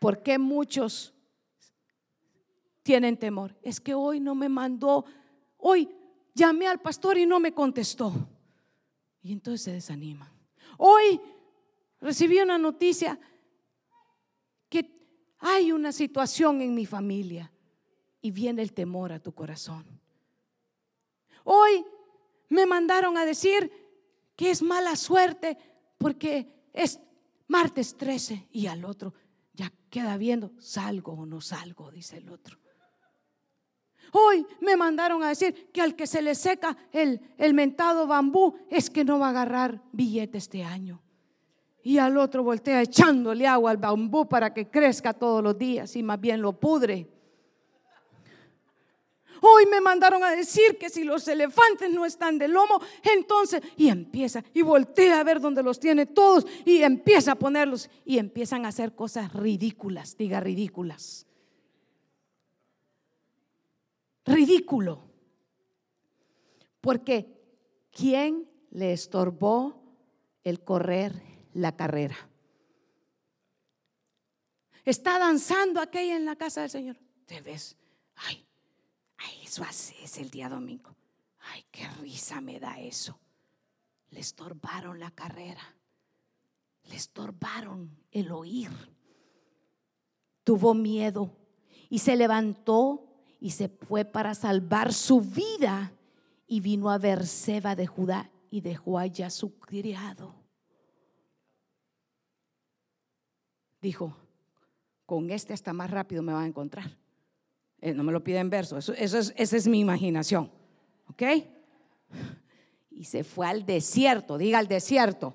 ¿Por 0.00 0.22
qué 0.22 0.38
muchos 0.38 1.12
tienen 2.82 3.18
temor? 3.18 3.54
Es 3.62 3.78
que 3.78 3.94
hoy 3.94 4.18
no 4.18 4.34
me 4.34 4.48
mandó, 4.48 5.04
hoy 5.58 5.88
llamé 6.34 6.66
al 6.66 6.80
pastor 6.80 7.18
y 7.18 7.26
no 7.26 7.38
me 7.38 7.52
contestó. 7.52 8.12
Y 9.22 9.30
entonces 9.30 9.62
se 9.62 9.72
desaniman. 9.72 10.32
Hoy 10.78 11.20
recibí 12.00 12.40
una 12.40 12.56
noticia 12.56 13.20
que 14.70 14.90
hay 15.38 15.70
una 15.70 15.92
situación 15.92 16.62
en 16.62 16.74
mi 16.74 16.86
familia 16.86 17.52
y 18.22 18.30
viene 18.30 18.62
el 18.62 18.72
temor 18.72 19.12
a 19.12 19.20
tu 19.20 19.32
corazón. 19.34 19.84
Hoy 21.44 21.84
me 22.48 22.64
mandaron 22.64 23.18
a 23.18 23.26
decir 23.26 23.70
que 24.34 24.50
es 24.50 24.62
mala 24.62 24.96
suerte 24.96 25.58
porque 25.98 26.70
es 26.72 26.98
martes 27.48 27.94
13 27.98 28.48
y 28.50 28.66
al 28.66 28.86
otro 28.86 29.12
ya 29.52 29.72
queda 29.90 30.16
viendo, 30.16 30.52
salgo 30.58 31.12
o 31.12 31.26
no 31.26 31.40
salgo, 31.40 31.90
dice 31.90 32.18
el 32.18 32.28
otro. 32.28 32.58
Hoy 34.12 34.44
me 34.60 34.76
mandaron 34.76 35.22
a 35.22 35.28
decir 35.28 35.70
que 35.72 35.80
al 35.80 35.94
que 35.94 36.06
se 36.06 36.22
le 36.22 36.34
seca 36.34 36.76
el, 36.92 37.20
el 37.38 37.54
mentado 37.54 38.06
bambú 38.06 38.56
es 38.68 38.90
que 38.90 39.04
no 39.04 39.18
va 39.18 39.28
a 39.28 39.30
agarrar 39.30 39.82
billete 39.92 40.38
este 40.38 40.64
año. 40.64 41.00
Y 41.82 41.98
al 41.98 42.18
otro 42.18 42.42
voltea 42.42 42.82
echándole 42.82 43.46
agua 43.46 43.70
al 43.70 43.76
bambú 43.76 44.28
para 44.28 44.52
que 44.52 44.68
crezca 44.68 45.14
todos 45.14 45.42
los 45.42 45.56
días 45.56 45.94
y 45.96 46.02
más 46.02 46.20
bien 46.20 46.42
lo 46.42 46.52
pudre. 46.52 47.08
Hoy 49.40 49.66
me 49.66 49.80
mandaron 49.80 50.22
a 50.22 50.30
decir 50.30 50.78
que 50.78 50.90
si 50.90 51.04
los 51.04 51.26
elefantes 51.28 51.90
no 51.90 52.04
están 52.04 52.38
de 52.38 52.48
lomo, 52.48 52.80
entonces, 53.02 53.62
y 53.76 53.88
empieza, 53.88 54.44
y 54.52 54.62
voltea 54.62 55.20
a 55.20 55.24
ver 55.24 55.40
dónde 55.40 55.62
los 55.62 55.80
tiene 55.80 56.06
todos, 56.06 56.46
y 56.64 56.82
empieza 56.82 57.32
a 57.32 57.36
ponerlos, 57.36 57.88
y 58.04 58.18
empiezan 58.18 58.64
a 58.64 58.68
hacer 58.68 58.94
cosas 58.94 59.32
ridículas, 59.32 60.16
diga 60.16 60.40
ridículas. 60.40 61.26
Ridículo. 64.24 65.04
Porque 66.80 67.40
¿quién 67.90 68.48
le 68.70 68.92
estorbó 68.92 69.82
el 70.44 70.62
correr 70.62 71.22
la 71.54 71.76
carrera? 71.76 72.16
Está 74.84 75.18
danzando 75.18 75.80
aquella 75.80 76.16
en 76.16 76.24
la 76.24 76.36
casa 76.36 76.62
del 76.62 76.70
Señor. 76.70 76.96
Te 77.26 77.40
ves, 77.42 77.76
ay, 78.16 78.44
Ay, 79.20 79.42
eso 79.44 79.62
así 79.62 79.94
es 80.02 80.18
el 80.18 80.30
día 80.30 80.48
domingo. 80.48 80.96
Ay, 81.52 81.64
qué 81.70 81.86
risa 82.00 82.40
me 82.40 82.58
da 82.58 82.78
eso. 82.80 83.18
Le 84.10 84.20
estorbaron 84.20 84.98
la 84.98 85.10
carrera. 85.10 85.62
Le 86.84 86.96
estorbaron 86.96 87.96
el 88.10 88.32
oír. 88.32 88.70
Tuvo 90.42 90.74
miedo 90.74 91.36
y 91.90 91.98
se 91.98 92.16
levantó 92.16 93.06
y 93.40 93.50
se 93.50 93.68
fue 93.68 94.04
para 94.04 94.34
salvar 94.34 94.92
su 94.92 95.20
vida 95.20 95.92
y 96.46 96.60
vino 96.60 96.90
a 96.90 96.98
ver 96.98 97.26
Seba 97.26 97.76
de 97.76 97.86
Judá 97.86 98.30
y 98.50 98.62
dejó 98.62 98.98
allá 98.98 99.28
su 99.28 99.58
criado. 99.58 100.34
Dijo, 103.80 104.16
con 105.06 105.30
este 105.30 105.52
hasta 105.52 105.72
más 105.72 105.90
rápido 105.90 106.22
me 106.22 106.32
va 106.32 106.42
a 106.42 106.46
encontrar. 106.46 106.99
Eh, 107.80 107.94
no 107.94 108.02
me 108.02 108.12
lo 108.12 108.22
piden 108.22 108.42
en 108.42 108.50
verso, 108.50 108.76
eso, 108.76 108.92
es, 108.92 109.32
esa 109.36 109.56
es 109.56 109.66
mi 109.66 109.80
imaginación. 109.80 110.50
¿Ok? 111.08 111.22
Y 112.90 113.04
se 113.04 113.24
fue 113.24 113.46
al 113.46 113.64
desierto, 113.64 114.36
diga 114.36 114.58
al 114.58 114.68
desierto. 114.68 115.34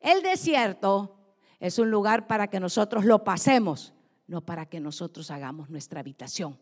El 0.00 0.22
desierto 0.22 1.16
es 1.58 1.78
un 1.78 1.90
lugar 1.90 2.26
para 2.26 2.46
que 2.46 2.60
nosotros 2.60 3.04
lo 3.04 3.24
pasemos, 3.24 3.92
no 4.28 4.44
para 4.44 4.66
que 4.66 4.78
nosotros 4.78 5.30
hagamos 5.30 5.68
nuestra 5.68 6.00
habitación. 6.00 6.58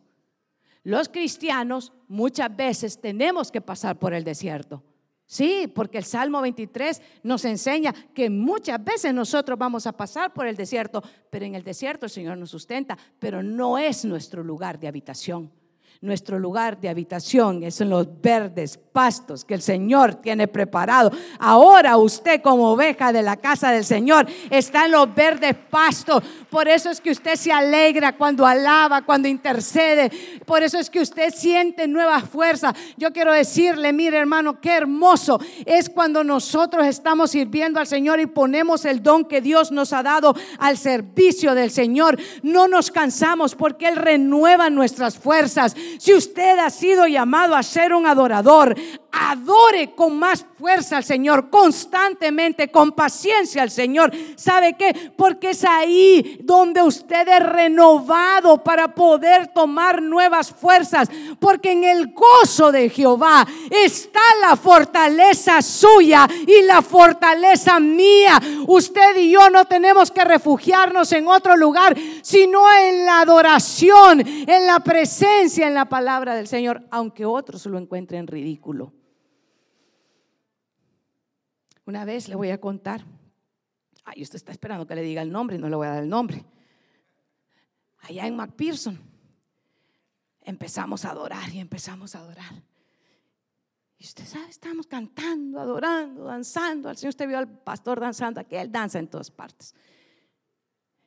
Los 0.82 1.08
cristianos 1.08 1.92
muchas 2.08 2.54
veces 2.54 3.00
tenemos 3.00 3.50
que 3.50 3.60
pasar 3.60 3.98
por 3.98 4.14
el 4.14 4.24
desierto. 4.24 4.82
Sí, 5.26 5.72
porque 5.74 5.98
el 5.98 6.04
Salmo 6.04 6.42
23 6.42 7.00
nos 7.22 7.44
enseña 7.44 7.94
que 8.14 8.28
muchas 8.28 8.82
veces 8.84 9.14
nosotros 9.14 9.58
vamos 9.58 9.86
a 9.86 9.92
pasar 9.92 10.32
por 10.34 10.46
el 10.46 10.56
desierto, 10.56 11.02
pero 11.30 11.46
en 11.46 11.54
el 11.54 11.64
desierto 11.64 12.06
el 12.06 12.10
Señor 12.10 12.36
nos 12.36 12.50
sustenta, 12.50 12.96
pero 13.18 13.42
no 13.42 13.78
es 13.78 14.04
nuestro 14.04 14.44
lugar 14.44 14.78
de 14.78 14.88
habitación. 14.88 15.50
Nuestro 16.04 16.38
lugar 16.38 16.78
de 16.78 16.90
habitación 16.90 17.62
es 17.62 17.80
en 17.80 17.88
los 17.88 18.06
verdes 18.20 18.76
pastos 18.76 19.42
que 19.42 19.54
el 19.54 19.62
Señor 19.62 20.16
tiene 20.16 20.46
preparado. 20.46 21.10
Ahora 21.38 21.96
usted 21.96 22.42
como 22.42 22.72
oveja 22.72 23.10
de 23.10 23.22
la 23.22 23.38
casa 23.38 23.70
del 23.70 23.86
Señor 23.86 24.26
está 24.50 24.84
en 24.84 24.92
los 24.92 25.14
verdes 25.14 25.56
pastos. 25.70 26.22
Por 26.50 26.68
eso 26.68 26.90
es 26.90 27.00
que 27.00 27.10
usted 27.10 27.36
se 27.36 27.50
alegra 27.50 28.18
cuando 28.18 28.44
alaba, 28.44 29.00
cuando 29.00 29.28
intercede. 29.28 30.12
Por 30.44 30.62
eso 30.62 30.78
es 30.78 30.90
que 30.90 31.00
usted 31.00 31.32
siente 31.34 31.88
nueva 31.88 32.20
fuerza. 32.20 32.74
Yo 32.98 33.10
quiero 33.10 33.32
decirle, 33.32 33.94
mire 33.94 34.18
hermano, 34.18 34.60
qué 34.60 34.72
hermoso 34.72 35.40
es 35.64 35.88
cuando 35.88 36.22
nosotros 36.22 36.86
estamos 36.86 37.30
sirviendo 37.30 37.80
al 37.80 37.86
Señor 37.86 38.20
y 38.20 38.26
ponemos 38.26 38.84
el 38.84 39.02
don 39.02 39.24
que 39.24 39.40
Dios 39.40 39.72
nos 39.72 39.94
ha 39.94 40.02
dado 40.02 40.36
al 40.58 40.76
servicio 40.76 41.54
del 41.54 41.70
Señor. 41.70 42.18
No 42.42 42.68
nos 42.68 42.90
cansamos 42.90 43.54
porque 43.54 43.88
Él 43.88 43.96
renueva 43.96 44.68
nuestras 44.68 45.18
fuerzas. 45.18 45.74
Si 45.98 46.14
usted 46.14 46.58
ha 46.58 46.70
sido 46.70 47.06
llamado 47.06 47.54
a 47.54 47.62
ser 47.62 47.94
un 47.94 48.06
adorador, 48.06 48.74
adore 49.14 49.94
con 49.94 50.18
más 50.18 50.44
fuerza 50.58 50.96
al 50.96 51.04
Señor, 51.04 51.50
constantemente, 51.50 52.68
con 52.68 52.92
paciencia 52.92 53.62
al 53.62 53.70
Señor. 53.70 54.10
¿Sabe 54.36 54.74
qué? 54.76 55.12
Porque 55.16 55.50
es 55.50 55.64
ahí 55.64 56.40
donde 56.42 56.82
usted 56.82 57.28
es 57.28 57.40
renovado 57.40 58.62
para 58.62 58.94
poder 58.94 59.48
tomar 59.48 60.02
nuevas 60.02 60.50
fuerzas. 60.50 61.08
Porque 61.38 61.72
en 61.72 61.84
el 61.84 62.12
gozo 62.12 62.72
de 62.72 62.88
Jehová 62.88 63.46
está 63.70 64.20
la 64.40 64.56
fortaleza 64.56 65.62
suya 65.62 66.28
y 66.46 66.62
la 66.62 66.82
fortaleza 66.82 67.78
mía. 67.78 68.40
Usted 68.66 69.16
y 69.16 69.30
yo 69.30 69.50
no 69.50 69.64
tenemos 69.64 70.10
que 70.10 70.24
refugiarnos 70.24 71.12
en 71.12 71.28
otro 71.28 71.56
lugar, 71.56 71.96
sino 72.22 72.64
en 72.72 73.04
la 73.04 73.20
adoración, 73.20 74.20
en 74.26 74.66
la 74.66 74.80
presencia, 74.80 75.66
en 75.66 75.74
la 75.74 75.84
palabra 75.84 76.34
del 76.34 76.48
Señor, 76.48 76.82
aunque 76.90 77.24
otros 77.24 77.66
lo 77.66 77.78
encuentren 77.78 78.26
ridículo. 78.26 78.92
Una 81.86 82.04
vez 82.04 82.28
le 82.28 82.34
voy 82.34 82.50
a 82.50 82.60
contar. 82.60 83.04
Ay, 84.04 84.22
usted 84.22 84.36
está 84.36 84.52
esperando 84.52 84.86
que 84.86 84.94
le 84.94 85.02
diga 85.02 85.22
el 85.22 85.30
nombre 85.30 85.56
y 85.56 85.58
no 85.58 85.68
le 85.68 85.76
voy 85.76 85.86
a 85.86 85.90
dar 85.90 86.02
el 86.02 86.08
nombre. 86.08 86.44
Allá 88.00 88.26
en 88.26 88.36
McPherson 88.36 88.98
empezamos 90.42 91.04
a 91.04 91.10
adorar 91.10 91.48
y 91.54 91.58
empezamos 91.58 92.14
a 92.14 92.20
adorar. 92.20 92.62
Y 93.98 94.04
usted 94.04 94.26
sabe, 94.26 94.50
estamos 94.50 94.86
cantando, 94.86 95.58
adorando, 95.58 96.24
danzando. 96.24 96.88
Al 96.88 96.96
Señor 96.96 97.10
usted 97.10 97.28
vio 97.28 97.38
al 97.38 97.48
pastor 97.48 98.00
danzando, 98.00 98.40
aquí 98.40 98.56
él 98.56 98.70
danza 98.70 98.98
en 98.98 99.08
todas 99.08 99.30
partes. 99.30 99.74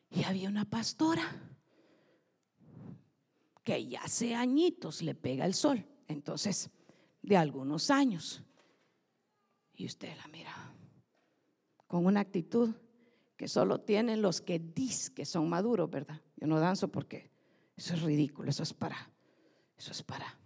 Y 0.10 0.24
había 0.24 0.50
una 0.50 0.66
pastora 0.66 1.24
que 3.64 3.86
ya 3.86 4.02
hace 4.02 4.34
añitos 4.34 5.02
le 5.02 5.14
pega 5.14 5.46
el 5.46 5.54
sol. 5.54 5.86
Entonces, 6.08 6.70
de 7.22 7.38
algunos 7.38 7.92
años. 7.92 8.42
Y 9.74 9.86
usted 9.86 10.16
la 10.18 10.28
mira 10.30 10.67
con 11.88 12.06
una 12.06 12.20
actitud 12.20 12.76
que 13.38 13.48
solo 13.48 13.80
tienen 13.80 14.22
los 14.22 14.42
que 14.42 14.60
dicen 14.60 15.14
que 15.14 15.26
son 15.26 15.48
maduros, 15.48 15.90
¿verdad? 15.90 16.22
Yo 16.36 16.48
no 16.48 16.60
danzo 16.60 16.90
porque 16.90 17.32
eso 17.76 17.94
es 17.94 18.02
ridículo, 18.02 18.50
eso 18.50 18.64
es 18.64 18.74
para, 18.74 19.12
eso 19.78 19.92
es 19.92 20.04
para, 20.04 20.40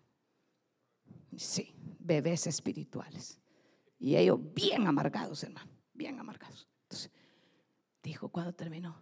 sí, 1.35 1.73
bebés 1.99 2.47
espirituales. 2.47 3.39
Y 3.97 4.15
ellos 4.15 4.39
bien 4.53 4.87
amargados, 4.87 5.43
hermano, 5.43 5.71
bien 5.93 6.19
amargados. 6.19 6.67
Entonces, 6.83 7.11
dijo 8.03 8.29
cuando 8.29 8.53
terminó, 8.53 9.01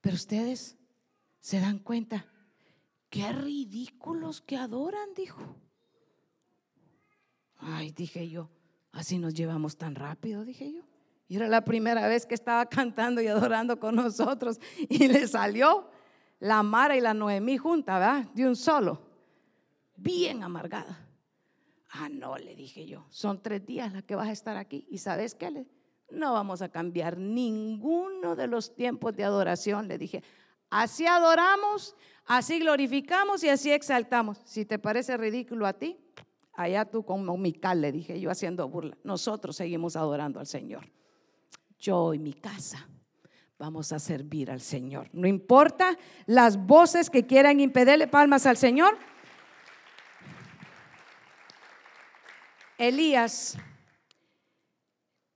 pero 0.00 0.16
ustedes 0.16 0.76
se 1.38 1.60
dan 1.60 1.78
cuenta, 1.78 2.26
qué 3.08 3.32
ridículos 3.32 4.40
que 4.40 4.56
adoran, 4.56 5.14
dijo. 5.14 5.56
Ay, 7.56 7.92
dije 7.92 8.28
yo, 8.28 8.50
así 8.92 9.18
nos 9.18 9.34
llevamos 9.34 9.76
tan 9.76 9.94
rápido, 9.94 10.44
dije 10.44 10.72
yo. 10.72 10.89
Y 11.30 11.36
era 11.36 11.46
la 11.46 11.64
primera 11.64 12.08
vez 12.08 12.26
que 12.26 12.34
estaba 12.34 12.66
cantando 12.68 13.22
y 13.22 13.28
adorando 13.28 13.78
con 13.78 13.94
nosotros. 13.94 14.58
Y 14.88 15.06
le 15.06 15.28
salió 15.28 15.88
la 16.40 16.64
Mara 16.64 16.96
y 16.96 17.00
la 17.00 17.14
Noemí 17.14 17.56
juntas, 17.56 18.00
¿verdad? 18.00 18.24
De 18.34 18.48
un 18.48 18.56
solo. 18.56 19.00
Bien 19.94 20.42
amargada. 20.42 21.06
Ah, 21.92 22.08
no, 22.10 22.36
le 22.36 22.56
dije 22.56 22.84
yo. 22.84 23.06
Son 23.10 23.40
tres 23.40 23.64
días 23.64 23.92
las 23.92 24.02
que 24.02 24.16
vas 24.16 24.26
a 24.26 24.32
estar 24.32 24.56
aquí. 24.56 24.88
¿Y 24.90 24.98
sabes 24.98 25.36
qué? 25.36 25.66
No 26.10 26.32
vamos 26.32 26.62
a 26.62 26.68
cambiar 26.68 27.16
ninguno 27.16 28.34
de 28.34 28.48
los 28.48 28.74
tiempos 28.74 29.14
de 29.14 29.22
adoración. 29.22 29.86
Le 29.86 29.98
dije, 29.98 30.24
así 30.68 31.06
adoramos, 31.06 31.94
así 32.26 32.58
glorificamos 32.58 33.44
y 33.44 33.50
así 33.50 33.70
exaltamos. 33.70 34.38
Si 34.46 34.64
te 34.64 34.80
parece 34.80 35.16
ridículo 35.16 35.64
a 35.64 35.74
ti, 35.74 35.96
allá 36.54 36.86
tú 36.86 37.04
con 37.04 37.40
Mical, 37.40 37.82
le 37.82 37.92
dije 37.92 38.18
yo 38.18 38.32
haciendo 38.32 38.68
burla. 38.68 38.98
Nosotros 39.04 39.54
seguimos 39.54 39.94
adorando 39.94 40.40
al 40.40 40.48
Señor 40.48 40.90
yo 41.80 42.14
y 42.14 42.18
mi 42.18 42.34
casa 42.34 42.86
vamos 43.58 43.92
a 43.92 43.98
servir 43.98 44.50
al 44.50 44.60
Señor. 44.60 45.10
No 45.12 45.26
importa 45.26 45.98
las 46.26 46.56
voces 46.66 47.10
que 47.10 47.26
quieran 47.26 47.60
impedirle 47.60 48.06
palmas 48.06 48.46
al 48.46 48.56
Señor. 48.56 48.96
Elías 52.78 53.58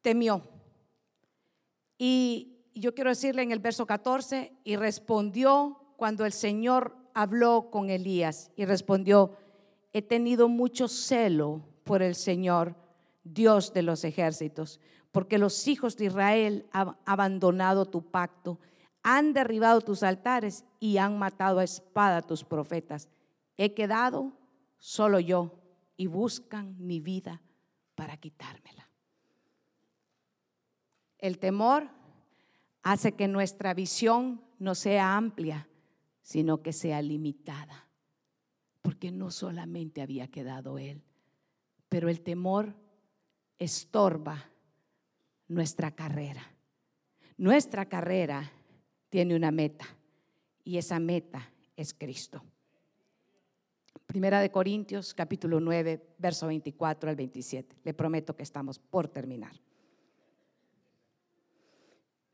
temió. 0.01 0.43
Y 1.99 2.65
yo 2.75 2.95
quiero 2.95 3.11
decirle 3.11 3.43
en 3.43 3.53
el 3.53 3.59
verso 3.59 3.87
14, 3.87 4.53
y 4.65 4.77
respondió 4.77 5.95
cuando 5.97 6.25
el 6.25 6.33
Señor 6.33 6.97
habló 7.13 7.71
con 7.71 7.91
Elías, 7.91 8.51
y 8.57 8.65
respondió, 8.65 9.37
he 9.93 10.01
tenido 10.01 10.49
mucho 10.49 10.89
celo 10.89 11.63
por 11.85 12.03
el 12.03 12.15
Señor, 12.15 12.75
Dios 13.23 13.75
de 13.75 13.83
los 13.83 14.05
ejércitos, 14.05 14.81
porque 15.15 15.39
los 15.39 15.69
hijos 15.69 15.97
de 15.97 16.07
Israel 16.07 16.67
han 16.73 16.97
abandonado 17.07 17.87
tu 17.87 18.03
pacto, 18.11 18.59
han 19.05 19.33
derribado 19.33 19.81
tus 19.81 20.03
altares 20.03 20.65
y 20.81 20.97
han 20.97 21.21
matado 21.21 21.61
a 21.61 21.65
espada 21.65 22.17
a 22.17 22.23
tus 22.23 22.43
profetas. 22.43 23.09
He 23.57 23.75
quedado 23.75 24.33
solo 24.77 25.21
yo 25.21 25.53
y 25.97 26.09
buscan 26.09 26.75
mi 26.85 26.99
vida 26.99 27.41
para 27.95 28.17
quitármela. 28.17 28.91
El 31.19 31.39
temor 31.39 31.89
hace 32.83 33.13
que 33.13 33.29
nuestra 33.29 33.73
visión 33.73 34.43
no 34.59 34.75
sea 34.75 35.17
amplia, 35.17 35.69
sino 36.23 36.61
que 36.61 36.73
sea 36.73 37.01
limitada, 37.01 37.87
porque 38.83 39.13
no 39.13 39.31
solamente 39.31 40.03
había 40.03 40.27
quedado 40.27 40.77
él, 40.77 41.05
pero 41.89 42.09
el 42.09 42.21
temor 42.21 42.75
estorba 43.61 44.51
nuestra 45.55 45.93
carrera. 45.93 46.43
Nuestra 47.37 47.87
carrera 47.87 48.51
tiene 49.09 49.35
una 49.35 49.51
meta 49.51 49.87
y 50.65 50.77
esa 50.77 50.99
meta 50.99 51.51
es 51.77 51.95
Cristo. 51.95 52.43
Primera 54.07 54.41
de 54.41 54.51
Corintios 54.51 55.15
capítulo 55.15 55.61
9, 55.61 56.17
verso 56.19 56.49
24 56.49 57.11
al 57.11 57.17
27. 57.17 57.77
Le 57.85 57.95
prometo 57.95 58.37
que 58.37 58.43
estamos 58.43 58.79
por 58.79 59.09
terminar. 59.09 59.53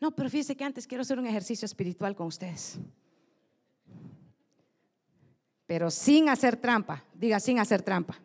No, 0.01 0.15
pero 0.15 0.31
fíjese 0.31 0.57
que 0.57 0.65
antes 0.65 0.87
quiero 0.87 1.03
hacer 1.03 1.19
un 1.19 1.27
ejercicio 1.27 1.67
espiritual 1.67 2.17
con 2.17 2.27
ustedes. 2.27 2.79
Pero 5.67 5.91
sin 5.91 6.29
hacer 6.29 6.57
trampa. 6.57 7.05
Diga, 7.15 7.39
sin 7.39 7.59
hacer 7.59 7.83
trampa. 7.83 8.19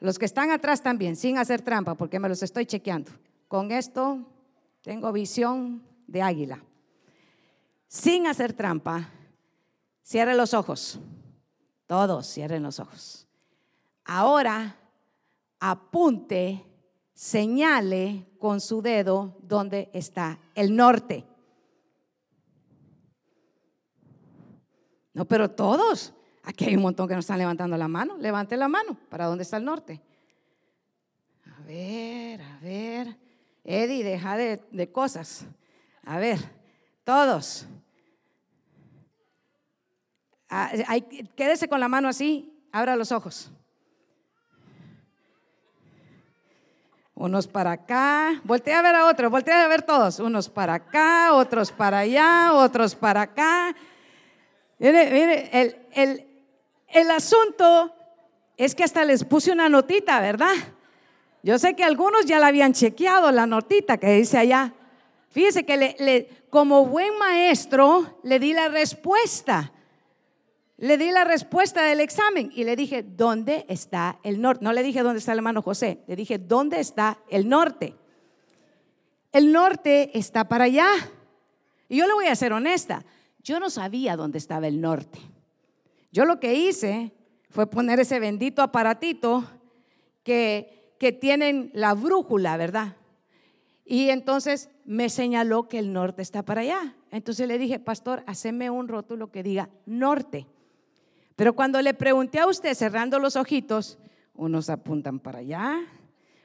Los 0.00 0.18
que 0.18 0.24
están 0.24 0.50
atrás 0.50 0.82
también, 0.82 1.16
sin 1.16 1.38
hacer 1.38 1.62
trampa, 1.62 1.94
porque 1.94 2.18
me 2.18 2.28
los 2.28 2.42
estoy 2.42 2.66
chequeando. 2.66 3.12
Con 3.48 3.70
esto 3.72 4.18
tengo 4.82 5.12
visión 5.12 5.82
de 6.06 6.22
águila. 6.22 6.62
Sin 7.88 8.26
hacer 8.26 8.52
trampa, 8.52 9.08
cierre 10.02 10.34
los 10.34 10.54
ojos. 10.54 10.98
Todos 11.86 12.26
cierren 12.26 12.62
los 12.62 12.80
ojos. 12.80 13.26
Ahora 14.04 14.76
apunte, 15.60 16.64
señale 17.12 18.26
con 18.38 18.60
su 18.60 18.82
dedo 18.82 19.36
dónde 19.42 19.90
está 19.92 20.38
el 20.54 20.74
norte. 20.74 21.24
No, 25.14 25.24
pero 25.24 25.50
todos. 25.50 26.12
Aquí 26.42 26.66
hay 26.66 26.76
un 26.76 26.82
montón 26.82 27.08
que 27.08 27.14
nos 27.14 27.24
están 27.24 27.38
levantando 27.38 27.76
la 27.76 27.88
mano. 27.88 28.18
Levante 28.18 28.56
la 28.56 28.68
mano. 28.68 28.96
¿Para 29.08 29.26
dónde 29.26 29.42
está 29.42 29.56
el 29.56 29.64
norte? 29.64 30.02
A 31.44 31.62
ver, 31.62 32.42
a 32.42 32.58
ver. 32.58 33.25
Eddie, 33.66 34.04
deja 34.04 34.36
de, 34.36 34.92
cosas. 34.92 35.44
A 36.04 36.18
ver, 36.18 36.38
todos. 37.02 37.66
Ah, 40.48 40.70
quédese 41.34 41.68
con 41.68 41.80
la 41.80 41.88
mano 41.88 42.06
así, 42.08 42.56
abra 42.70 42.94
los 42.94 43.10
ojos. 43.10 43.50
Unos 47.14 47.48
para 47.48 47.72
acá, 47.72 48.40
voltea 48.44 48.78
a 48.78 48.82
ver 48.82 48.94
a 48.94 49.06
otros, 49.06 49.30
voltea 49.32 49.64
a 49.64 49.68
ver 49.68 49.82
todos. 49.82 50.20
Unos 50.20 50.48
para 50.48 50.74
acá, 50.74 51.34
otros 51.34 51.72
para 51.72 52.00
allá, 52.00 52.52
otros 52.52 52.94
para 52.94 53.22
acá. 53.22 53.74
Mire, 54.78 55.10
mire, 55.10 55.50
el, 55.92 56.26
el 56.86 57.10
asunto 57.10 57.92
es 58.56 58.76
que 58.76 58.84
hasta 58.84 59.04
les 59.04 59.24
puse 59.24 59.50
una 59.50 59.68
notita, 59.68 60.20
¿verdad? 60.20 60.54
Yo 61.42 61.58
sé 61.58 61.74
que 61.74 61.84
algunos 61.84 62.26
ya 62.26 62.38
la 62.38 62.48
habían 62.48 62.72
chequeado, 62.72 63.30
la 63.30 63.46
notita 63.46 63.98
que 63.98 64.12
dice 64.14 64.38
allá. 64.38 64.74
Fíjese 65.30 65.64
que 65.64 66.46
como 66.50 66.86
buen 66.86 67.18
maestro 67.18 68.18
le 68.22 68.38
di 68.38 68.52
la 68.52 68.68
respuesta. 68.68 69.72
Le 70.78 70.98
di 70.98 71.10
la 71.10 71.24
respuesta 71.24 71.82
del 71.82 72.00
examen 72.00 72.50
y 72.54 72.64
le 72.64 72.76
dije, 72.76 73.02
¿dónde 73.02 73.64
está 73.68 74.18
el 74.22 74.40
norte? 74.40 74.62
No 74.64 74.72
le 74.72 74.82
dije 74.82 75.02
dónde 75.02 75.20
está 75.20 75.32
el 75.32 75.38
hermano 75.38 75.62
José, 75.62 76.02
le 76.06 76.16
dije, 76.16 76.38
¿dónde 76.38 76.80
está 76.80 77.18
el 77.30 77.48
norte? 77.48 77.94
El 79.32 79.52
norte 79.52 80.10
está 80.18 80.48
para 80.48 80.64
allá. 80.64 80.88
Y 81.88 81.96
yo 81.96 82.06
le 82.06 82.12
voy 82.12 82.26
a 82.26 82.34
ser 82.34 82.52
honesta, 82.52 83.04
yo 83.42 83.58
no 83.58 83.70
sabía 83.70 84.16
dónde 84.16 84.38
estaba 84.38 84.66
el 84.68 84.80
norte. 84.80 85.18
Yo 86.12 86.24
lo 86.24 86.40
que 86.40 86.54
hice 86.54 87.12
fue 87.48 87.66
poner 87.66 88.00
ese 88.00 88.18
bendito 88.20 88.60
aparatito 88.60 89.44
que, 90.22 90.85
que 90.98 91.12
tienen 91.12 91.70
la 91.74 91.94
brújula, 91.94 92.56
¿verdad? 92.56 92.96
Y 93.84 94.10
entonces 94.10 94.68
me 94.84 95.08
señaló 95.08 95.68
que 95.68 95.78
el 95.78 95.92
norte 95.92 96.22
está 96.22 96.42
para 96.44 96.62
allá. 96.62 96.96
Entonces 97.10 97.46
le 97.46 97.56
dije, 97.56 97.78
pastor, 97.78 98.24
haceme 98.26 98.68
un 98.68 98.88
rótulo 98.88 99.30
que 99.30 99.42
diga 99.42 99.70
norte. 99.86 100.46
Pero 101.36 101.54
cuando 101.54 101.80
le 101.80 101.94
pregunté 101.94 102.40
a 102.40 102.46
usted, 102.46 102.74
cerrando 102.74 103.18
los 103.18 103.36
ojitos, 103.36 103.98
unos 104.34 104.70
apuntan 104.70 105.20
para 105.20 105.38
allá, 105.38 105.86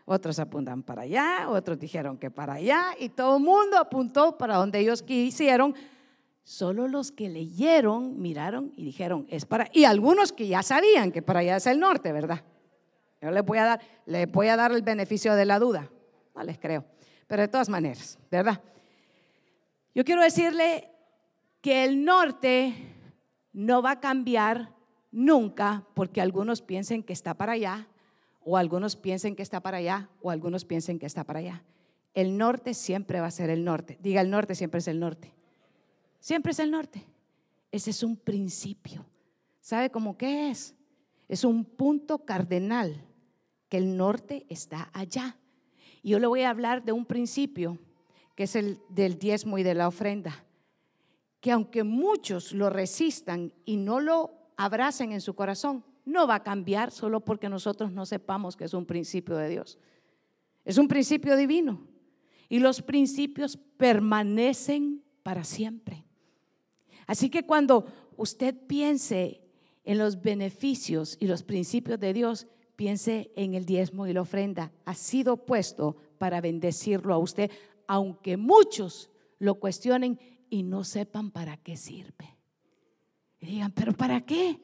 otros 0.05 0.37
apuntan 0.39 0.83
para 0.83 1.03
allá, 1.03 1.47
otros 1.49 1.79
dijeron 1.79 2.17
que 2.17 2.29
para 2.29 2.53
allá, 2.53 2.87
y 2.99 3.09
todo 3.09 3.37
el 3.37 3.43
mundo 3.43 3.77
apuntó 3.77 4.37
para 4.37 4.57
donde 4.57 4.79
ellos 4.79 5.01
quisieron. 5.01 5.73
Solo 6.43 6.87
los 6.87 7.11
que 7.11 7.29
leyeron, 7.29 8.21
miraron 8.21 8.73
y 8.75 8.83
dijeron, 8.83 9.25
es 9.29 9.45
para, 9.45 9.69
y 9.71 9.85
algunos 9.85 10.33
que 10.33 10.47
ya 10.47 10.63
sabían 10.63 11.11
que 11.11 11.21
para 11.21 11.39
allá 11.39 11.57
es 11.57 11.67
el 11.67 11.79
norte, 11.79 12.11
¿verdad? 12.11 12.43
Yo 13.21 13.29
les 13.29 13.45
voy 13.45 13.59
a 13.59 13.65
dar, 13.65 13.81
les 14.05 14.31
voy 14.31 14.47
a 14.47 14.55
dar 14.55 14.71
el 14.71 14.81
beneficio 14.81 15.35
de 15.35 15.45
la 15.45 15.59
duda, 15.59 15.89
no 16.35 16.43
les 16.43 16.57
creo, 16.57 16.85
pero 17.27 17.43
de 17.43 17.47
todas 17.47 17.69
maneras, 17.69 18.17
¿verdad? 18.31 18.61
Yo 19.93 20.03
quiero 20.03 20.23
decirle 20.23 20.89
que 21.61 21.83
el 21.83 22.03
norte 22.03 22.73
no 23.53 23.81
va 23.83 23.91
a 23.91 23.99
cambiar 23.99 24.73
nunca 25.11 25.85
porque 25.93 26.19
algunos 26.21 26.61
piensen 26.61 27.03
que 27.03 27.13
está 27.13 27.35
para 27.35 27.51
allá, 27.53 27.87
o 28.43 28.57
algunos 28.57 28.95
piensen 28.95 29.35
que 29.35 29.43
está 29.43 29.59
para 29.59 29.77
allá, 29.77 30.09
o 30.21 30.31
algunos 30.31 30.65
piensen 30.65 30.97
que 30.97 31.05
está 31.05 31.23
para 31.23 31.39
allá. 31.39 31.63
El 32.15 32.37
norte 32.37 32.73
siempre 32.73 33.21
va 33.21 33.27
a 33.27 33.31
ser 33.31 33.51
el 33.51 33.63
norte. 33.63 33.99
Diga, 34.01 34.21
el 34.21 34.31
norte 34.31 34.55
siempre 34.55 34.79
es 34.79 34.87
el 34.87 34.99
norte. 34.99 35.31
Siempre 36.19 36.53
es 36.53 36.59
el 36.59 36.71
norte. 36.71 37.05
Ese 37.71 37.91
es 37.91 38.01
un 38.01 38.17
principio. 38.17 39.05
¿Sabe 39.61 39.91
cómo 39.91 40.17
qué 40.17 40.49
es? 40.49 40.73
Es 41.29 41.43
un 41.43 41.63
punto 41.63 42.25
cardenal 42.25 43.05
que 43.71 43.77
el 43.77 43.95
norte 43.95 44.45
está 44.49 44.89
allá. 44.91 45.37
Y 46.03 46.09
yo 46.09 46.19
le 46.19 46.27
voy 46.27 46.41
a 46.41 46.49
hablar 46.49 46.83
de 46.83 46.91
un 46.91 47.05
principio 47.05 47.79
que 48.35 48.43
es 48.43 48.57
el 48.57 48.81
del 48.89 49.17
diezmo 49.17 49.57
y 49.57 49.63
de 49.63 49.73
la 49.73 49.87
ofrenda. 49.87 50.43
Que 51.39 51.53
aunque 51.53 51.85
muchos 51.85 52.51
lo 52.51 52.69
resistan 52.69 53.53
y 53.63 53.77
no 53.77 54.01
lo 54.01 54.33
abracen 54.57 55.13
en 55.13 55.21
su 55.21 55.35
corazón, 55.35 55.85
no 56.03 56.27
va 56.27 56.35
a 56.35 56.43
cambiar 56.43 56.91
solo 56.91 57.21
porque 57.21 57.47
nosotros 57.47 57.93
no 57.93 58.05
sepamos 58.05 58.57
que 58.57 58.65
es 58.65 58.73
un 58.73 58.85
principio 58.85 59.37
de 59.37 59.47
Dios. 59.47 59.79
Es 60.65 60.77
un 60.77 60.89
principio 60.89 61.37
divino. 61.37 61.87
Y 62.49 62.59
los 62.59 62.81
principios 62.81 63.57
permanecen 63.77 65.01
para 65.23 65.45
siempre. 65.45 66.03
Así 67.07 67.29
que 67.29 67.45
cuando 67.45 67.85
usted 68.17 68.53
piense 68.67 69.39
en 69.85 69.97
los 69.97 70.21
beneficios 70.21 71.15
y 71.21 71.27
los 71.27 71.41
principios 71.41 72.01
de 72.01 72.11
Dios, 72.11 72.47
piense 72.81 73.31
en 73.35 73.53
el 73.53 73.63
diezmo 73.63 74.07
y 74.07 74.13
la 74.13 74.21
ofrenda. 74.21 74.71
Ha 74.85 74.95
sido 74.95 75.45
puesto 75.45 75.97
para 76.17 76.41
bendecirlo 76.41 77.13
a 77.13 77.19
usted, 77.19 77.51
aunque 77.85 78.37
muchos 78.37 79.11
lo 79.37 79.59
cuestionen 79.59 80.19
y 80.49 80.63
no 80.63 80.83
sepan 80.83 81.29
para 81.29 81.57
qué 81.57 81.77
sirve. 81.77 82.39
Y 83.39 83.45
digan, 83.45 83.71
pero 83.71 83.93
¿para 83.93 84.21
qué? 84.21 84.59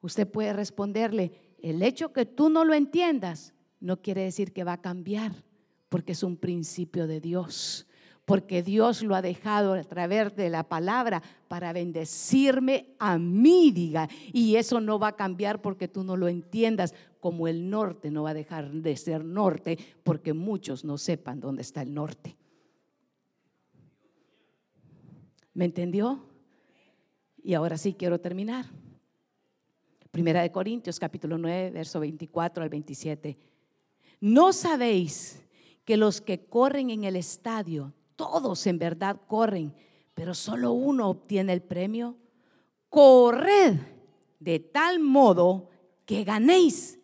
Usted 0.00 0.28
puede 0.28 0.52
responderle, 0.52 1.54
el 1.62 1.84
hecho 1.84 2.12
que 2.12 2.26
tú 2.26 2.48
no 2.48 2.64
lo 2.64 2.74
entiendas 2.74 3.54
no 3.78 4.02
quiere 4.02 4.22
decir 4.22 4.52
que 4.52 4.64
va 4.64 4.72
a 4.72 4.82
cambiar, 4.82 5.44
porque 5.90 6.12
es 6.12 6.24
un 6.24 6.36
principio 6.36 7.06
de 7.06 7.20
Dios, 7.20 7.86
porque 8.32 8.62
Dios 8.62 9.02
lo 9.02 9.14
ha 9.14 9.20
dejado 9.20 9.74
a 9.74 9.84
través 9.84 10.34
de 10.34 10.48
la 10.48 10.62
palabra 10.66 11.22
para 11.48 11.74
bendecirme 11.74 12.94
a 12.98 13.18
mí, 13.18 13.70
diga, 13.72 14.08
y 14.32 14.56
eso 14.56 14.80
no 14.80 14.98
va 14.98 15.08
a 15.08 15.16
cambiar 15.16 15.60
porque 15.60 15.86
tú 15.86 16.02
no 16.02 16.16
lo 16.16 16.28
entiendas, 16.28 16.94
como 17.20 17.46
el 17.46 17.68
norte 17.68 18.10
no 18.10 18.22
va 18.22 18.30
a 18.30 18.34
dejar 18.34 18.70
de 18.70 18.96
ser 18.96 19.22
norte, 19.22 19.78
porque 20.02 20.32
muchos 20.32 20.82
no 20.82 20.96
sepan 20.96 21.40
dónde 21.40 21.60
está 21.60 21.82
el 21.82 21.92
norte. 21.92 22.34
¿Me 25.52 25.66
entendió? 25.66 26.24
Y 27.44 27.52
ahora 27.52 27.76
sí 27.76 27.92
quiero 27.92 28.18
terminar. 28.18 28.64
Primera 30.10 30.40
de 30.40 30.50
Corintios 30.50 30.98
capítulo 30.98 31.36
9, 31.36 31.70
verso 31.70 32.00
24 32.00 32.62
al 32.62 32.70
27. 32.70 33.36
¿No 34.22 34.54
sabéis 34.54 35.44
que 35.84 35.98
los 35.98 36.22
que 36.22 36.46
corren 36.46 36.88
en 36.88 37.04
el 37.04 37.16
estadio, 37.16 37.92
todos 38.16 38.66
en 38.66 38.78
verdad 38.78 39.20
corren, 39.26 39.74
pero 40.14 40.34
solo 40.34 40.72
uno 40.72 41.08
obtiene 41.08 41.52
el 41.52 41.62
premio? 41.62 42.16
Corred 42.88 43.76
de 44.38 44.58
tal 44.60 45.00
modo 45.00 45.70
que 46.04 46.24
ganéis. 46.24 46.98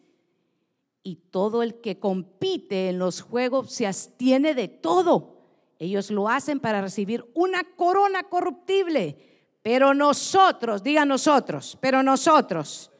Y 1.02 1.16
todo 1.30 1.62
el 1.62 1.80
que 1.80 1.98
compite 1.98 2.90
en 2.90 2.98
los 2.98 3.22
juegos 3.22 3.72
se 3.72 3.86
abstiene 3.86 4.54
de 4.54 4.68
todo. 4.68 5.36
Ellos 5.78 6.11
lo 6.11 6.28
hacen 6.28 6.61
para 6.61 6.82
recibir 6.82 7.24
una 7.34 7.62
corona 7.76 8.24
corruptible 8.24 9.28
pero 9.68 9.92
nosotros, 9.92 10.82
diga 10.82 11.04
nosotros, 11.04 11.76
pero 11.78 12.02
nosotros, 12.02 12.90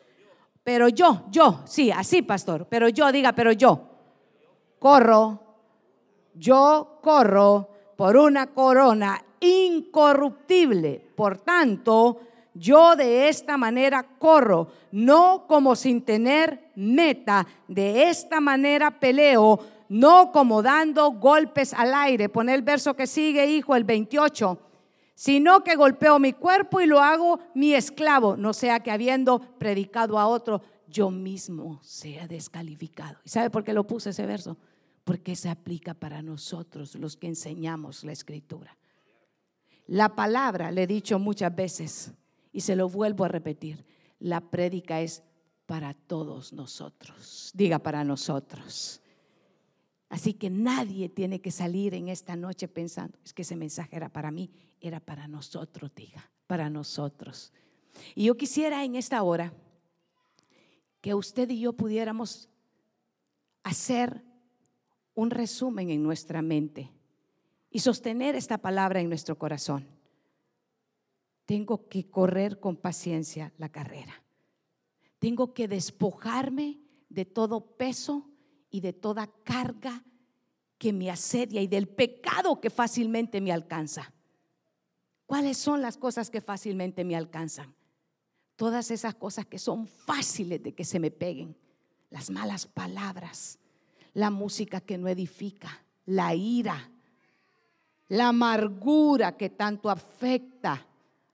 pero 0.63 0.89
yo, 0.89 1.25
yo, 1.31 1.63
sí, 1.65 1.91
así 1.91 2.21
pastor, 2.21 2.67
pero 2.69 2.91
yo, 2.91 3.11
diga, 3.11 3.33
pero 3.33 3.53
yo, 3.53 3.89
corro, 4.79 5.41
yo 6.35 6.99
corro 7.03 7.71
por 7.99 8.17
una 8.17 8.47
corona 8.47 9.21
incorruptible. 9.41 11.05
Por 11.17 11.39
tanto, 11.39 12.21
yo 12.55 12.95
de 12.95 13.29
esta 13.29 13.57
manera 13.57 14.05
corro, 14.21 14.69
no 14.93 15.47
como 15.49 15.75
sin 15.75 16.03
tener 16.03 16.71
meta, 16.77 17.45
de 17.67 18.09
esta 18.09 18.41
manera 18.41 19.01
peleo, 19.01 19.59
no 19.89 20.31
como 20.31 20.63
dando 20.63 21.11
golpes 21.11 21.75
al 21.75 21.93
aire. 21.93 22.29
Pone 22.29 22.55
el 22.55 22.63
verso 22.63 22.95
que 22.95 23.09
sigue, 23.09 23.45
hijo, 23.49 23.75
el 23.75 23.83
28 23.83 24.61
sino 25.17 25.65
que 25.65 25.75
golpeo 25.75 26.21
mi 26.21 26.33
cuerpo 26.33 26.81
y 26.81 26.87
lo 26.87 27.01
hago 27.01 27.41
mi 27.53 27.75
esclavo, 27.75 28.37
no 28.37 28.53
sea 28.53 28.79
que 28.79 28.93
habiendo 28.93 29.41
predicado 29.59 30.17
a 30.17 30.29
otro, 30.29 30.63
yo 30.87 31.11
mismo 31.11 31.81
sea 31.83 32.29
descalificado. 32.29 33.19
¿Y 33.25 33.29
sabe 33.29 33.51
por 33.51 33.65
qué 33.65 33.73
lo 33.73 33.85
puse 33.85 34.11
ese 34.11 34.25
verso? 34.27 34.57
Porque 35.09 35.37
se 35.37 35.49
aplica 35.49 35.95
para 35.95 36.21
nosotros 36.21 36.95
los 36.97 37.17
que 37.17 37.29
enseñamos 37.29 38.05
la 38.05 38.13
escritura. 38.13 38.77
La 39.87 40.15
palabra, 40.15 40.71
le 40.71 40.83
he 40.83 40.87
dicho 40.87 41.19
muchas 41.19 41.57
veces 41.57 42.13
y 42.53 42.61
se 42.61 42.77
lo 42.77 42.91
vuelvo 42.91 43.25
a 43.25 43.29
repetir, 43.29 43.87
la 44.19 44.43
prédica 44.51 45.01
es 45.01 45.23
para 45.65 45.95
todos 45.95 46.53
nosotros. 46.53 47.51
Diga 47.55 47.79
para 47.79 48.05
nosotros. 48.05 49.01
Así 50.11 50.35
que 50.35 50.51
nadie 50.51 51.09
tiene 51.09 51.41
que 51.41 51.53
salir 51.53 51.95
en 51.95 52.11
esta 52.11 52.37
noche 52.37 52.69
pensando, 52.69 53.17
es 53.25 53.33
que 53.33 53.41
ese 53.41 53.57
mensaje 53.57 53.97
era 53.97 54.11
para 54.11 54.31
mí, 54.31 54.51
era 54.79 55.01
para 55.01 55.27
nosotros, 55.27 55.91
diga, 55.97 56.31
para 56.47 56.69
nosotros. 56.69 57.51
Y 58.15 58.25
yo 58.25 58.37
quisiera 58.37 58.85
en 58.85 58.95
esta 58.95 59.23
hora 59.23 59.55
que 61.01 61.15
usted 61.15 61.49
y 61.49 61.61
yo 61.61 61.73
pudiéramos 61.73 62.51
hacer 63.63 64.28
un 65.19 65.31
resumen 65.31 65.91
en 65.91 66.01
nuestra 66.01 66.43
mente 66.43 66.93
y 67.73 67.81
sostener 67.81 68.37
esta 68.37 68.59
palabra 68.59 69.01
en 69.01 69.09
nuestro 69.09 69.37
corazón. 69.37 69.85
Tengo 71.45 71.89
que 71.89 72.09
correr 72.09 72.61
con 72.61 72.77
paciencia 72.77 73.53
la 73.59 73.69
carrera. 73.69 74.23
Tengo 75.19 75.55
que 75.55 75.67
despojarme 75.67 76.79
de 77.09 77.25
todo 77.25 77.77
peso 77.77 78.31
y 78.71 78.81
de 78.81 78.93
toda 78.93 79.27
carga 79.43 80.05
que 80.79 80.93
me 80.93 81.11
asedia 81.11 81.61
y 81.63 81.67
del 81.67 81.89
pecado 81.89 82.61
que 82.61 82.71
fácilmente 82.71 83.41
me 83.41 83.51
alcanza. 83.51 84.13
¿Cuáles 85.27 85.59
son 85.59 85.83
las 85.83 85.97
cosas 85.97 86.31
que 86.31 86.41
fácilmente 86.41 87.03
me 87.03 87.17
alcanzan? 87.17 87.75
Todas 88.55 88.93
esas 88.93 89.17
cosas 89.17 89.47
que 89.47 89.59
son 89.59 89.89
fáciles 89.89 90.63
de 90.63 90.77
que 90.77 90.85
se 90.85 91.01
me 91.01 91.11
peguen. 91.11 91.57
Las 92.09 92.31
malas 92.31 92.67
palabras, 92.67 93.59
la 94.15 94.31
música 94.31 94.81
que 94.81 94.99
no 94.99 95.09
edifica, 95.09 95.83
la 96.07 96.35
ira, 96.35 96.91
la 98.09 98.29
amargura 98.29 99.37
que 99.37 99.51
tanto 99.51 99.91
afecta 99.91 100.87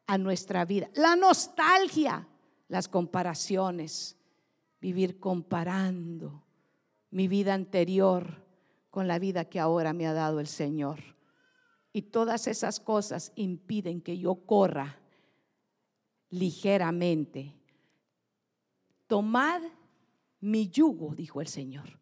a 0.07 0.19
nuestra 0.19 0.65
vida, 0.65 0.89
la 0.95 1.17
nostalgia. 1.17 2.29
las 2.69 2.89
comparaciones, 2.89 4.17
vivir 4.81 5.21
comparando 5.21 6.43
mi 7.11 7.29
vida 7.29 7.55
anterior 7.55 8.43
con 8.91 9.07
la 9.07 9.19
vida 9.19 9.45
que 9.45 9.61
ahora 9.61 9.93
me 9.93 10.07
ha 10.07 10.13
dado 10.13 10.41
el 10.41 10.49
Señor. 10.49 11.01
Y 11.93 12.03
todas 12.03 12.49
esas 12.49 12.81
cosas 12.81 13.33
impiden 13.37 14.01
que 14.01 14.19
yo 14.19 14.35
corra 14.35 14.99
ligeramente. 16.31 17.55
Tomad 19.07 19.63
mi 20.41 20.69
yugo, 20.69 21.15
dijo 21.15 21.41
el 21.41 21.47
Señor. 21.47 22.01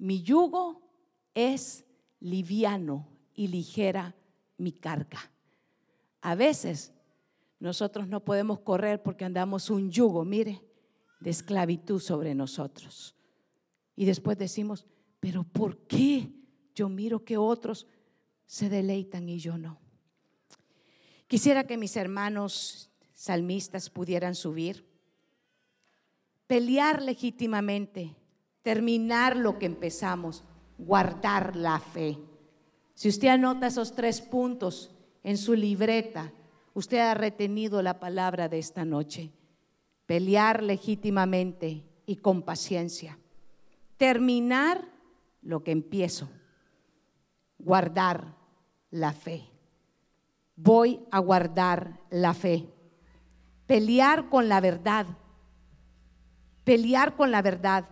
Mi 0.00 0.22
yugo 0.22 0.80
es 1.34 1.84
liviano 2.20 3.06
y 3.34 3.48
ligera 3.48 4.16
mi 4.56 4.72
carga. 4.72 5.30
A 6.22 6.34
veces 6.34 6.94
nosotros 7.58 8.08
no 8.08 8.24
podemos 8.24 8.60
correr 8.60 9.02
porque 9.02 9.26
andamos 9.26 9.68
un 9.68 9.90
yugo, 9.90 10.24
mire, 10.24 10.64
de 11.20 11.28
esclavitud 11.28 12.00
sobre 12.00 12.34
nosotros. 12.34 13.14
Y 13.94 14.06
después 14.06 14.38
decimos, 14.38 14.86
pero 15.20 15.44
¿por 15.44 15.86
qué 15.86 16.32
yo 16.74 16.88
miro 16.88 17.22
que 17.22 17.36
otros 17.36 17.86
se 18.46 18.70
deleitan 18.70 19.28
y 19.28 19.38
yo 19.38 19.58
no? 19.58 19.78
Quisiera 21.26 21.64
que 21.64 21.76
mis 21.76 21.94
hermanos 21.96 22.90
salmistas 23.12 23.90
pudieran 23.90 24.34
subir, 24.34 24.88
pelear 26.46 27.02
legítimamente, 27.02 28.16
terminar 28.62 29.36
lo 29.36 29.58
que 29.58 29.66
empezamos, 29.66 30.44
guardar 30.78 31.56
la 31.56 31.78
fe. 31.78 32.18
Si 32.94 33.08
usted 33.08 33.28
anota 33.28 33.68
esos 33.68 33.94
tres 33.94 34.20
puntos 34.20 34.94
en 35.22 35.38
su 35.38 35.54
libreta, 35.54 36.32
usted 36.74 36.98
ha 36.98 37.14
retenido 37.14 37.82
la 37.82 38.00
palabra 38.00 38.48
de 38.48 38.58
esta 38.58 38.84
noche. 38.84 39.32
Pelear 40.06 40.62
legítimamente 40.62 41.84
y 42.06 42.16
con 42.16 42.42
paciencia. 42.42 43.18
Terminar 43.96 44.88
lo 45.42 45.62
que 45.62 45.70
empiezo. 45.70 46.28
Guardar 47.58 48.34
la 48.90 49.12
fe. 49.12 49.48
Voy 50.56 51.00
a 51.10 51.20
guardar 51.20 52.00
la 52.10 52.34
fe. 52.34 52.68
Pelear 53.66 54.28
con 54.28 54.48
la 54.48 54.60
verdad. 54.60 55.06
Pelear 56.64 57.16
con 57.16 57.30
la 57.30 57.40
verdad. 57.40 57.88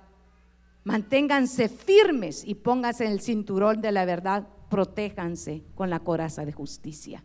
Manténganse 0.89 1.69
firmes 1.69 2.43
y 2.47 2.55
pónganse 2.55 3.05
en 3.05 3.13
el 3.13 3.21
cinturón 3.21 3.83
de 3.83 3.93
la 3.93 4.07
verdad. 4.07 4.49
Protéjanse 4.71 5.63
con 5.75 5.91
la 5.91 6.01
coraza 6.01 6.47
de 6.47 6.53
justicia. 6.53 7.23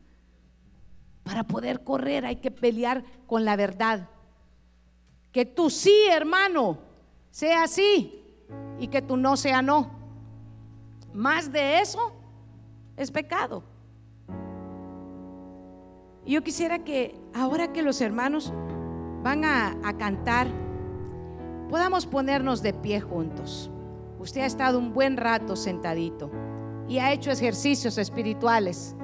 Para 1.23 1.45
poder 1.45 1.81
correr 1.81 2.25
hay 2.25 2.35
que 2.35 2.51
pelear 2.51 3.05
con 3.25 3.45
la 3.45 3.55
verdad. 3.55 4.09
Que 5.31 5.45
tú 5.45 5.69
sí, 5.69 5.95
hermano, 6.11 6.77
sea 7.31 7.69
sí 7.69 8.25
y 8.79 8.89
que 8.89 9.01
tú 9.01 9.15
no 9.15 9.37
sea 9.37 9.61
no. 9.61 9.91
Más 11.13 11.49
de 11.49 11.79
eso 11.79 12.11
es 12.97 13.11
pecado. 13.11 13.63
Yo 16.25 16.43
quisiera 16.43 16.79
que 16.79 17.17
ahora 17.33 17.71
que 17.71 17.81
los 17.81 18.01
hermanos 18.01 18.51
van 19.23 19.45
a, 19.45 19.77
a, 19.87 19.97
cantar, 19.97 20.47
podamos 21.69 22.05
ponernos 22.05 22.61
de 22.61 22.73
pie 22.73 23.01
juntos. 23.01 23.69
Usted 24.19 24.41
ha 24.41 24.45
estado 24.45 24.79
un 24.79 24.93
buen 24.93 25.17
rato 25.17 25.55
sentadito 25.55 26.31
y 26.87 26.99
ha 26.99 27.11
hecho 27.11 27.31
ejercicios 27.31 27.97
espirituales. 27.97 28.95